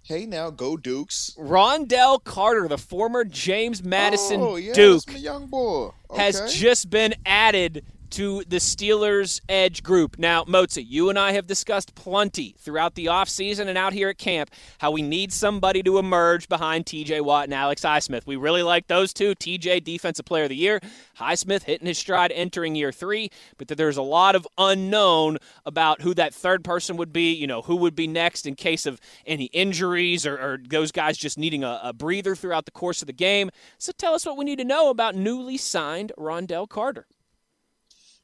Hey 0.02 0.26
now, 0.26 0.50
go 0.50 0.76
Dukes. 0.76 1.36
Ron'Dell 1.38 2.24
Carter, 2.24 2.68
the 2.68 2.78
former 2.78 3.24
James 3.24 3.84
Madison 3.84 4.42
oh, 4.42 4.56
yeah, 4.56 4.74
Duke, 4.74 5.04
young 5.16 5.48
boy. 5.48 5.92
Okay. 6.10 6.24
has 6.24 6.54
just 6.56 6.90
been 6.90 7.14
added 7.26 7.86
to 8.12 8.44
the 8.48 8.58
Steelers 8.58 9.42
edge 9.48 9.84
group. 9.84 10.18
Now, 10.18 10.44
Mozi, 10.44 10.86
you 10.88 11.10
and 11.10 11.18
I 11.18 11.34
have 11.34 11.48
discussed 11.48 11.96
plenty 11.96 12.56
throughout 12.58 12.96
the 12.96 13.06
offseason 13.06 13.68
and 13.68 13.78
out 13.78 13.94
here 13.94 14.10
at 14.10 14.18
camp 14.18 14.50
how 14.80 14.92
we 14.92 15.02
need 15.02 15.32
somebody 15.32 15.84
to 15.84 15.98
emerge 15.98 16.50
behind 16.50 16.86
TJ 16.86 17.22
Watt 17.22 17.46
and 17.46 17.54
Alex 17.54 17.82
Highsmith. 17.82 18.26
We 18.26 18.36
really 18.36 18.64
like 18.64 18.88
those 18.88 19.14
two. 19.14 19.36
TJ, 19.36 19.84
Defensive 19.84 20.26
Player 20.26 20.44
of 20.44 20.50
the 20.50 20.56
Year. 20.56 20.80
Highsmith 21.20 21.64
hitting 21.64 21.88
his 21.88 21.98
stride 21.98 22.32
entering 22.32 22.76
year 22.76 22.92
three, 22.92 23.30
but 23.58 23.68
that 23.68 23.76
there's 23.76 23.98
a 23.98 24.02
lot 24.02 24.36
of 24.36 24.48
unknown 24.58 25.38
about 25.66 26.02
who 26.02 26.14
that 26.16 26.34
third 26.34 26.64
person 26.64 26.98
would 26.98 27.14
be, 27.14 27.34
you 27.34 27.48
know, 27.48 27.62
who 27.62 27.76
would 27.76 27.96
be 27.96 28.08
next 28.08 28.46
in 28.46 28.56
case 28.56 28.86
of 28.86 29.00
any 29.26 29.46
injuries 29.46 30.26
or, 30.26 30.36
or 30.36 30.60
those 30.70 30.92
guys 30.92 31.18
just 31.18 31.38
needing 31.38 31.64
a, 31.64 31.80
a 31.84 31.94
breather 31.94 32.36
throughout 32.36 32.66
the 32.66 32.72
course 32.72 33.02
of 33.02 33.08
the 33.08 33.14
game. 33.14 33.50
So 33.78 33.92
tell 33.92 34.14
us 34.14 34.26
what 34.26 34.38
we 34.38 34.46
need 34.46 34.60
to 34.60 34.66
know 34.66 34.90
about 34.90 35.16
newly 35.16 35.58
signed 35.58 36.12
Ron'Dell 36.18 36.68
Carter. 36.70 37.06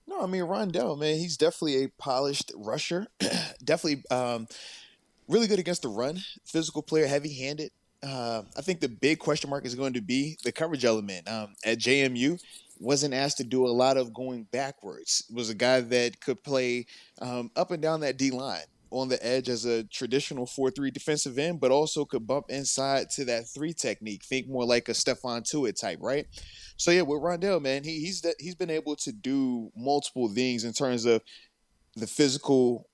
No, 0.08 0.22
I 0.22 0.28
mean 0.28 0.44
Ron'Dell, 0.44 0.98
man, 1.00 1.18
he's 1.18 1.38
definitely 1.38 1.84
a 1.84 1.90
polished 1.90 2.52
rusher. 2.56 3.08
definitely 3.64 4.04
um, 4.12 4.48
really 5.28 5.48
good 5.48 5.60
against 5.60 5.82
the 5.82 5.90
run. 5.90 6.20
Physical 6.46 6.84
player, 6.84 7.08
heavy-handed. 7.08 7.72
Uh, 8.04 8.44
I 8.56 8.62
think 8.62 8.82
the 8.82 8.90
big 8.90 9.18
question 9.18 9.50
mark 9.50 9.66
is 9.66 9.74
going 9.74 9.94
to 9.94 10.02
be 10.02 10.38
the 10.44 10.52
coverage 10.52 10.86
element. 10.86 11.28
Um, 11.28 11.56
at 11.66 11.80
JMU, 11.80 12.40
wasn't 12.80 13.14
asked 13.14 13.38
to 13.38 13.44
do 13.44 13.66
a 13.66 13.70
lot 13.70 13.98
of 13.98 14.14
going 14.14 14.44
backwards. 14.52 15.24
Was 15.34 15.50
a 15.50 15.56
guy 15.56 15.82
that 15.82 16.20
could 16.20 16.44
play 16.44 16.86
um, 17.22 17.50
up 17.56 17.72
and 17.72 17.82
down 17.82 18.02
that 18.02 18.18
D 18.18 18.32
line 18.32 18.66
on 19.00 19.10
the 19.10 19.26
edge 19.26 19.50
as 19.50 19.66
a 19.66 19.84
traditional 19.86 20.46
4-3 20.46 20.94
defensive 20.94 21.38
end, 21.38 21.60
but 21.60 21.72
also 21.72 22.06
could 22.06 22.26
bump 22.26 22.46
inside 22.50 23.10
to 23.12 23.26
that 23.26 23.48
three 23.48 23.74
technique. 23.74 24.24
Think 24.24 24.48
more 24.48 24.66
like 24.66 24.90
a 24.90 24.94
Stephon 24.94 25.44
Tuitt 25.50 25.80
type, 25.80 26.00
right? 26.02 26.26
So 26.78 26.92
yeah, 26.92 27.02
with 27.02 27.22
Ron'Dell, 27.22 27.62
man, 27.62 27.84
he, 27.84 28.00
he's 28.00 28.26
he's 28.40 28.56
been 28.56 28.70
able 28.70 28.96
to 28.98 29.12
do 29.12 29.72
multiple 29.76 30.30
things 30.30 30.64
in 30.64 30.74
terms 30.74 31.06
of 31.06 31.22
the 31.96 32.08
physical 32.08 32.90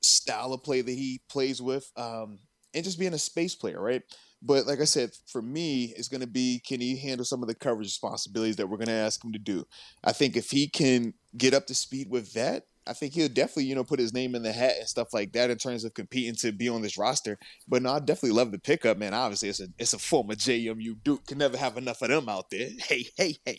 style 0.00 0.52
of 0.52 0.62
play 0.62 0.80
that 0.80 0.90
he 0.90 1.20
plays 1.28 1.60
with, 1.60 1.90
um, 1.96 2.38
and 2.74 2.84
just 2.84 2.98
being 2.98 3.14
a 3.14 3.18
space 3.18 3.54
player, 3.54 3.80
right? 3.80 4.02
But 4.42 4.66
like 4.66 4.80
I 4.80 4.84
said, 4.84 5.10
for 5.26 5.42
me, 5.42 5.92
it's 5.96 6.08
going 6.08 6.22
to 6.22 6.26
be 6.26 6.62
can 6.66 6.80
he 6.80 6.96
handle 6.96 7.24
some 7.24 7.42
of 7.42 7.48
the 7.48 7.54
coverage 7.54 7.88
responsibilities 7.88 8.56
that 8.56 8.66
we're 8.66 8.78
going 8.78 8.88
to 8.88 8.92
ask 8.92 9.22
him 9.22 9.32
to 9.32 9.38
do? 9.38 9.66
I 10.02 10.12
think 10.12 10.36
if 10.36 10.50
he 10.50 10.68
can 10.68 11.14
get 11.36 11.52
up 11.54 11.66
to 11.66 11.74
speed 11.74 12.08
with 12.10 12.32
that, 12.34 12.64
I 12.86 12.92
think 12.92 13.12
he'll 13.14 13.28
definitely, 13.28 13.64
you 13.64 13.74
know, 13.74 13.84
put 13.84 13.98
his 13.98 14.12
name 14.12 14.34
in 14.34 14.42
the 14.42 14.52
hat 14.52 14.74
and 14.78 14.88
stuff 14.88 15.12
like 15.12 15.32
that 15.32 15.50
in 15.50 15.58
terms 15.58 15.84
of 15.84 15.94
competing 15.94 16.34
to 16.36 16.52
be 16.52 16.68
on 16.68 16.82
this 16.82 16.98
roster. 16.98 17.38
But 17.68 17.82
no, 17.82 17.92
I 17.92 17.98
definitely 17.98 18.36
love 18.36 18.52
the 18.52 18.58
pickup, 18.58 18.98
man. 18.98 19.14
Obviously, 19.14 19.48
it's 19.48 19.60
a 19.60 19.68
it's 19.78 19.92
a 19.92 19.98
former 19.98 20.34
JMU 20.34 20.96
Duke. 21.02 21.26
Can 21.26 21.38
never 21.38 21.56
have 21.56 21.76
enough 21.76 22.02
of 22.02 22.08
them 22.08 22.28
out 22.28 22.50
there. 22.50 22.68
Hey, 22.90 23.06
hey, 23.16 23.36
hey. 23.44 23.56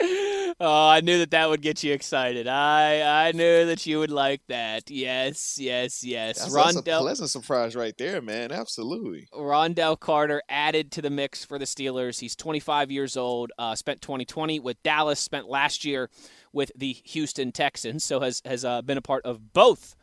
oh, 0.60 0.88
I 0.88 1.00
knew 1.00 1.18
that 1.18 1.30
that 1.30 1.48
would 1.48 1.62
get 1.62 1.82
you 1.82 1.94
excited. 1.94 2.46
I 2.46 3.28
I 3.28 3.32
knew 3.32 3.64
that 3.66 3.86
you 3.86 3.98
would 4.00 4.10
like 4.10 4.42
that. 4.48 4.90
Yes, 4.90 5.56
yes, 5.58 6.04
yes. 6.04 6.40
That's, 6.40 6.52
Ron'Dell, 6.52 6.84
that's 6.84 6.98
a 6.98 7.00
pleasant 7.00 7.30
surprise 7.30 7.74
right 7.74 7.96
there, 7.96 8.20
man. 8.20 8.52
Absolutely. 8.52 9.28
Ron'Dell 9.34 9.98
Carter 9.98 10.42
added 10.48 10.92
to 10.92 11.02
the 11.02 11.10
mix 11.10 11.44
for 11.44 11.58
the 11.58 11.64
Steelers. 11.64 12.20
He's 12.20 12.36
25 12.36 12.90
years 12.90 13.16
old. 13.16 13.52
Uh, 13.58 13.74
spent 13.74 14.02
2020 14.02 14.60
with 14.60 14.82
Dallas. 14.82 15.20
Spent 15.20 15.48
last 15.48 15.84
year 15.84 16.10
with 16.56 16.72
the 16.74 16.96
Houston 17.04 17.52
Texans, 17.52 18.02
so 18.02 18.20
has 18.20 18.42
has 18.44 18.64
uh, 18.64 18.82
been 18.82 18.98
a 18.98 19.02
part 19.02 19.24
of 19.24 19.52
both 19.52 19.94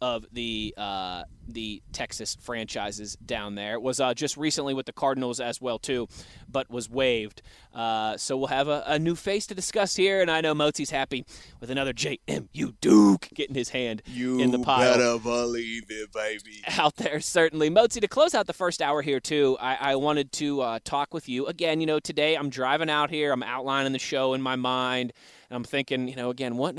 of 0.00 0.24
the 0.32 0.74
uh, 0.76 1.24
the 1.46 1.82
Texas 1.92 2.36
franchises 2.40 3.16
down 3.16 3.54
there. 3.54 3.78
Was 3.78 4.00
uh, 4.00 4.14
just 4.14 4.36
recently 4.36 4.74
with 4.74 4.86
the 4.86 4.92
Cardinals 4.92 5.40
as 5.40 5.60
well 5.60 5.78
too, 5.78 6.08
but 6.48 6.70
was 6.70 6.88
waived. 6.88 7.42
Uh, 7.74 8.16
so 8.16 8.36
we'll 8.36 8.46
have 8.48 8.68
a, 8.68 8.82
a, 8.86 8.98
new 8.98 9.14
face 9.14 9.46
to 9.46 9.54
discuss 9.54 9.96
here, 9.96 10.20
and 10.20 10.30
I 10.30 10.40
know 10.40 10.54
Mozi's 10.54 10.90
happy 10.90 11.24
with 11.60 11.70
another 11.70 11.92
JMU 11.92 12.74
Duke 12.80 13.28
getting 13.34 13.54
his 13.54 13.68
hand 13.68 14.02
you 14.06 14.40
in 14.40 14.50
the 14.50 14.58
pile. 14.58 14.92
You 14.92 14.98
better 14.98 15.18
believe 15.18 15.84
it, 15.90 16.12
baby. 16.12 16.62
Out 16.78 16.96
there, 16.96 17.20
certainly. 17.20 17.70
Mozi, 17.70 18.00
to 18.00 18.08
close 18.08 18.34
out 18.34 18.46
the 18.46 18.52
first 18.52 18.80
hour 18.80 19.02
here 19.02 19.20
too, 19.20 19.56
I, 19.60 19.92
I 19.92 19.96
wanted 19.96 20.32
to 20.32 20.60
uh, 20.62 20.78
talk 20.84 21.12
with 21.12 21.28
you 21.28 21.46
again. 21.46 21.80
You 21.80 21.86
know, 21.86 22.00
today 22.00 22.34
I'm 22.34 22.50
driving 22.50 22.90
out 22.90 23.10
here, 23.10 23.32
I'm 23.32 23.42
outlining 23.42 23.92
the 23.92 23.98
show 23.98 24.34
in 24.34 24.42
my 24.42 24.56
mind. 24.56 25.12
I'm 25.50 25.64
thinking, 25.64 26.08
you 26.08 26.16
know, 26.16 26.30
again, 26.30 26.56
what 26.56 26.76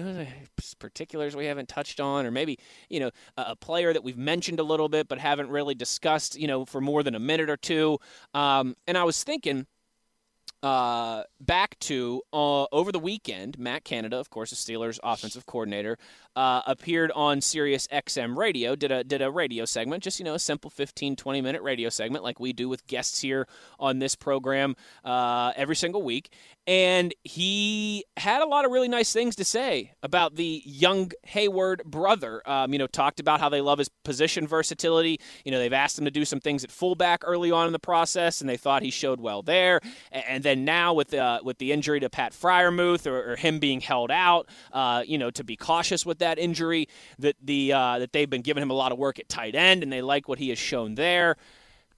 particulars 0.80 1.36
we 1.36 1.46
haven't 1.46 1.70
touched 1.70 2.00
on, 2.00 2.26
or 2.26 2.32
maybe, 2.32 2.60
you 2.90 3.00
know, 3.00 3.12
a, 3.38 3.56
player 3.56 3.92
that 3.94 4.04
we've 4.04 4.18
mentioned 4.18 4.60
a 4.60 4.64
little 4.64 4.90
bit 4.90 5.08
but 5.08 5.18
haven't 5.20 5.50
really 5.50 5.76
discussed, 5.76 6.40
you 6.40 6.48
know, 6.48 6.66
for 6.66 6.80
more 6.80 7.04
than 7.04 7.16
a 7.16 7.20
minute 7.20 7.50
or 7.50 7.58
two. 7.58 7.98
Um, 8.34 8.76
and 8.88 8.98
I 8.98 9.04
was 9.04 9.24
thinking, 9.24 9.66
uh, 10.62 11.24
back 11.40 11.80
to 11.80 12.22
uh, 12.34 12.66
over 12.72 12.92
the 12.92 13.00
weekend, 13.00 13.58
Matt 13.58 13.86
Canada, 13.86 14.18
of 14.18 14.30
course, 14.30 14.50
the 14.50 14.56
Steelers' 14.58 15.00
offensive 15.04 15.46
coordinator, 15.46 15.98
uh, 16.36 16.62
appeared 16.68 17.12
on 17.16 17.40
Sirius 17.40 17.88
XM 17.88 18.36
radio, 18.36 18.76
did 18.76 18.92
a 18.92 19.04
did 19.04 19.22
a 19.22 19.32
radio 19.32 19.64
segment, 19.66 20.04
just 20.04 20.20
you 20.20 20.26
know, 20.26 20.34
a 20.34 20.40
simple 20.40 20.70
15, 20.70 21.16
20 21.16 21.42
minute 21.42 21.62
radio 21.62 21.90
segment 21.90 22.24
like 22.24 22.40
we 22.40 22.52
do 22.52 22.68
with 22.68 22.86
guests 22.88 23.22
here 23.22 23.48
on 23.80 24.00
this 24.00 24.16
program 24.16 24.76
uh, 25.06 25.54
every 25.56 25.76
single 25.76 26.04
week. 26.04 26.30
And 26.70 27.16
he 27.24 28.06
had 28.16 28.44
a 28.44 28.46
lot 28.46 28.64
of 28.64 28.70
really 28.70 28.88
nice 28.88 29.12
things 29.12 29.36
to 29.38 29.44
say 29.44 29.94
about 30.04 30.36
the 30.36 30.62
young 30.64 31.12
Heyward 31.28 31.84
brother. 31.84 32.48
Um, 32.48 32.72
you 32.72 32.78
know, 32.78 32.86
talked 32.86 33.20
about 33.20 33.40
how 33.40 33.50
they 33.50 33.60
love 33.60 33.80
his 33.80 33.90
position 34.04 34.48
versatility. 34.48 35.20
You 35.44 35.52
know, 35.52 35.58
they've 35.58 35.74
asked 35.74 35.98
him 35.98 36.06
to 36.06 36.12
do 36.12 36.26
some 36.26 36.40
things 36.40 36.64
at 36.64 36.70
fullback 36.70 37.24
early 37.26 37.50
on 37.50 37.66
in 37.66 37.74
the 37.74 37.80
process, 37.80 38.40
and 38.40 38.48
they 38.48 38.56
thought 38.56 38.84
he 38.84 38.92
showed 38.92 39.20
well 39.20 39.42
there. 39.42 39.82
And 40.12 40.44
then 40.44 40.64
now 40.64 40.94
with 40.94 41.08
the 41.08 41.40
with 41.44 41.58
the 41.58 41.72
injury 41.72 42.02
to 42.02 42.10
Pat 42.12 42.34
Freiermuth 42.34 43.08
or, 43.08 43.32
or 43.32 43.36
him 43.36 43.58
being 43.58 43.82
held 43.82 44.12
out, 44.12 44.48
uh, 44.72 45.04
you 45.08 45.18
know, 45.18 45.32
to 45.32 45.44
be 45.44 45.56
cautious 45.56 46.06
with 46.06 46.20
that 46.20 46.38
injury, 46.38 46.88
that 47.18 47.36
the 47.42 47.74
uh, 47.74 47.98
that 47.98 48.14
they've 48.14 48.30
been 48.30 48.44
giving 48.44 48.62
him 48.62 48.70
a 48.70 48.76
lot 48.76 48.92
of 48.92 49.00
work 49.00 49.18
at 49.18 49.28
tight 49.28 49.56
end, 49.56 49.82
and 49.82 49.92
they 49.92 50.04
like 50.04 50.28
what 50.28 50.38
he 50.38 50.50
has 50.50 50.60
shown 50.60 50.94
there. 50.94 51.36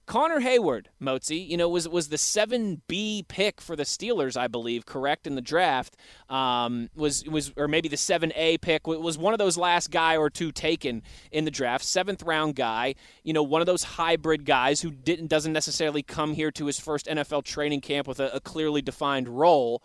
Connor 0.04 0.40
Heyward, 0.40 0.86
Mozi, 1.00 1.48
you 1.48 1.56
know, 1.56 1.68
was 1.68 1.88
was 1.88 2.08
the 2.08 2.18
seven 2.18 2.82
B 2.88 3.24
pick 3.28 3.60
for 3.60 3.76
the 3.76 3.84
Steelers, 3.84 4.36
I 4.36 4.48
believe, 4.48 4.84
correct 4.84 5.26
in 5.26 5.36
the 5.36 5.40
draft. 5.40 5.96
Um, 6.28 6.90
was 6.96 7.24
was 7.24 7.52
or 7.56 7.68
maybe 7.68 7.88
the 7.88 7.96
seven 7.96 8.32
A 8.34 8.58
pick 8.58 8.86
was 8.86 9.16
one 9.16 9.32
of 9.32 9.38
those 9.38 9.56
last 9.56 9.90
guy 9.90 10.16
or 10.16 10.28
two 10.28 10.50
taken 10.50 11.02
in 11.30 11.44
the 11.44 11.52
draft, 11.52 11.84
seventh 11.84 12.22
round 12.24 12.56
guy. 12.56 12.96
You 13.22 13.32
know, 13.32 13.44
one 13.44 13.60
of 13.60 13.66
those 13.66 13.84
hybrid 13.84 14.44
guys 14.44 14.80
who 14.80 14.90
didn't 14.90 15.28
doesn't 15.28 15.52
necessarily 15.52 16.02
come 16.02 16.34
here 16.34 16.50
to 16.50 16.66
his 16.66 16.80
first 16.80 17.06
NFL 17.06 17.44
training 17.44 17.80
camp 17.80 18.08
with 18.08 18.18
a, 18.18 18.34
a 18.34 18.40
clearly 18.40 18.82
defined 18.82 19.28
role, 19.28 19.84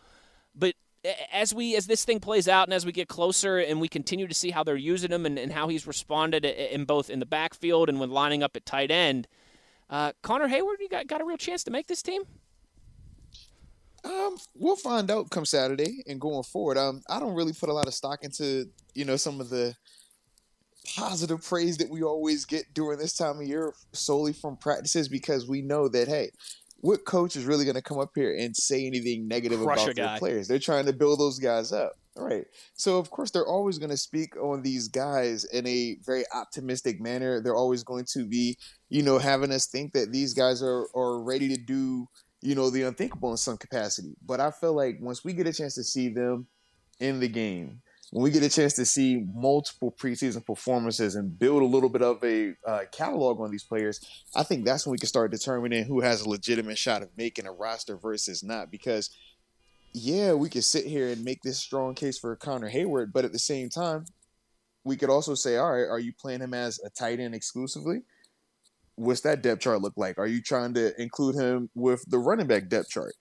but 0.55 0.74
as 1.32 1.53
we 1.53 1.76
as 1.76 1.86
this 1.86 2.03
thing 2.03 2.20
plays 2.20 2.47
out 2.47 2.68
and 2.68 2.74
as 2.74 2.88
we 2.88 2.91
get 2.91 3.07
closer 3.07 3.59
and 3.59 3.80
we 3.80 3.88
continue 3.88 4.28
to 4.28 4.34
see 4.34 4.49
how 4.49 4.63
they're 4.63 4.76
using 4.76 5.11
him 5.11 5.28
and, 5.28 5.38
and 5.38 5.53
how 5.53 5.68
he's 5.68 5.86
responded 5.86 6.43
in 6.43 6.86
both 6.86 7.09
in 7.09 7.20
the 7.20 7.26
backfield 7.26 7.88
and 7.88 7.99
when 7.99 8.09
lining 8.09 8.41
up 8.41 8.55
at 8.55 8.65
tight 8.65 8.89
end 8.89 9.28
uh, 9.89 10.11
Connor 10.21 10.47
Heyward, 10.47 10.79
you 10.79 10.89
got, 10.89 11.07
got 11.07 11.21
a 11.21 11.25
real 11.25 11.38
chance 11.38 11.63
to 11.63 11.71
make 11.71 11.88
this 11.88 12.01
team? 12.01 12.23
Um, 14.03 14.38
we'll 14.55 14.75
find 14.75 15.09
out 15.11 15.29
come 15.29 15.45
Saturday 15.45 16.03
and 16.07 16.21
going 16.21 16.43
forward. 16.43 16.77
Um, 16.77 17.01
I 17.09 17.19
don't 17.19 17.33
really 17.33 17.53
put 17.53 17.69
a 17.69 17.73
lot 17.73 17.88
of 17.88 17.93
stock 17.93 18.23
into 18.23 18.65
you 18.93 19.05
know 19.05 19.17
some 19.17 19.41
of 19.41 19.49
the 19.49 19.75
positive 20.95 21.43
praise 21.43 21.77
that 21.77 21.89
we 21.89 22.03
always 22.03 22.45
get 22.45 22.73
during 22.73 22.97
this 22.97 23.13
time 23.13 23.41
of 23.41 23.47
year 23.47 23.73
solely 23.91 24.33
from 24.33 24.55
practices 24.55 25.09
because 25.09 25.47
we 25.47 25.61
know 25.61 25.88
that 25.89 26.07
hey, 26.07 26.29
what 26.79 27.05
coach 27.05 27.35
is 27.35 27.45
really 27.45 27.65
going 27.65 27.75
to 27.75 27.81
come 27.81 27.99
up 27.99 28.11
here 28.15 28.35
and 28.38 28.55
say 28.55 28.85
anything 28.85 29.27
negative 29.27 29.59
Crush 29.61 29.83
about 29.83 29.95
their 29.95 30.17
players? 30.19 30.47
They're 30.47 30.59
trying 30.59 30.85
to 30.85 30.93
build 30.93 31.19
those 31.19 31.39
guys 31.39 31.71
up. 31.73 31.93
Right. 32.18 32.45
So 32.76 32.97
of 32.97 33.11
course 33.11 33.32
they're 33.32 33.45
always 33.45 33.78
going 33.78 33.91
to 33.91 33.97
speak 33.97 34.36
on 34.38 34.63
these 34.63 34.88
guys 34.88 35.43
in 35.45 35.68
a 35.68 35.97
very 36.03 36.24
optimistic 36.34 36.99
manner. 36.99 37.41
They're 37.41 37.55
always 37.55 37.84
going 37.84 38.05
to 38.13 38.26
be, 38.26 38.57
you 38.89 39.03
know, 39.03 39.20
having 39.20 39.51
us 39.51 39.68
think 39.68 39.93
that 39.93 40.11
these 40.11 40.34
guys 40.34 40.63
are 40.63 40.88
are 40.95 41.22
ready 41.22 41.47
to 41.49 41.57
do, 41.57 42.07
you 42.41 42.55
know, 42.55 42.70
the 42.72 42.84
unthinkable 42.84 43.32
in 43.32 43.38
some 43.38 43.57
capacity. 43.57 44.15
But 44.26 44.39
I 44.39 44.51
feel 44.51 44.74
like 44.74 44.97
once 44.99 45.24
we 45.24 45.34
get 45.34 45.47
a 45.47 45.53
chance 45.53 45.76
to 45.76 45.84
see 45.84 46.09
them 46.09 46.47
in 46.99 47.20
the 47.20 47.28
game, 47.28 47.82
when 48.11 48.24
we 48.24 48.32
get 48.32 48.43
a 48.43 48.49
chance 48.49 48.74
to 48.76 48.86
see 48.86 49.26
multiple 49.34 49.91
preseason 49.91 50.45
performances 50.45 51.15
and 51.15 51.38
build 51.38 51.61
a 51.61 51.65
little 51.65 51.89
bit 51.89 52.01
of 52.01 52.24
a 52.24 52.53
uh, 52.65 52.80
catalog 52.91 53.41
on 53.41 53.51
these 53.51 53.63
players, 53.63 53.99
I 54.36 54.43
think 54.43 54.65
that's 54.65 54.86
when 54.86 54.93
we 54.93 54.97
can 54.97 55.09
start 55.09 55.32
determining 55.32 55.84
who 55.84 55.99
has 56.01 56.22
a 56.22 56.30
legitimate 56.30 56.78
shot 56.78 57.03
of 57.03 57.09
making 57.18 57.45
a 57.45 57.51
roster 57.51 57.97
versus 57.97 58.43
not. 58.43 58.72
Because 58.72 59.09
yeah, 59.97 60.33
we 60.33 60.49
could 60.49 60.63
sit 60.63 60.85
here 60.85 61.09
and 61.09 61.23
make 61.23 61.41
this 61.41 61.57
strong 61.57 61.95
case 61.95 62.17
for 62.17 62.35
Connor 62.35 62.69
Heyward, 62.69 63.11
but 63.11 63.25
at 63.25 63.31
the 63.31 63.39
same 63.39 63.69
time, 63.69 64.05
we 64.83 64.95
could 64.95 65.09
also 65.09 65.35
say, 65.35 65.57
all 65.57 65.71
right, 65.71 65.87
are 65.87 65.99
you 65.99 66.13
playing 66.13 66.41
him 66.41 66.53
as 66.53 66.79
a 66.85 66.89
tight 66.89 67.19
end 67.19 67.35
exclusively? 67.35 68.01
What's 68.95 69.21
that 69.21 69.41
depth 69.41 69.61
chart 69.61 69.81
look 69.81 69.93
like? 69.97 70.17
Are 70.17 70.27
you 70.27 70.41
trying 70.41 70.73
to 70.75 70.99
include 70.99 71.35
him 71.35 71.69
with 71.75 72.03
the 72.07 72.17
running 72.17 72.47
back 72.47 72.69
depth 72.69 72.89
chart? 72.89 73.13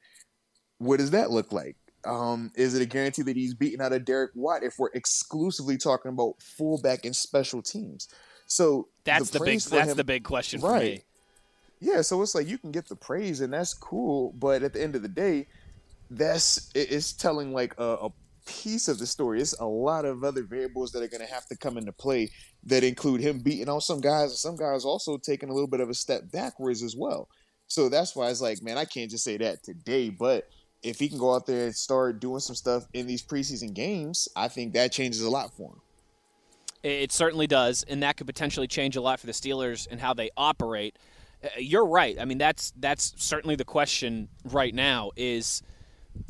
What 0.78 0.98
does 0.98 1.10
that 1.10 1.30
look 1.30 1.52
like? 1.52 1.76
Um, 2.04 2.52
is 2.54 2.74
it 2.74 2.82
a 2.82 2.86
guarantee 2.86 3.22
that 3.22 3.36
he's 3.36 3.54
beating 3.54 3.80
out 3.80 3.92
of 3.92 4.04
Derek 4.04 4.30
Watt 4.34 4.62
if 4.62 4.74
we're 4.78 4.90
exclusively 4.94 5.76
talking 5.76 6.10
about 6.12 6.40
fullback 6.40 7.04
and 7.04 7.16
special 7.16 7.62
teams? 7.62 8.08
So 8.46 8.88
that's 9.04 9.30
the, 9.30 9.40
the 9.40 9.44
big 9.44 9.60
that's 9.60 9.90
him, 9.90 9.96
the 9.96 10.04
big 10.04 10.22
question, 10.22 10.60
right? 10.60 11.02
Yeah, 11.80 12.00
so 12.02 12.22
it's 12.22 12.34
like 12.34 12.46
you 12.46 12.58
can 12.58 12.70
get 12.70 12.88
the 12.88 12.96
praise 12.96 13.40
and 13.40 13.52
that's 13.52 13.74
cool, 13.74 14.32
but 14.38 14.62
at 14.62 14.72
the 14.72 14.82
end 14.82 14.94
of 14.96 15.02
the 15.02 15.08
day, 15.08 15.46
that's 16.10 16.70
it's 16.74 17.12
telling 17.12 17.52
like 17.52 17.74
a, 17.78 17.96
a 18.02 18.12
piece 18.46 18.88
of 18.88 18.98
the 18.98 19.06
story. 19.06 19.40
It's 19.40 19.58
a 19.58 19.66
lot 19.66 20.04
of 20.04 20.24
other 20.24 20.42
variables 20.42 20.92
that 20.92 21.02
are 21.02 21.08
going 21.08 21.26
to 21.26 21.32
have 21.32 21.46
to 21.46 21.56
come 21.56 21.76
into 21.76 21.92
play 21.92 22.30
that 22.64 22.84
include 22.84 23.20
him 23.20 23.40
beating 23.40 23.68
on 23.68 23.80
some 23.80 24.00
guys, 24.00 24.38
some 24.40 24.56
guys 24.56 24.84
also 24.84 25.18
taking 25.18 25.50
a 25.50 25.52
little 25.52 25.68
bit 25.68 25.80
of 25.80 25.90
a 25.90 25.94
step 25.94 26.30
backwards 26.30 26.82
as 26.82 26.96
well. 26.96 27.28
So 27.68 27.88
that's 27.88 28.14
why 28.14 28.30
it's 28.30 28.40
like, 28.40 28.62
man, 28.62 28.78
I 28.78 28.84
can't 28.84 29.10
just 29.10 29.24
say 29.24 29.36
that 29.38 29.62
today, 29.64 30.10
but 30.10 30.48
if 30.82 30.98
he 30.98 31.08
can 31.08 31.18
go 31.18 31.34
out 31.34 31.46
there 31.46 31.66
and 31.66 31.74
start 31.74 32.20
doing 32.20 32.38
some 32.38 32.54
stuff 32.54 32.86
in 32.92 33.06
these 33.06 33.22
preseason 33.22 33.74
games, 33.74 34.28
I 34.36 34.48
think 34.48 34.74
that 34.74 34.92
changes 34.92 35.22
a 35.22 35.30
lot 35.30 35.52
for 35.56 35.70
him. 35.70 35.80
It 36.82 37.10
certainly 37.10 37.48
does, 37.48 37.84
and 37.88 38.02
that 38.04 38.16
could 38.16 38.28
potentially 38.28 38.68
change 38.68 38.94
a 38.94 39.00
lot 39.00 39.18
for 39.18 39.26
the 39.26 39.32
Steelers 39.32 39.88
and 39.90 40.00
how 40.00 40.14
they 40.14 40.30
operate. 40.36 40.96
Uh, 41.42 41.48
you're 41.58 41.86
right. 41.86 42.16
I 42.20 42.24
mean, 42.24 42.38
that's 42.38 42.72
that's 42.76 43.14
certainly 43.16 43.56
the 43.56 43.64
question 43.64 44.28
right 44.44 44.72
now. 44.72 45.10
Is 45.16 45.62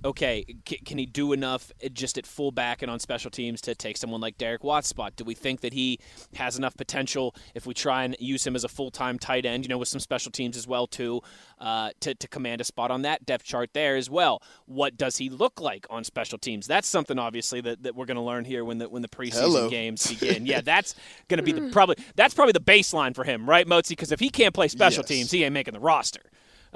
okay, 0.04 0.44
can 0.64 0.98
he 0.98 1.06
do 1.06 1.32
enough 1.32 1.72
just 1.92 2.16
at 2.18 2.26
fullback 2.26 2.82
and 2.82 2.90
on 2.90 2.98
special 3.00 3.30
teams 3.30 3.60
to 3.62 3.74
take 3.74 3.96
someone 3.96 4.20
like 4.20 4.38
Derek 4.38 4.62
Watt's 4.64 4.88
spot? 4.88 5.14
Do 5.16 5.24
we 5.24 5.34
think 5.34 5.60
that 5.60 5.72
he 5.72 5.98
has 6.36 6.56
enough 6.56 6.76
potential 6.76 7.34
if 7.54 7.66
we 7.66 7.74
try 7.74 8.04
and 8.04 8.16
use 8.18 8.46
him 8.46 8.54
as 8.54 8.64
a 8.64 8.68
full 8.68 8.90
time 8.90 9.18
tight 9.18 9.44
end, 9.44 9.64
you 9.64 9.68
know, 9.68 9.78
with 9.78 9.88
some 9.88 10.00
special 10.00 10.30
teams 10.30 10.56
as 10.56 10.66
well 10.66 10.86
too, 10.86 11.22
uh, 11.60 11.90
to 12.00 12.14
to 12.14 12.28
command 12.28 12.60
a 12.60 12.64
spot 12.64 12.90
on 12.90 13.02
that 13.02 13.26
depth 13.26 13.44
chart 13.44 13.70
there 13.72 13.96
as 13.96 14.08
well? 14.10 14.42
What 14.66 14.96
does 14.96 15.16
he 15.16 15.28
look 15.30 15.60
like 15.60 15.86
on 15.90 16.04
special 16.04 16.38
teams? 16.38 16.66
That's 16.66 16.88
something 16.88 17.18
obviously 17.18 17.60
that, 17.62 17.82
that 17.82 17.94
we're 17.96 18.06
going 18.06 18.16
to 18.16 18.22
learn 18.22 18.44
here 18.44 18.64
when 18.64 18.78
the 18.78 18.88
when 18.88 19.02
the 19.02 19.08
preseason 19.08 19.40
Hello. 19.40 19.70
games 19.70 20.06
begin. 20.06 20.46
yeah, 20.46 20.60
that's 20.64 20.94
going 21.28 21.38
to 21.38 21.42
be 21.44 21.52
the 21.52 21.70
probably 21.70 21.96
that's 22.14 22.34
probably 22.34 22.52
the 22.52 22.60
baseline 22.60 23.14
for 23.14 23.24
him, 23.24 23.48
right, 23.48 23.66
Mozi? 23.66 23.90
Because 23.90 24.12
if 24.12 24.20
he 24.20 24.28
can't 24.30 24.54
play 24.54 24.68
special 24.68 25.02
Yes. 25.02 25.08
teams, 25.08 25.30
he 25.30 25.44
ain't 25.44 25.52
making 25.54 25.74
the 25.74 25.80
roster. 25.80 26.20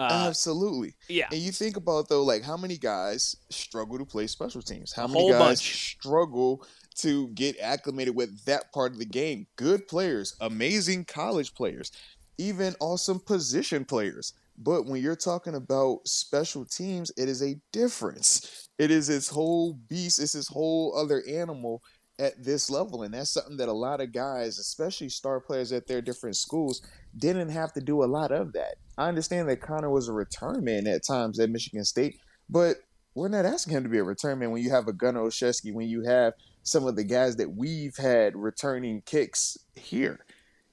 Uh, 0.00 0.26
Absolutely. 0.28 0.94
yeah. 1.08 1.26
And 1.30 1.38
you 1.38 1.52
think 1.52 1.76
about 1.76 2.08
though, 2.08 2.24
like 2.24 2.42
how 2.42 2.56
many 2.56 2.78
guys 2.78 3.36
struggle 3.50 3.98
to 3.98 4.06
play 4.06 4.26
special 4.26 4.62
teams? 4.62 4.92
How 4.94 5.06
many 5.06 5.28
guys 5.30 5.38
bunch. 5.38 5.98
struggle 5.98 6.64
to 7.00 7.28
get 7.28 7.60
acclimated 7.60 8.16
with 8.16 8.42
that 8.46 8.72
part 8.72 8.92
of 8.92 8.98
the 8.98 9.04
game? 9.04 9.46
Good 9.56 9.86
players, 9.88 10.36
amazing 10.40 11.04
college 11.04 11.52
players, 11.52 11.92
even 12.38 12.74
awesome 12.80 13.20
position 13.20 13.84
players. 13.84 14.32
But 14.56 14.86
when 14.86 15.02
you're 15.02 15.16
talking 15.16 15.54
about 15.54 16.06
special 16.06 16.64
teams, 16.64 17.12
it 17.18 17.28
is 17.28 17.42
a 17.42 17.56
difference. 17.70 18.68
It 18.78 18.90
is 18.90 19.10
its 19.10 19.28
whole 19.28 19.74
beast. 19.74 20.18
It's 20.18 20.32
this 20.32 20.48
whole 20.48 20.96
other 20.96 21.22
animal 21.28 21.82
at 22.20 22.44
this 22.44 22.70
level. 22.70 23.02
And 23.02 23.14
that's 23.14 23.30
something 23.30 23.56
that 23.56 23.68
a 23.68 23.72
lot 23.72 24.00
of 24.00 24.12
guys, 24.12 24.58
especially 24.58 25.08
star 25.08 25.40
players 25.40 25.72
at 25.72 25.86
their 25.86 26.02
different 26.02 26.36
schools, 26.36 26.82
didn't 27.16 27.48
have 27.48 27.72
to 27.72 27.80
do 27.80 28.04
a 28.04 28.06
lot 28.06 28.30
of 28.30 28.52
that. 28.52 28.76
I 28.98 29.08
understand 29.08 29.48
that 29.48 29.62
Connor 29.62 29.90
was 29.90 30.08
a 30.08 30.12
return 30.12 30.62
man 30.62 30.86
at 30.86 31.04
times 31.04 31.40
at 31.40 31.50
Michigan 31.50 31.84
State, 31.84 32.20
but 32.48 32.76
we're 33.14 33.28
not 33.28 33.46
asking 33.46 33.74
him 33.74 33.82
to 33.82 33.88
be 33.88 33.98
a 33.98 34.04
return 34.04 34.38
man 34.38 34.50
when 34.50 34.62
you 34.62 34.70
have 34.70 34.86
a 34.86 34.92
Gunnar 34.92 35.22
Olszewski, 35.22 35.72
when 35.72 35.88
you 35.88 36.02
have 36.02 36.34
some 36.62 36.86
of 36.86 36.94
the 36.94 37.04
guys 37.04 37.36
that 37.36 37.56
we've 37.56 37.96
had 37.96 38.36
returning 38.36 39.02
kicks 39.06 39.56
here. 39.74 40.20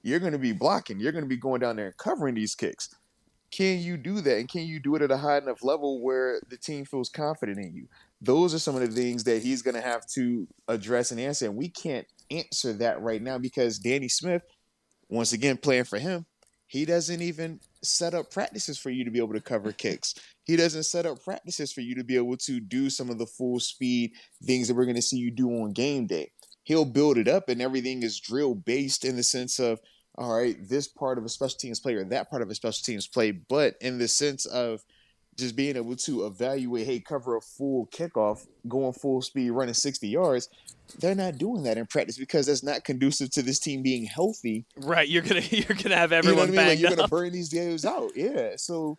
You're 0.04 0.20
going 0.20 0.34
to 0.34 0.38
be 0.38 0.52
blocking. 0.52 1.00
You're 1.00 1.12
going 1.12 1.24
to 1.24 1.30
be 1.30 1.38
going 1.38 1.62
down 1.62 1.78
there 1.78 1.88
and 1.88 1.98
covering 1.98 2.36
these 2.36 2.54
kicks. 2.54 2.94
Can 3.50 3.80
you 3.80 3.98
do 3.98 4.20
that? 4.22 4.38
And 4.38 4.50
can 4.50 4.64
you 4.64 4.80
do 4.80 4.96
it 4.96 5.02
at 5.02 5.12
a 5.12 5.18
high 5.18 5.38
enough 5.38 5.64
level 5.64 6.02
where 6.02 6.42
the 6.50 6.58
team 6.58 6.86
feels 6.86 7.10
confident 7.10 7.58
in 7.58 7.74
you? 7.74 7.88
Those 8.22 8.54
are 8.54 8.60
some 8.60 8.76
of 8.76 8.82
the 8.82 8.88
things 8.88 9.24
that 9.26 9.44
he's 9.44 9.62
going 9.62 9.76
to 9.76 9.82
have 9.82 10.06
to 10.08 10.48
address 10.68 11.12
and 11.12 11.20
answer. 11.20 11.46
And 11.46 11.56
we 11.56 11.70
can't 11.70 12.08
answer 12.32 12.74
that 12.74 13.02
right 13.02 13.22
now 13.22 13.38
because 13.38 13.80
Danny 13.80 14.10
Smith, 14.10 14.42
once 15.10 15.34
again, 15.34 15.58
playing 15.58 15.86
for 15.86 16.00
him, 16.00 16.26
he 16.68 16.84
doesn't 16.84 17.22
even 17.22 17.60
set 17.82 18.14
up 18.14 18.30
practices 18.30 18.78
for 18.78 18.90
you 18.90 19.06
to 19.06 19.12
be 19.12 19.20
able 19.20 19.34
to 19.34 19.42
cover 19.42 19.72
kicks. 19.78 20.16
He 20.44 20.56
doesn't 20.56 20.84
set 20.84 21.06
up 21.06 21.24
practices 21.24 21.72
for 21.72 21.82
you 21.82 21.96
to 21.96 22.04
be 22.04 22.16
able 22.16 22.38
to 22.38 22.60
do 22.60 22.90
some 22.90 23.10
of 23.10 23.18
the 23.18 23.26
full 23.26 23.60
speed 23.60 24.12
things 24.44 24.68
that 24.68 24.76
we're 24.76 24.86
going 24.86 24.96
to 24.96 25.02
see 25.02 25.18
you 25.18 25.32
do 25.32 25.50
on 25.50 25.72
game 25.72 26.08
day. 26.08 26.32
He'll 26.64 26.86
build 26.86 27.18
it 27.18 27.30
up 27.30 27.48
and 27.48 27.62
everything 27.62 28.04
is 28.04 28.20
drill 28.20 28.54
based 28.54 29.06
in 29.06 29.16
the 29.16 29.24
sense 29.24 29.60
of, 29.60 29.80
all 30.18 30.36
right, 30.36 30.58
this 30.68 30.88
part 30.88 31.18
of 31.18 31.24
a 31.24 31.30
special 31.30 31.58
teams 31.58 31.80
play 31.80 31.94
or 31.94 32.04
that 32.04 32.30
part 32.30 32.42
of 32.42 32.50
a 32.50 32.56
special 32.56 32.84
teams 32.84 33.08
play, 33.08 33.32
but 33.32 33.76
in 33.80 33.98
the 33.98 34.08
sense 34.08 34.46
of 34.46 34.84
just 35.38 35.56
being 35.56 35.76
able 35.76 35.96
to 35.96 36.26
evaluate, 36.26 36.86
hey, 36.86 37.00
cover 37.00 37.36
a 37.36 37.42
full 37.42 37.88
kickoff, 37.88 38.48
going 38.68 38.94
full 38.94 39.22
speed, 39.22 39.52
running 39.52 39.74
60 39.74 40.08
yards, 40.08 40.50
they're 41.00 41.16
not 41.16 41.38
doing 41.38 41.64
that 41.64 41.78
in 41.78 41.86
practice 41.86 42.18
because 42.18 42.48
that's 42.48 42.64
not 42.64 42.84
conducive 42.84 43.30
to 43.32 43.42
this 43.42 43.60
team 43.60 43.82
being 43.84 44.06
healthy 44.06 44.66
right, 44.78 45.08
you're 45.08 45.22
gonna 45.22 45.42
you're 45.50 45.78
gonna 45.78 45.96
have 45.96 46.12
you 46.12 46.22
know 46.22 46.30
everyone 46.30 46.48
I 46.48 46.52
mean? 46.52 46.68
Like 46.68 46.80
you're 46.80 46.90
gonna 46.90 47.04
up. 47.04 47.10
burn 47.10 47.32
these 47.32 47.50
games 47.50 47.86
out. 47.86 48.12
Yeah. 48.16 48.52
So 48.56 48.98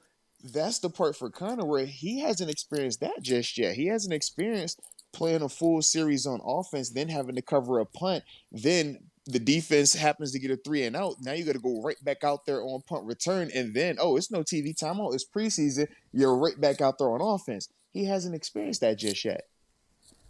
that's 0.52 0.78
the 0.78 0.90
part 0.90 1.16
for 1.16 1.30
Connor 1.30 1.64
where 1.64 1.86
he 1.86 2.20
hasn't 2.20 2.50
experienced 2.50 3.00
that 3.00 3.22
just 3.22 3.58
yet. 3.58 3.74
He 3.74 3.86
hasn't 3.86 4.14
experienced 4.14 4.80
playing 5.12 5.42
a 5.42 5.48
full 5.48 5.82
series 5.82 6.26
on 6.26 6.40
offense, 6.44 6.90
then 6.90 7.08
having 7.08 7.34
to 7.34 7.42
cover 7.42 7.80
a 7.80 7.86
punt, 7.86 8.22
then 8.52 8.98
the 9.28 9.38
defense 9.38 9.92
happens 9.94 10.32
to 10.32 10.38
get 10.38 10.50
a 10.50 10.56
three 10.56 10.84
and 10.84 10.96
out. 10.96 11.16
Now 11.20 11.32
you 11.32 11.44
got 11.44 11.52
to 11.52 11.58
go 11.58 11.82
right 11.82 12.02
back 12.02 12.24
out 12.24 12.46
there 12.46 12.62
on 12.62 12.80
punt 12.88 13.04
return, 13.04 13.50
and 13.54 13.74
then 13.74 13.98
oh, 14.00 14.16
it's 14.16 14.30
no 14.30 14.40
TV 14.40 14.74
timeout. 14.74 15.14
It's 15.14 15.28
preseason. 15.28 15.86
You're 16.12 16.36
right 16.36 16.58
back 16.58 16.80
out 16.80 16.96
there 16.98 17.10
on 17.10 17.20
offense. 17.20 17.68
He 17.92 18.06
hasn't 18.06 18.34
experienced 18.34 18.80
that 18.80 18.98
just 18.98 19.24
yet. 19.24 19.42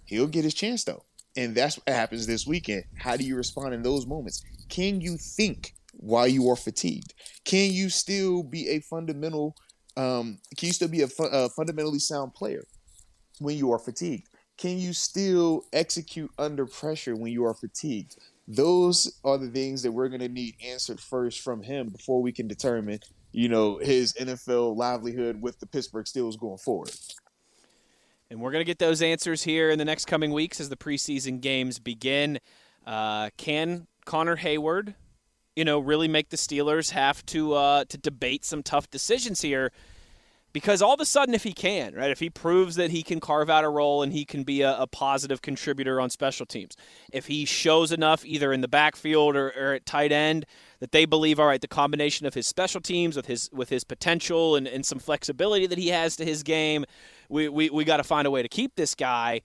He'll 0.05 0.27
get 0.27 0.45
his 0.45 0.55
chance 0.55 0.83
though, 0.83 1.05
and 1.37 1.55
that's 1.55 1.77
what 1.77 1.95
happens 1.95 2.27
this 2.27 2.47
weekend. 2.47 2.85
How 2.97 3.17
do 3.17 3.25
you 3.25 3.37
respond 3.37 3.73
in 3.73 3.83
those 3.83 4.05
moments? 4.05 4.43
Can 4.69 5.01
you 5.01 5.17
think 5.17 5.75
while 5.93 6.27
you 6.27 6.49
are 6.51 6.57
fatigued? 6.57 7.15
Can 7.45 7.71
you 7.71 7.91
still 7.91 8.43
be 8.43 8.69
a 8.69 8.81
fundamental? 8.81 9.55
Um, 9.97 10.39
can 10.57 10.67
you 10.67 10.73
still 10.73 10.89
be 10.89 11.03
a, 11.03 11.09
fu- 11.09 11.25
a 11.25 11.49
fundamentally 11.51 11.99
sound 12.01 12.35
player 12.35 12.65
when 13.39 13.57
you 13.57 13.71
are 13.71 13.79
fatigued? 13.79 14.29
Can 14.57 14.79
you 14.79 14.93
still 14.93 15.63
execute 15.73 16.31
under 16.37 16.67
pressure 16.67 17.15
when 17.15 17.31
you 17.31 17.45
are 17.45 17.55
fatigued? 17.55 18.17
Those 18.51 19.21
are 19.25 19.37
the 19.37 19.51
things 19.51 19.83
that 19.83 19.93
we're 19.93 20.09
going 20.09 20.23
to 20.23 20.29
need 20.29 20.57
answered 20.65 21.01
first 21.01 21.43
from 21.43 21.63
him 21.63 21.91
before 21.91 22.23
we 22.23 22.33
can 22.33 22.49
determine, 22.49 23.01
you 23.31 23.51
know, 23.51 23.77
his 23.77 24.15
NFL 24.15 24.75
livelihood 24.75 25.43
with 25.43 25.61
the 25.61 25.67
Pittsburgh 25.67 26.07
Steelers 26.07 26.39
going 26.39 26.57
forward. 26.57 26.91
And 28.31 28.41
we're 28.41 28.51
going 28.51 28.63
to 28.63 28.67
get 28.67 28.79
those 28.79 29.03
answers 29.03 29.43
here 29.43 29.69
in 29.69 29.79
the 29.79 29.85
next 29.85 30.07
coming 30.07 30.33
weeks 30.33 30.61
as 30.61 30.71
the 30.71 30.77
preseason 30.77 31.43
games 31.43 31.79
begin. 31.79 32.39
Uh, 32.87 33.29
can 33.37 33.87
Connor 34.07 34.39
Heyward, 34.39 34.95
you 35.55 35.67
know, 35.67 35.79
really 35.79 36.09
make 36.09 36.31
the 36.31 36.39
Steelers 36.39 36.91
have 36.93 37.25
to 37.27 37.53
uh, 37.53 37.85
to 37.85 37.99
debate 37.99 38.47
some 38.47 38.63
tough 38.63 38.91
decisions 38.91 39.43
here? 39.43 39.73
Because 40.59 40.83
all 40.83 40.93
of 40.93 40.99
a 40.99 41.05
sudden, 41.05 41.37
if 41.37 41.45
he 41.45 41.53
can, 41.53 41.95
right, 41.95 42.11
if 42.11 42.19
he 42.19 42.29
proves 42.29 42.75
that 42.75 42.91
he 42.91 43.05
can 43.05 43.21
carve 43.21 43.49
out 43.49 43.63
a 43.63 43.69
role 43.69 44.03
and 44.03 44.13
he 44.13 44.25
can 44.25 44.43
be 44.43 44.63
a, 44.63 44.77
a 44.77 44.89
positive 44.89 45.41
contributor 45.41 46.01
on 46.01 46.11
special 46.11 46.47
teams, 46.47 46.77
if 47.13 47.29
he 47.29 47.45
shows 47.45 47.93
enough 47.93 48.25
either 48.27 48.53
in 48.53 48.61
the 48.61 48.67
backfield 48.67 49.37
or, 49.37 49.53
or 49.57 49.75
at 49.75 49.87
tight 49.87 50.11
end 50.11 50.45
that 50.81 50.91
they 50.91 51.05
believe, 51.05 51.39
all 51.39 51.47
right, 51.47 51.61
the 51.61 51.69
combination 51.69 52.27
of 52.27 52.35
his 52.35 52.49
special 52.49 52.81
teams 52.81 53.15
with 53.15 53.27
his 53.27 53.49
with 53.53 53.69
his 53.69 53.85
potential 53.85 54.57
and, 54.57 54.67
and 54.67 54.85
some 54.85 54.99
flexibility 54.99 55.69
that 55.69 55.79
he 55.79 55.91
has 55.91 56.17
to 56.17 56.25
his 56.25 56.43
game, 56.43 56.85
we 57.29 57.49
we, 57.49 57.71
we 57.71 57.85
got 57.85 57.99
to 57.99 58.05
find 58.05 58.27
a 58.27 58.31
way 58.33 58.43
to 58.43 58.49
keep 58.49 58.75
this 58.75 58.97
guy. 58.97 59.43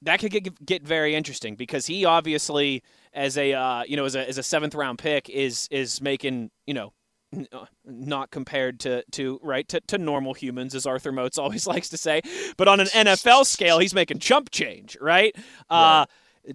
That 0.00 0.20
could 0.20 0.30
get 0.30 0.64
get 0.64 0.82
very 0.82 1.14
interesting 1.14 1.54
because 1.54 1.84
he 1.84 2.06
obviously, 2.06 2.82
as 3.12 3.36
a 3.36 3.52
uh, 3.52 3.82
you 3.86 3.98
know 3.98 4.06
as 4.06 4.14
a 4.14 4.26
as 4.26 4.38
a 4.38 4.42
seventh 4.42 4.74
round 4.74 5.00
pick, 5.00 5.28
is 5.28 5.68
is 5.70 6.00
making 6.00 6.50
you 6.66 6.72
know 6.72 6.94
n- 7.34 7.48
uh, 7.52 7.66
not 7.84 8.30
compared 8.30 8.80
to 8.80 9.04
to 9.12 9.40
right 9.42 9.68
to, 9.68 9.80
to 9.80 9.98
normal 9.98 10.34
humans 10.34 10.74
as 10.74 10.86
Arthur 10.86 11.12
Moats 11.12 11.38
always 11.38 11.66
likes 11.66 11.88
to 11.90 11.96
say, 11.96 12.22
but 12.56 12.68
on 12.68 12.80
an 12.80 12.86
NFL 12.86 13.46
scale, 13.46 13.78
he's 13.78 13.94
making 13.94 14.18
chump 14.18 14.50
change, 14.50 14.96
right? 15.00 15.34
Uh, 15.68 16.06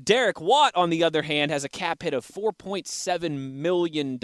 Derek 0.03 0.41
Watt, 0.41 0.75
on 0.75 0.89
the 0.89 1.03
other 1.03 1.21
hand, 1.21 1.51
has 1.51 1.63
a 1.63 1.69
cap 1.69 2.01
hit 2.01 2.13
of 2.13 2.25
$4.7 2.25 3.37
million 3.53 4.17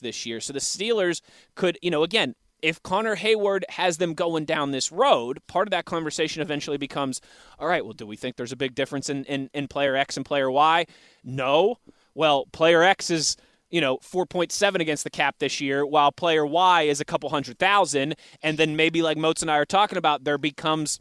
this 0.00 0.24
year. 0.24 0.40
So 0.40 0.52
the 0.52 0.60
Steelers 0.60 1.20
could, 1.56 1.78
you 1.82 1.90
know, 1.90 2.04
again, 2.04 2.34
if 2.62 2.82
Connor 2.82 3.16
Heyward 3.16 3.62
has 3.70 3.96
them 3.96 4.14
going 4.14 4.44
down 4.44 4.70
this 4.70 4.92
road, 4.92 5.40
part 5.46 5.66
of 5.66 5.70
that 5.70 5.84
conversation 5.84 6.42
eventually 6.42 6.76
becomes 6.76 7.20
all 7.58 7.66
right, 7.66 7.84
well, 7.84 7.94
do 7.94 8.06
we 8.06 8.16
think 8.16 8.36
there's 8.36 8.52
a 8.52 8.56
big 8.56 8.74
difference 8.74 9.08
in, 9.08 9.24
in, 9.24 9.50
in 9.52 9.68
player 9.68 9.96
X 9.96 10.16
and 10.16 10.26
player 10.26 10.50
Y? 10.50 10.86
No. 11.24 11.76
Well, 12.14 12.46
player 12.52 12.82
X 12.82 13.10
is 13.10 13.36
you 13.70 13.80
know, 13.80 13.98
4.7 13.98 14.80
against 14.80 15.04
the 15.04 15.10
cap 15.10 15.36
this 15.38 15.60
year, 15.60 15.86
while 15.86 16.12
player 16.12 16.44
Y 16.44 16.82
is 16.82 17.00
a 17.00 17.04
couple 17.04 17.30
hundred 17.30 17.58
thousand. 17.58 18.16
And 18.42 18.58
then 18.58 18.76
maybe, 18.76 19.02
like 19.02 19.16
Moats 19.16 19.42
and 19.42 19.50
I 19.50 19.56
are 19.56 19.64
talking 19.64 19.98
about, 19.98 20.24
there 20.24 20.38
becomes 20.38 21.00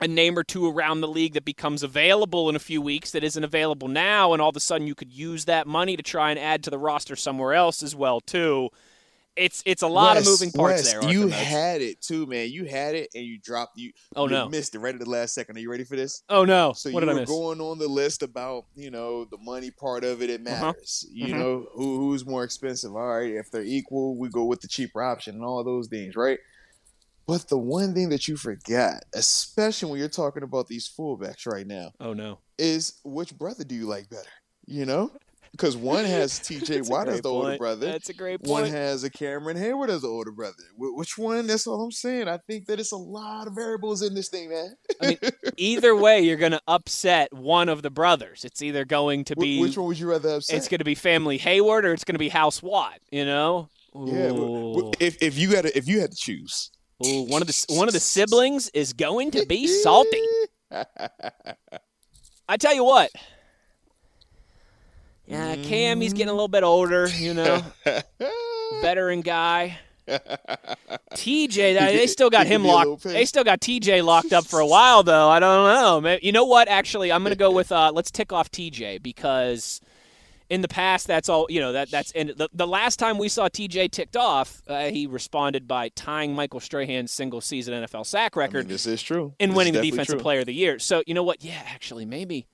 a 0.00 0.08
name 0.08 0.38
or 0.38 0.44
two 0.44 0.68
around 0.70 1.00
the 1.00 1.08
league 1.08 1.34
that 1.34 1.44
becomes 1.44 1.82
available 1.82 2.48
in 2.48 2.56
a 2.56 2.60
few 2.60 2.80
weeks 2.80 3.10
that 3.10 3.24
isn't 3.24 3.42
available 3.42 3.88
now, 3.88 4.32
and 4.32 4.40
all 4.40 4.50
of 4.50 4.56
a 4.56 4.60
sudden 4.60 4.86
you 4.86 4.94
could 4.94 5.12
use 5.12 5.44
that 5.46 5.66
money 5.66 5.96
to 5.96 6.02
try 6.02 6.30
and 6.30 6.38
add 6.38 6.62
to 6.62 6.70
the 6.70 6.78
roster 6.78 7.16
somewhere 7.16 7.54
else 7.54 7.82
as 7.82 7.96
well 7.96 8.20
too. 8.20 8.68
It's 9.38 9.62
it's 9.64 9.82
a 9.82 9.86
lot 9.88 10.16
of 10.16 10.24
moving 10.24 10.50
parts 10.50 10.82
there. 10.90 11.00
Arthur 11.00 11.12
You 11.12 11.28
had 11.28 11.80
it 11.80 12.00
too, 12.02 12.26
man. 12.26 12.50
You 12.50 12.64
had 12.64 12.94
it 12.94 13.10
and 13.14 13.24
you 13.24 13.38
dropped 13.38 13.78
you. 13.78 13.92
Oh, 14.16 14.24
you 14.24 14.30
no. 14.32 14.48
missed 14.48 14.74
it 14.74 14.80
right 14.80 14.94
at 14.94 15.00
the 15.00 15.08
last 15.08 15.34
second. 15.34 15.56
Are 15.56 15.60
you 15.60 15.70
ready 15.70 15.84
for 15.84 15.96
this? 15.96 16.22
oh 16.28 16.44
no! 16.44 16.72
So 16.72 16.90
what 16.90 17.02
you 17.04 17.14
were 17.14 17.24
going 17.24 17.60
on 17.60 17.78
the 17.78 17.86
list 17.88 18.22
about 18.22 18.64
you 18.74 18.90
know 18.90 19.24
the 19.26 19.38
money 19.38 19.70
part 19.70 20.02
of 20.04 20.22
it. 20.22 20.30
It 20.30 20.46
Uh-huh. 20.46 20.66
matters. 20.66 21.06
You 21.12 21.28
Mhm. 21.34 21.38
know 21.38 21.66
who 21.74 21.98
who's 21.98 22.26
more 22.26 22.42
expensive. 22.44 22.94
All 22.94 23.06
right, 23.18 23.30
if 23.32 23.50
they're 23.50 23.62
equal, 23.62 24.16
we 24.18 24.28
go 24.28 24.44
with 24.44 24.60
the 24.60 24.68
cheaper 24.68 25.02
option 25.02 25.36
and 25.36 25.44
all 25.44 25.62
those 25.64 25.86
things, 25.88 26.16
right? 26.16 26.38
But 27.26 27.48
the 27.48 27.58
one 27.58 27.92
thing 27.94 28.08
that 28.08 28.26
you 28.26 28.36
forgot, 28.38 29.04
especially 29.14 29.90
when 29.90 30.00
you're 30.00 30.08
talking 30.08 30.42
about 30.42 30.66
these 30.66 30.88
fullbacks 30.88 31.46
right 31.46 31.66
now, 31.66 31.92
Oh 32.00 32.14
no. 32.14 32.38
is 32.58 32.94
which 33.04 33.36
brother 33.36 33.64
do 33.64 33.74
you 33.74 33.86
like 33.86 34.08
better? 34.08 34.30
You 34.66 34.86
know, 34.86 35.12
because 35.52 35.76
one 35.76 36.04
has 36.16 36.38
T.J. 36.38 36.82
Watt 36.82 37.08
as 37.08 37.20
the 37.20 37.30
older 37.30 37.56
brother. 37.56 37.86
That's 37.86 38.08
a 38.08 38.14
great 38.14 38.42
point. 38.42 38.64
One 38.64 38.70
has 38.70 39.04
a 39.04 39.10
Cameron 39.10 39.56
Heyward 39.56 39.88
as 39.88 40.02
the 40.02 40.08
older 40.08 40.30
brother. 40.30 40.54
Which 40.76 41.16
one? 41.18 41.46
That's 41.46 41.66
all 41.66 41.82
I'm 41.82 41.90
saying. 41.92 42.28
I 42.28 42.38
think 42.38 42.66
that 42.66 42.78
it's 42.80 42.92
a 42.92 42.96
lot 42.96 43.46
of 43.46 43.54
variables 43.54 44.02
in 44.02 44.14
this 44.14 44.28
thing, 44.28 44.50
man. 44.50 44.76
I 45.02 45.06
mean, 45.08 45.18
Either 45.56 45.94
way, 45.96 46.20
you're 46.20 46.36
going 46.36 46.52
to 46.52 46.62
upset 46.68 47.32
one 47.32 47.68
of 47.68 47.82
the 47.82 47.90
brothers. 47.90 48.44
It's 48.44 48.62
either 48.62 48.84
going 48.84 49.24
to 49.24 49.34
Wh- 49.34 49.40
be 49.40 49.60
which 49.60 49.76
one 49.76 49.86
would 49.88 49.98
you 49.98 50.10
rather 50.10 50.34
upset? 50.36 50.56
it's 50.56 50.68
going 50.68 50.78
to 50.78 50.84
be 50.84 50.94
Family 50.94 51.38
Heyward 51.38 51.84
or 51.84 51.92
it's 51.92 52.04
going 52.04 52.14
to 52.14 52.18
be 52.18 52.28
House 52.28 52.62
Watt. 52.62 52.98
You 53.10 53.24
know. 53.24 53.68
yeah. 53.94 54.30
wh- 54.30 54.76
wh- 54.90 55.02
If 55.02 55.16
if 55.22 55.38
you 55.38 55.50
had 55.56 55.64
to, 55.64 55.76
if 55.76 55.88
you 55.88 56.00
had 56.00 56.12
to 56.12 56.16
choose, 56.16 56.70
Ooh, 57.06 57.22
one 57.28 57.42
of 57.42 57.48
the 57.48 57.64
one 57.70 57.88
of 57.88 57.94
the 57.94 58.00
siblings 58.00 58.68
is 58.70 58.92
going 58.92 59.30
to 59.32 59.44
be 59.46 59.66
salty. 59.66 60.22
I 62.48 62.56
tell 62.56 62.74
you 62.74 62.84
what. 62.84 63.10
Yeah, 65.28 65.56
Cam, 65.56 66.00
he's 66.00 66.12
getting 66.12 66.30
a 66.30 66.32
little 66.32 66.48
bit 66.48 66.62
older, 66.62 67.06
you 67.08 67.34
know, 67.34 67.62
veteran 68.80 69.20
guy. 69.20 69.78
TJ, 70.08 71.78
they 71.78 72.06
still 72.06 72.30
got 72.30 72.46
him 72.46 72.62
be 72.62 72.68
a 72.68 72.72
little 72.74 72.92
locked. 72.92 73.02
They 73.04 73.24
still 73.26 73.44
got 73.44 73.60
TJ 73.60 74.02
locked 74.02 74.32
up 74.32 74.46
for 74.46 74.60
a 74.60 74.66
while, 74.66 75.02
though. 75.02 75.28
I 75.28 75.38
don't 75.38 75.66
know. 75.74 76.00
Maybe- 76.00 76.24
You 76.24 76.32
know 76.32 76.46
what? 76.46 76.68
Actually, 76.68 77.12
I'm 77.12 77.22
gonna 77.22 77.34
go 77.34 77.50
with 77.50 77.70
uh, 77.72 77.92
let's 77.94 78.10
tick 78.10 78.32
off 78.32 78.50
TJ 78.50 79.02
because 79.02 79.82
in 80.48 80.62
the 80.62 80.68
past, 80.68 81.06
that's 81.06 81.28
all 81.28 81.46
you 81.50 81.60
know. 81.60 81.72
That 81.72 81.90
that's 81.90 82.10
and 82.12 82.30
the, 82.30 82.48
the 82.54 82.66
last 82.66 82.98
time 82.98 83.18
we 83.18 83.28
saw 83.28 83.48
TJ 83.48 83.90
ticked 83.90 84.16
off, 84.16 84.62
uh, 84.66 84.86
he 84.86 85.06
responded 85.06 85.68
by 85.68 85.90
tying 85.90 86.34
Michael 86.34 86.60
Strahan's 86.60 87.12
single 87.12 87.42
season 87.42 87.74
NFL 87.84 88.06
sack 88.06 88.34
I 88.36 88.40
record 88.40 88.64
mean, 88.64 88.68
this 88.68 88.86
is 88.86 89.02
true. 89.02 89.34
and 89.38 89.54
winning 89.54 89.74
the 89.74 89.82
defensive 89.82 90.14
true. 90.14 90.22
player 90.22 90.40
of 90.40 90.46
the 90.46 90.54
year. 90.54 90.78
So 90.78 91.02
you 91.06 91.12
know 91.12 91.22
what? 91.24 91.44
Yeah, 91.44 91.60
actually, 91.66 92.06
maybe 92.06 92.46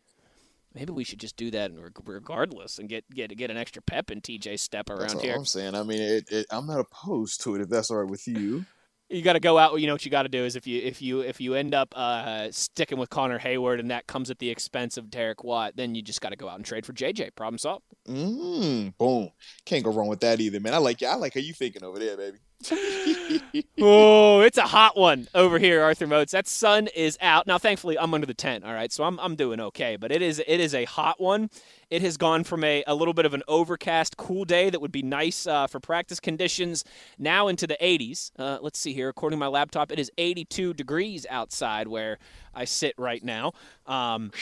maybe 0.75 0.93
we 0.93 1.05
should 1.05 1.21
just 1.21 1.37
do 1.37 1.51
that 1.53 1.71
regardless 2.05 2.79
and 2.79 2.89
get 2.89 3.09
get 3.11 3.37
get 3.37 3.51
an 3.51 3.57
extra 3.57 3.83
pep 3.83 4.11
in 4.11 4.21
TJ's 4.21 4.63
step 4.63 4.87
That's 4.87 5.01
around 5.01 5.17
all 5.17 5.23
here. 5.23 5.37
I'm 5.37 5.45
saying. 5.45 5.75
I 5.75 5.83
mean, 5.83 6.01
it, 6.01 6.31
it, 6.31 6.47
I'm 6.51 6.67
not 6.67 6.81
opposed 6.81 7.43
to 7.43 7.55
it 7.55 7.61
if 7.61 7.69
that's 7.69 7.91
all 7.91 7.99
right 7.99 8.11
with 8.11 8.27
you. 8.27 8.65
You 9.11 9.23
got 9.23 9.35
to 9.35 9.41
go 9.41 9.59
out. 9.59 9.79
You 9.79 9.87
know 9.87 9.93
what 9.93 10.05
you 10.05 10.11
got 10.11 10.23
to 10.23 10.29
do 10.29 10.45
is 10.45 10.57
if 10.57 10.67
you 10.67 10.81
if 10.81 11.03
you 11.03 11.21
if 11.21 11.41
you 11.41 11.55
end 11.55 11.75
up 11.75 11.93
uh, 11.95 12.49
sticking 12.51 12.99
with 12.99 13.11
Connor 13.11 13.39
Heyward 13.39 13.79
and 13.79 13.91
that 13.91 14.07
comes 14.07 14.31
at 14.31 14.39
the 14.39 14.51
expense 14.51 14.97
of 14.97 15.11
Derek 15.11 15.45
Watt, 15.45 15.77
then 15.77 15.95
you 15.95 16.03
just 16.03 16.21
got 16.21 16.31
to 16.31 16.37
go 16.37 16.49
out 16.49 16.57
and 16.57 16.65
trade 16.65 16.87
for 16.87 16.95
JJ. 16.95 17.37
Problem 17.37 17.59
solved. 17.59 17.85
Mm, 18.09 18.97
boom. 18.97 19.31
Can't 19.67 19.85
go 19.85 19.93
wrong 19.93 20.09
with 20.09 20.21
that 20.21 20.41
either, 20.41 20.59
man. 20.59 20.75
I 20.75 20.79
like 20.79 21.03
you. 21.03 21.07
I 21.07 21.17
like 21.17 21.35
how 21.35 21.41
you 21.41 21.53
thinking 21.53 21.85
over 21.85 21.99
there, 21.99 22.17
baby. 22.17 22.39
oh, 23.81 24.41
it's 24.41 24.59
a 24.59 24.63
hot 24.63 24.97
one 24.97 25.29
over 25.35 25.59
here, 25.59 25.83
Arthur 25.83 26.07
Moats. 26.07 26.33
That 26.33 26.47
sun 26.47 26.89
is 26.89 27.19
out 27.21 27.47
now. 27.47 27.59
Thankfully, 27.59 27.99
I'm 27.99 28.15
under 28.15 28.27
the 28.27 28.35
tent. 28.35 28.65
All 28.65 28.73
right, 28.73 28.93
so 28.93 29.05
I'm 29.05 29.19
I'm 29.21 29.37
doing 29.37 29.61
okay. 29.61 29.97
But 29.97 30.13
it 30.13 30.23
is 30.23 30.43
it 30.47 30.61
is 30.61 30.75
a 30.75 30.85
hot 30.85 31.21
one. 31.21 31.51
It 31.95 32.03
has 32.03 32.17
gone 32.17 32.43
from 32.43 32.65
a, 32.65 32.83
a 32.89 32.95
little 32.97 33.15
bit 33.15 33.25
of 33.25 33.35
an 33.35 33.45
overcast, 33.47 34.17
cool 34.17 34.45
day 34.45 34.69
that 34.69 34.81
would 34.81 34.91
be 34.91 35.03
nice 35.03 35.47
uh, 35.47 35.69
for 35.69 35.79
practice 35.79 36.19
conditions 36.19 36.85
now 37.21 37.47
into 37.47 37.69
the 37.69 37.77
80s. 37.81 38.33
Uh, 38.37 38.59
let's 38.61 38.81
see 38.81 38.93
here. 38.93 39.09
According 39.09 39.37
to 39.37 39.41
my 39.41 39.47
laptop, 39.47 39.93
it 39.93 40.01
is 40.01 40.11
82 40.19 40.75
degrees 40.75 41.25
outside 41.31 41.87
where 41.87 42.19
I 42.53 42.65
sit 42.65 42.95
right 42.99 43.23
now. 43.23 43.53
Um, 43.87 44.33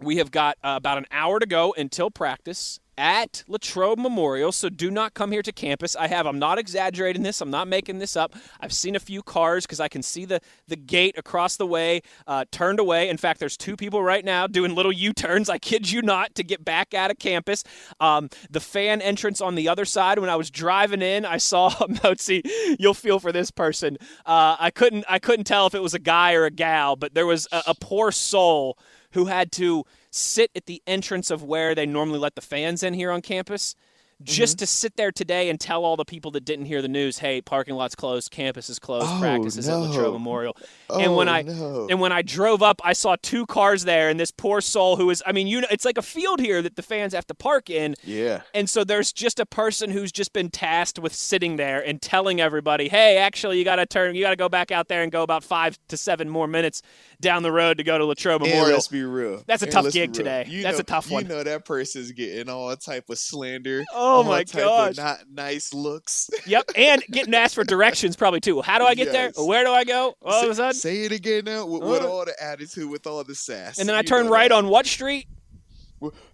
we 0.00 0.16
have 0.16 0.32
got 0.32 0.58
uh, 0.64 0.74
about 0.76 0.98
an 0.98 1.06
hour 1.12 1.38
to 1.38 1.46
go 1.46 1.72
until 1.78 2.10
practice 2.10 2.80
at 3.00 3.44
Latrobe 3.48 3.98
Memorial, 3.98 4.52
so 4.52 4.68
do 4.68 4.90
not 4.90 5.14
come 5.14 5.32
here 5.32 5.40
to 5.40 5.52
campus. 5.52 5.96
I 5.96 6.06
have, 6.06 6.26
I'm 6.26 6.38
not 6.38 6.58
exaggerating 6.58 7.22
this, 7.22 7.40
I'm 7.40 7.50
not 7.50 7.66
making 7.66 7.98
this 7.98 8.14
up. 8.14 8.34
I've 8.60 8.74
seen 8.74 8.94
a 8.94 9.00
few 9.00 9.22
cars 9.22 9.64
because 9.64 9.80
I 9.80 9.88
can 9.88 10.02
see 10.02 10.26
the, 10.26 10.40
the 10.68 10.76
gate 10.76 11.16
across 11.16 11.56
the 11.56 11.66
way 11.66 12.02
uh, 12.26 12.44
turned 12.52 12.78
away. 12.78 13.08
In 13.08 13.16
fact, 13.16 13.40
there's 13.40 13.56
two 13.56 13.74
people 13.74 14.02
right 14.02 14.22
now 14.22 14.46
doing 14.46 14.74
little 14.74 14.92
U 14.92 15.14
turns, 15.14 15.48
I 15.48 15.56
kid 15.56 15.90
you 15.90 16.02
not, 16.02 16.34
to 16.34 16.44
get 16.44 16.62
back 16.62 16.79
out 16.94 17.10
of 17.10 17.18
campus. 17.18 17.64
Um, 18.00 18.28
the 18.50 18.60
fan 18.60 19.00
entrance 19.02 19.40
on 19.40 19.54
the 19.54 19.68
other 19.68 19.84
side, 19.84 20.18
when 20.18 20.30
I 20.30 20.36
was 20.36 20.50
driving 20.50 21.02
in, 21.02 21.24
I 21.24 21.36
saw 21.36 21.70
Mozi. 21.80 22.42
You'll 22.78 22.94
feel 22.94 23.18
for 23.18 23.32
this 23.32 23.50
person. 23.50 23.98
Uh, 24.26 24.56
I 24.58 24.70
couldn't 24.70 25.04
I 25.08 25.18
couldn't 25.18 25.44
tell 25.44 25.66
if 25.66 25.74
it 25.74 25.82
was 25.82 25.94
a 25.94 25.98
guy 25.98 26.34
or 26.34 26.44
a 26.44 26.50
gal, 26.50 26.96
but 26.96 27.14
there 27.14 27.26
was 27.26 27.46
a, 27.52 27.62
a 27.68 27.74
poor 27.74 28.12
soul 28.12 28.78
who 29.12 29.26
had 29.26 29.52
to 29.52 29.84
sit 30.10 30.50
at 30.54 30.66
the 30.66 30.82
entrance 30.86 31.30
of 31.30 31.42
where 31.42 31.74
they 31.74 31.86
normally 31.86 32.18
let 32.18 32.34
the 32.34 32.40
fans 32.40 32.82
in 32.82 32.94
here 32.94 33.10
on 33.10 33.22
campus 33.22 33.74
just 34.22 34.56
mm-hmm. 34.56 34.58
to 34.60 34.66
sit 34.66 34.96
there 34.96 35.10
today 35.12 35.48
and 35.48 35.58
tell 35.58 35.84
all 35.84 35.96
the 35.96 36.04
people 36.04 36.30
that 36.32 36.44
didn't 36.44 36.66
hear 36.66 36.82
the 36.82 36.88
news, 36.88 37.18
hey, 37.18 37.40
parking 37.40 37.74
lot's 37.74 37.94
closed, 37.94 38.30
campus 38.30 38.68
is 38.68 38.78
closed, 38.78 39.06
Oh, 39.08 39.18
practice 39.20 39.56
is 39.56 39.68
at 39.68 39.72
no. 39.72 39.82
Latrobe 39.82 40.12
Memorial. 40.12 40.56
Oh, 40.88 40.98
and 41.00 41.14
when 41.16 41.28
oh, 41.28 41.32
I 41.32 41.42
no. 41.42 41.86
and 41.88 42.00
when 42.00 42.12
I 42.12 42.22
drove 42.22 42.62
up, 42.62 42.80
I 42.84 42.92
saw 42.92 43.16
two 43.22 43.46
cars 43.46 43.84
there, 43.84 44.08
and 44.08 44.18
this 44.20 44.30
poor 44.30 44.60
soul 44.60 44.96
who 44.96 45.08
is 45.10 45.22
I 45.26 45.32
mean, 45.32 45.46
you 45.46 45.60
know, 45.60 45.68
it's 45.70 45.84
like 45.84 45.98
a 45.98 46.02
field 46.02 46.40
here 46.40 46.60
that 46.62 46.76
the 46.76 46.82
fans 46.82 47.14
have 47.14 47.26
to 47.28 47.34
park 47.34 47.70
in. 47.70 47.94
yeah. 48.04 48.42
And 48.52 48.68
so 48.68 48.84
there's 48.84 49.12
just 49.12 49.40
a 49.40 49.46
person 49.46 49.90
who's 49.90 50.12
just 50.12 50.32
been 50.32 50.50
tasked 50.50 50.98
with 50.98 51.14
sitting 51.14 51.56
there 51.56 51.80
and 51.80 52.02
telling 52.02 52.40
everybody, 52.40 52.88
"Hey, 52.88 53.16
actually, 53.16 53.58
you 53.58 53.64
got 53.64 53.76
to 53.76 53.86
turn, 53.86 54.14
you 54.14 54.22
got 54.22 54.30
to 54.30 54.36
go 54.36 54.48
back 54.48 54.70
out 54.70 54.88
there 54.88 55.02
and 55.02 55.10
go 55.10 55.22
about 55.22 55.44
five 55.44 55.78
to 55.88 55.96
seven 55.96 56.28
more 56.28 56.46
minutes 56.46 56.82
down 57.20 57.42
the 57.42 57.52
road 57.52 57.78
to 57.78 57.84
go 57.84 57.96
to 57.98 58.04
Latrobe 58.04 58.42
And 58.42 58.50
Memorial." 58.50 58.74
let's 58.74 58.88
be 58.88 59.02
real. 59.02 59.42
That's 59.46 59.62
a 59.62 59.66
And 59.66 59.72
tough 59.72 59.92
gig 59.92 60.12
today. 60.12 60.44
You 60.48 60.62
That's 60.62 60.78
know- 60.78 60.82
a 60.82 60.84
tough 60.84 61.10
one. 61.10 61.22
You 61.22 61.28
know 61.28 61.42
that 61.42 61.64
person's 61.64 62.12
getting 62.12 62.48
all 62.48 62.74
type 62.76 63.08
of 63.08 63.18
slander. 63.18 63.84
Oh 63.94 64.09
all 64.10 64.24
my 64.24 64.44
gosh. 64.44 64.96
Not 64.96 65.18
nice 65.32 65.72
looks. 65.74 66.28
yep, 66.46 66.64
and 66.76 67.02
getting 67.10 67.34
asked 67.34 67.54
for 67.54 67.64
directions 67.64 68.16
probably 68.16 68.40
too. 68.40 68.60
How 68.62 68.78
do 68.78 68.84
I 68.84 68.94
get 68.94 69.12
Yes. 69.12 69.36
there? 69.36 69.44
Where 69.44 69.64
do 69.64 69.70
I 69.70 69.84
go? 69.84 70.14
All 70.22 70.44
of 70.44 70.50
a 70.50 70.54
say, 70.54 70.56
sudden, 70.56 70.74
say 70.74 70.96
it 71.04 71.12
again 71.12 71.44
now 71.44 71.66
with, 71.66 71.82
with 71.82 72.02
Uh. 72.02 72.10
all 72.10 72.24
the 72.24 72.34
attitude, 72.42 72.90
with 72.90 73.06
all 73.06 73.22
the 73.24 73.34
sass. 73.34 73.78
and 73.78 73.88
then 73.88 73.94
I 73.96 74.00
You 74.00 74.04
turn 74.04 74.28
right 74.28 74.48
that. 74.50 74.54
on 74.56 74.68
what 74.68 74.86
street? 74.86 75.26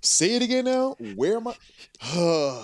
Say 0.01 0.37
it 0.37 0.43
again 0.43 0.65
now. 0.67 0.97
Where 1.17 1.37
am 1.37 1.49
I? 1.49 1.55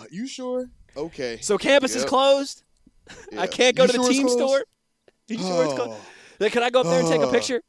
you 0.11 0.27
sure? 0.29 0.71
Okay. 0.97 1.39
So 1.41 1.59
campus 1.59 1.97
is 1.97 2.03
Yep. 2.03 2.09
closed. 2.09 2.63
I 3.37 3.47
can't 3.49 3.75
go 3.77 3.83
You 3.85 3.89
to 3.89 3.93
the 3.93 4.03
sure 4.03 4.11
it's 4.11 4.19
team 4.19 4.29
store. 4.29 4.65
You 5.29 5.39
sure 5.39 5.65
it's 5.65 5.75
closed? 5.75 5.91
Oh, 6.01 6.07
Then 6.39 6.51
Can 6.51 6.63
I 6.63 6.71
go 6.71 6.81
up 6.81 6.87
there 6.87 7.01
and 7.01 7.09
take 7.09 7.21
a 7.21 7.27
Oh. 7.27 7.31
picture? 7.33 7.61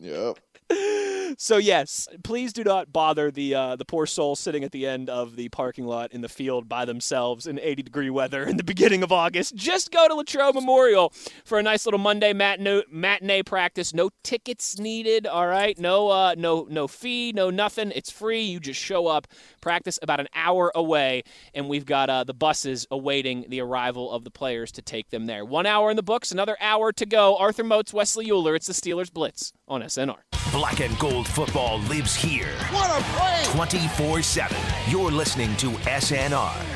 Yep. 0.00 0.38
So 1.38 1.56
yes, 1.56 2.08
please 2.24 2.52
do 2.52 2.64
not 2.64 2.92
bother 2.92 3.30
the 3.30 3.54
uh, 3.54 3.76
the 3.76 3.84
poor 3.84 4.06
soul 4.06 4.36
sitting 4.36 4.64
at 4.64 4.72
the 4.72 4.86
end 4.86 5.10
of 5.10 5.36
the 5.36 5.48
parking 5.48 5.86
lot 5.86 6.12
in 6.12 6.20
the 6.20 6.28
field 6.28 6.68
by 6.68 6.84
themselves 6.84 7.46
in 7.46 7.58
80 7.58 7.82
degree 7.82 8.10
weather 8.10 8.44
in 8.44 8.56
the 8.56 8.64
beginning 8.64 9.02
of 9.02 9.12
August. 9.12 9.54
Just 9.54 9.90
go 9.90 10.08
to 10.08 10.14
Latrobe 10.14 10.54
Memorial 10.54 11.12
for 11.44 11.58
a 11.58 11.62
nice 11.62 11.86
little 11.86 11.98
Monday 11.98 12.32
matinee, 12.32 12.82
matinee 12.90 13.42
practice. 13.42 13.92
No 13.92 14.10
tickets 14.22 14.78
needed. 14.78 15.26
All 15.26 15.46
right, 15.46 15.78
no 15.78 16.08
uh, 16.08 16.34
no 16.36 16.66
no 16.70 16.86
fee, 16.86 17.32
no 17.32 17.50
nothing. 17.50 17.92
It's 17.94 18.10
free. 18.10 18.42
You 18.42 18.60
just 18.60 18.80
show 18.80 19.06
up, 19.06 19.26
practice 19.60 19.98
about 20.02 20.20
an 20.20 20.28
hour 20.34 20.72
away, 20.74 21.22
and 21.54 21.68
we've 21.68 21.86
got 21.86 22.10
uh, 22.10 22.24
the 22.24 22.34
buses 22.34 22.86
awaiting 22.90 23.46
the 23.48 23.60
arrival 23.60 24.10
of 24.10 24.24
the 24.24 24.30
players 24.30 24.72
to 24.72 24.82
take 24.82 25.10
them 25.10 25.26
there. 25.26 25.44
One 25.44 25.66
hour 25.66 25.90
in 25.90 25.96
the 25.96 26.02
books, 26.02 26.32
another 26.32 26.56
hour 26.60 26.92
to 26.92 27.06
go. 27.06 27.36
Arthur 27.36 27.64
Moats, 27.64 27.92
Wesley 27.92 28.26
Uhler. 28.26 28.56
It's 28.56 28.66
the 28.66 28.72
Steelers 28.72 29.12
Blitz 29.12 29.52
on 29.68 29.82
SNR. 29.82 30.45
Black 30.56 30.80
and 30.80 30.98
gold 30.98 31.28
football 31.28 31.80
lives 31.80 32.14
here. 32.14 32.54
What 32.70 32.88
a 32.88 33.04
play! 33.12 33.42
24 33.44 34.22
7. 34.22 34.56
You're 34.88 35.10
listening 35.10 35.54
to 35.56 35.72
SNR. 35.72 36.75